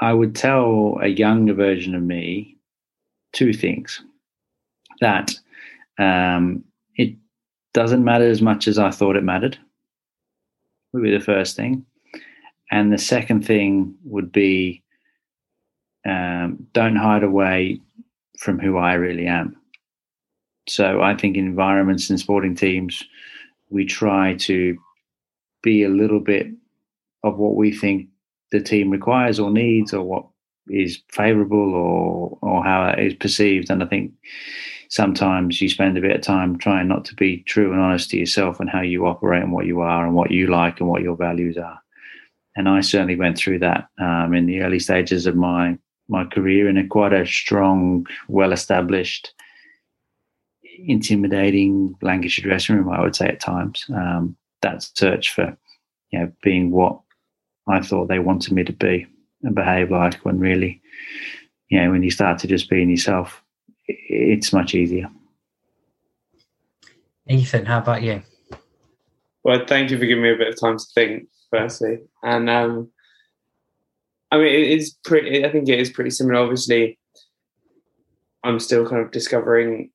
I 0.03 0.11
would 0.11 0.35
tell 0.35 0.99
a 1.01 1.07
younger 1.07 1.53
version 1.53 1.95
of 1.95 2.03
me 2.03 2.57
two 3.31 3.53
things. 3.53 4.01
That 4.99 5.31
um, 5.97 6.65
it 6.97 7.15
doesn't 7.73 8.03
matter 8.03 8.29
as 8.29 8.41
much 8.41 8.67
as 8.67 8.77
I 8.77 8.91
thought 8.91 9.15
it 9.15 9.23
mattered, 9.23 9.57
would 10.91 11.03
be 11.03 11.17
the 11.17 11.23
first 11.23 11.55
thing. 11.55 11.85
And 12.69 12.91
the 12.91 12.97
second 12.97 13.45
thing 13.45 13.95
would 14.03 14.33
be 14.33 14.83
um, 16.05 16.67
don't 16.73 16.97
hide 16.97 17.23
away 17.23 17.79
from 18.37 18.59
who 18.59 18.75
I 18.77 18.95
really 18.95 19.25
am. 19.25 19.55
So 20.67 21.01
I 21.01 21.15
think 21.15 21.37
in 21.37 21.45
environments 21.45 22.09
and 22.09 22.19
sporting 22.19 22.55
teams, 22.55 23.05
we 23.69 23.85
try 23.85 24.33
to 24.39 24.77
be 25.61 25.83
a 25.83 25.89
little 25.89 26.19
bit 26.19 26.47
of 27.23 27.37
what 27.37 27.55
we 27.55 27.71
think 27.71 28.09
the 28.53 28.61
team 28.61 28.91
requires 28.91 29.39
or 29.39 29.51
needs 29.51 29.93
or 29.93 30.03
what 30.03 30.25
is 30.69 31.01
favorable 31.11 31.73
or 31.73 32.37
or 32.41 32.63
how 32.63 32.87
it 32.87 32.99
is 32.99 33.13
perceived. 33.15 33.69
And 33.69 33.83
i 33.83 33.85
think 33.85 34.13
sometimes 34.89 35.59
you 35.59 35.67
spend 35.67 35.97
a 35.97 36.01
bit 36.01 36.15
of 36.15 36.21
time 36.21 36.57
trying 36.57 36.87
not 36.87 37.03
to 37.03 37.15
be 37.15 37.39
true 37.47 37.71
and 37.73 37.81
honest 37.81 38.11
to 38.11 38.17
yourself 38.17 38.59
and 38.59 38.69
how 38.69 38.81
you 38.81 39.07
operate 39.07 39.41
and 39.41 39.51
what 39.51 39.65
you 39.65 39.81
are 39.81 40.05
and 40.05 40.13
what 40.13 40.29
you 40.29 40.45
like 40.45 40.79
and 40.79 40.87
what 40.87 41.01
your 41.01 41.17
values 41.17 41.57
are. 41.57 41.79
And 42.55 42.69
i 42.69 42.79
certainly 42.81 43.15
went 43.15 43.37
through 43.37 43.59
that 43.59 43.89
um, 43.99 44.33
in 44.33 44.45
the 44.45 44.61
early 44.61 44.79
stages 44.79 45.25
of 45.25 45.35
my 45.35 45.77
my 46.07 46.23
career 46.25 46.69
in 46.69 46.77
a 46.77 46.87
quite 46.87 47.13
a 47.13 47.25
strong 47.25 48.05
well 48.27 48.51
established 48.53 49.33
intimidating 50.85 51.95
Lancashire 52.01 52.43
dressing 52.43 52.75
room 52.75 52.89
i 52.89 53.01
would 53.01 53.15
say 53.15 53.27
at 53.27 53.39
times. 53.39 53.85
Um, 53.89 54.35
that 54.61 54.83
search 54.83 55.33
for 55.33 55.57
you 56.11 56.19
know 56.19 56.31
being 56.41 56.71
what 56.71 56.99
I 57.67 57.81
thought 57.81 58.07
they 58.07 58.19
wanted 58.19 58.53
me 58.53 58.63
to 58.63 58.73
be 58.73 59.07
and 59.41 59.55
behave 59.55 59.91
like 59.91 60.15
when 60.25 60.39
really, 60.39 60.81
you 61.69 61.81
know, 61.81 61.91
when 61.91 62.03
you 62.03 62.11
start 62.11 62.39
to 62.39 62.47
just 62.47 62.69
being 62.69 62.89
yourself, 62.89 63.43
it's 63.87 64.53
much 64.53 64.75
easier. 64.75 65.09
Ethan, 67.27 67.65
how 67.65 67.79
about 67.79 68.03
you? 68.03 68.21
Well, 69.43 69.65
thank 69.65 69.91
you 69.91 69.97
for 69.97 70.05
giving 70.05 70.23
me 70.23 70.33
a 70.33 70.37
bit 70.37 70.49
of 70.49 70.59
time 70.59 70.77
to 70.77 70.85
think, 70.93 71.27
firstly. 71.51 71.99
And 72.21 72.49
um, 72.49 72.89
I 74.31 74.37
mean, 74.37 74.47
it 74.47 74.71
is 74.71 74.95
pretty, 75.03 75.45
I 75.45 75.51
think 75.51 75.69
it 75.69 75.79
is 75.79 75.89
pretty 75.89 76.09
similar. 76.09 76.41
Obviously, 76.41 76.97
I'm 78.43 78.59
still 78.59 78.87
kind 78.87 79.01
of 79.01 79.11
discovering 79.11 79.91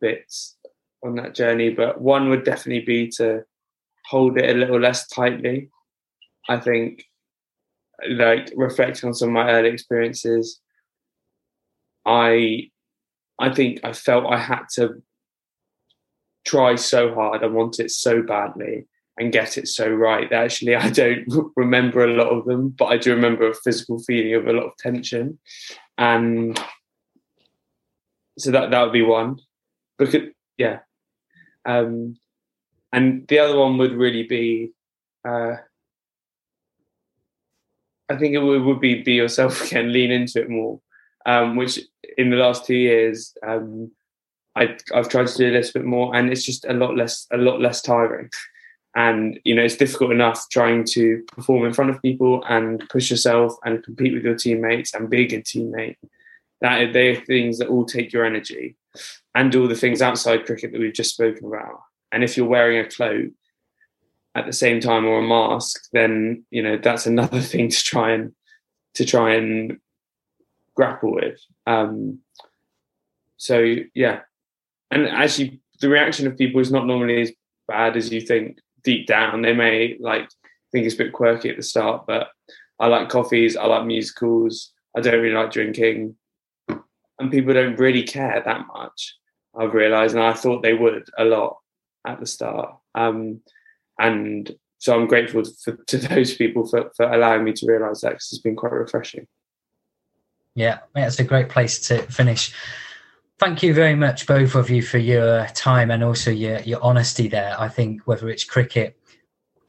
bits 0.00 0.56
on 1.02 1.16
that 1.16 1.34
journey, 1.34 1.70
but 1.70 2.00
one 2.00 2.30
would 2.30 2.44
definitely 2.44 2.84
be 2.84 3.08
to 3.16 3.42
hold 4.06 4.38
it 4.38 4.48
a 4.48 4.58
little 4.58 4.80
less 4.80 5.06
tightly 5.08 5.70
I 6.48 6.58
think, 6.58 7.04
like 8.08 8.52
reflecting 8.56 9.08
on 9.08 9.14
some 9.14 9.28
of 9.30 9.34
my 9.34 9.50
early 9.50 9.70
experiences, 9.70 10.60
I, 12.04 12.70
I 13.38 13.52
think 13.52 13.80
I 13.82 13.92
felt 13.92 14.32
I 14.32 14.38
had 14.38 14.64
to 14.74 15.02
try 16.44 16.74
so 16.74 17.14
hard. 17.14 17.42
I 17.42 17.46
want 17.46 17.80
it 17.80 17.90
so 17.90 18.22
badly 18.22 18.86
and 19.18 19.32
get 19.32 19.56
it 19.56 19.68
so 19.68 19.88
right 19.88 20.28
that 20.30 20.44
actually 20.44 20.74
I 20.74 20.90
don't 20.90 21.24
remember 21.56 22.04
a 22.04 22.14
lot 22.14 22.28
of 22.28 22.44
them, 22.44 22.70
but 22.70 22.86
I 22.86 22.96
do 22.96 23.14
remember 23.14 23.48
a 23.48 23.54
physical 23.54 23.98
feeling 24.00 24.34
of 24.34 24.46
a 24.46 24.52
lot 24.52 24.66
of 24.66 24.76
tension, 24.78 25.38
and 25.98 26.60
so 28.38 28.50
that 28.50 28.70
that 28.70 28.82
would 28.82 28.92
be 28.92 29.02
one. 29.02 29.38
Because 29.98 30.22
yeah, 30.58 30.80
um, 31.64 32.16
and 32.92 33.26
the 33.28 33.38
other 33.38 33.56
one 33.56 33.78
would 33.78 33.92
really 33.92 34.24
be. 34.24 34.72
Uh, 35.26 35.56
I 38.08 38.16
think 38.16 38.34
it 38.34 38.38
would, 38.38 38.80
be 38.80 39.02
be 39.02 39.14
yourself 39.14 39.64
again, 39.66 39.92
lean 39.92 40.10
into 40.10 40.40
it 40.40 40.50
more. 40.50 40.80
Um, 41.26 41.56
which 41.56 41.80
in 42.18 42.30
the 42.30 42.36
last 42.36 42.66
two 42.66 42.74
years, 42.74 43.32
um, 43.46 43.90
I, 44.56 44.76
I've 44.94 45.08
tried 45.08 45.26
to 45.28 45.36
do 45.36 45.50
a 45.50 45.52
little 45.52 45.72
bit 45.72 45.86
more, 45.86 46.14
and 46.14 46.30
it's 46.30 46.44
just 46.44 46.64
a 46.66 46.74
lot 46.74 46.96
less 46.96 47.26
a 47.32 47.36
lot 47.36 47.60
less 47.60 47.80
tiring. 47.80 48.30
And 48.94 49.40
you 49.44 49.54
know, 49.54 49.62
it's 49.62 49.76
difficult 49.76 50.12
enough 50.12 50.48
trying 50.50 50.84
to 50.92 51.24
perform 51.32 51.64
in 51.64 51.72
front 51.72 51.90
of 51.90 52.02
people 52.02 52.44
and 52.48 52.86
push 52.90 53.10
yourself 53.10 53.54
and 53.64 53.82
compete 53.82 54.14
with 54.14 54.22
your 54.22 54.36
teammates 54.36 54.94
and 54.94 55.10
be 55.10 55.22
a 55.22 55.28
good 55.28 55.44
teammate. 55.44 55.96
That 56.60 56.92
they 56.92 57.08
are 57.08 57.24
things 57.24 57.58
that 57.58 57.68
all 57.68 57.84
take 57.84 58.12
your 58.12 58.24
energy, 58.24 58.76
and 59.34 59.54
all 59.56 59.66
the 59.66 59.74
things 59.74 60.02
outside 60.02 60.46
cricket 60.46 60.72
that 60.72 60.80
we've 60.80 60.92
just 60.92 61.14
spoken 61.14 61.46
about. 61.46 61.80
And 62.12 62.22
if 62.22 62.36
you're 62.36 62.46
wearing 62.46 62.78
a 62.78 62.88
cloak, 62.88 63.30
at 64.34 64.46
the 64.46 64.52
same 64.52 64.80
time 64.80 65.04
or 65.04 65.20
a 65.20 65.22
mask, 65.22 65.88
then 65.92 66.44
you 66.50 66.62
know 66.62 66.76
that's 66.76 67.06
another 67.06 67.40
thing 67.52 67.68
to 67.68 67.82
try 67.82 68.12
and 68.12 68.32
to 68.94 69.04
try 69.04 69.34
and 69.34 69.78
grapple 70.74 71.14
with. 71.14 71.40
Um, 71.66 72.20
so 73.36 73.76
yeah, 73.94 74.20
and 74.90 75.06
actually, 75.08 75.60
the 75.80 75.88
reaction 75.88 76.26
of 76.26 76.38
people 76.38 76.60
is 76.60 76.72
not 76.72 76.86
normally 76.86 77.22
as 77.22 77.32
bad 77.68 77.96
as 77.96 78.12
you 78.12 78.20
think. 78.20 78.58
Deep 78.82 79.06
down, 79.06 79.40
they 79.40 79.54
may 79.54 79.96
like 79.98 80.28
think 80.70 80.84
it's 80.84 80.94
a 80.94 80.98
bit 80.98 81.12
quirky 81.14 81.48
at 81.48 81.56
the 81.56 81.62
start, 81.62 82.04
but 82.06 82.28
I 82.78 82.88
like 82.88 83.08
coffees, 83.08 83.56
I 83.56 83.64
like 83.64 83.86
musicals, 83.86 84.72
I 84.94 85.00
don't 85.00 85.22
really 85.22 85.34
like 85.34 85.52
drinking, 85.52 86.16
and 86.68 87.30
people 87.30 87.54
don't 87.54 87.78
really 87.78 88.02
care 88.02 88.42
that 88.44 88.66
much. 88.66 89.16
I've 89.56 89.72
realised, 89.72 90.14
and 90.14 90.22
I 90.22 90.34
thought 90.34 90.62
they 90.62 90.74
would 90.74 91.08
a 91.16 91.24
lot 91.24 91.56
at 92.06 92.20
the 92.20 92.26
start. 92.26 92.76
Um, 92.94 93.40
and 93.98 94.54
so 94.78 94.94
I'm 94.94 95.06
grateful 95.06 95.42
to 95.42 95.78
those 95.98 96.34
people 96.34 96.66
for, 96.66 96.90
for 96.96 97.10
allowing 97.10 97.44
me 97.44 97.52
to 97.54 97.66
realize 97.66 98.02
that 98.02 98.10
because 98.10 98.32
it's 98.32 98.42
been 98.42 98.56
quite 98.56 98.72
refreshing. 98.72 99.26
Yeah, 100.54 100.80
it's 100.94 101.18
a 101.18 101.24
great 101.24 101.48
place 101.48 101.80
to 101.88 102.02
finish. 102.02 102.52
Thank 103.38 103.62
you 103.62 103.74
very 103.74 103.96
much, 103.96 104.26
both 104.26 104.54
of 104.54 104.70
you, 104.70 104.82
for 104.82 104.98
your 104.98 105.46
time 105.54 105.90
and 105.90 106.04
also 106.04 106.30
your, 106.30 106.60
your 106.60 106.82
honesty 106.82 107.28
there. 107.28 107.56
I 107.58 107.68
think 107.68 108.02
whether 108.04 108.28
it's 108.28 108.44
cricket, 108.44 108.96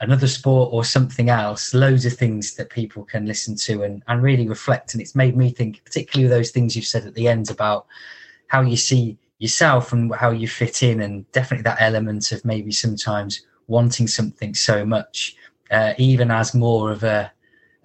another 0.01 0.27
sport, 0.27 0.69
or 0.71 0.83
something 0.83 1.29
else, 1.29 1.73
loads 1.73 2.05
of 2.05 2.13
things 2.13 2.55
that 2.55 2.69
people 2.69 3.03
can 3.03 3.25
listen 3.25 3.55
to 3.55 3.81
and, 3.81 4.03
and 4.07 4.21
really 4.21 4.47
reflect. 4.47 4.93
And 4.93 5.01
it's 5.01 5.15
made 5.15 5.35
me 5.35 5.49
think, 5.49 5.83
particularly 5.83 6.29
those 6.29 6.51
things 6.51 6.75
you've 6.75 6.85
said 6.85 7.05
at 7.05 7.15
the 7.15 7.27
end 7.27 7.49
about 7.49 7.87
how 8.47 8.61
you 8.61 8.77
see 8.77 9.17
yourself 9.39 9.91
and 9.93 10.13
how 10.13 10.29
you 10.29 10.47
fit 10.47 10.83
in, 10.83 11.01
and 11.01 11.29
definitely 11.31 11.63
that 11.63 11.81
element 11.81 12.31
of 12.31 12.45
maybe 12.45 12.71
sometimes 12.71 13.41
wanting 13.67 14.07
something 14.07 14.53
so 14.53 14.85
much, 14.85 15.35
uh, 15.71 15.93
even 15.97 16.31
as 16.31 16.53
more 16.53 16.91
of 16.91 17.03
a 17.03 17.31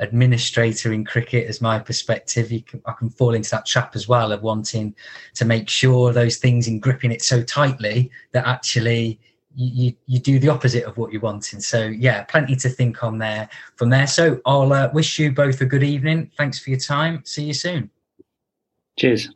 administrator 0.01 0.93
in 0.93 1.05
cricket 1.05 1.47
as 1.47 1.61
my 1.61 1.79
perspective 1.79 2.49
can, 2.67 2.81
i 2.87 2.93
can 2.93 3.11
fall 3.11 3.35
into 3.35 3.51
that 3.51 3.67
trap 3.67 3.95
as 3.95 4.09
well 4.09 4.33
of 4.33 4.43
wanting 4.43 4.95
to 5.35 5.45
make 5.45 5.69
sure 5.69 6.11
those 6.13 6.39
things 6.39 6.67
and 6.69 6.81
gripping 6.83 7.13
it 7.13 7.23
so 7.23 7.43
tightly 7.43 8.11
that 8.33 8.47
actually 8.47 9.21
you, 9.55 9.87
you, 9.87 9.97
you 10.07 10.19
do 10.19 10.39
the 10.39 10.49
opposite 10.49 10.85
of 10.85 10.97
what 10.97 11.13
you're 11.13 11.21
wanting. 11.21 11.61
So 11.61 11.87
yeah 11.87 12.25
plenty 12.25 12.57
to 12.57 12.69
think 12.69 13.03
on 13.05 13.19
there 13.19 13.49
from 13.77 13.91
there. 13.91 14.07
So 14.07 14.41
i'll 14.47 14.73
uh, 14.73 14.91
wish 14.93 15.19
you 15.19 15.33
both 15.33 15.61
a 15.61 15.67
good 15.67 15.83
evening. 15.83 16.31
Thanks 16.37 16.59
for 16.59 16.71
your 16.71 16.79
time. 16.79 17.23
See 17.25 17.45
you 17.45 17.55
soon. 17.55 17.91
Cheers. 18.99 19.29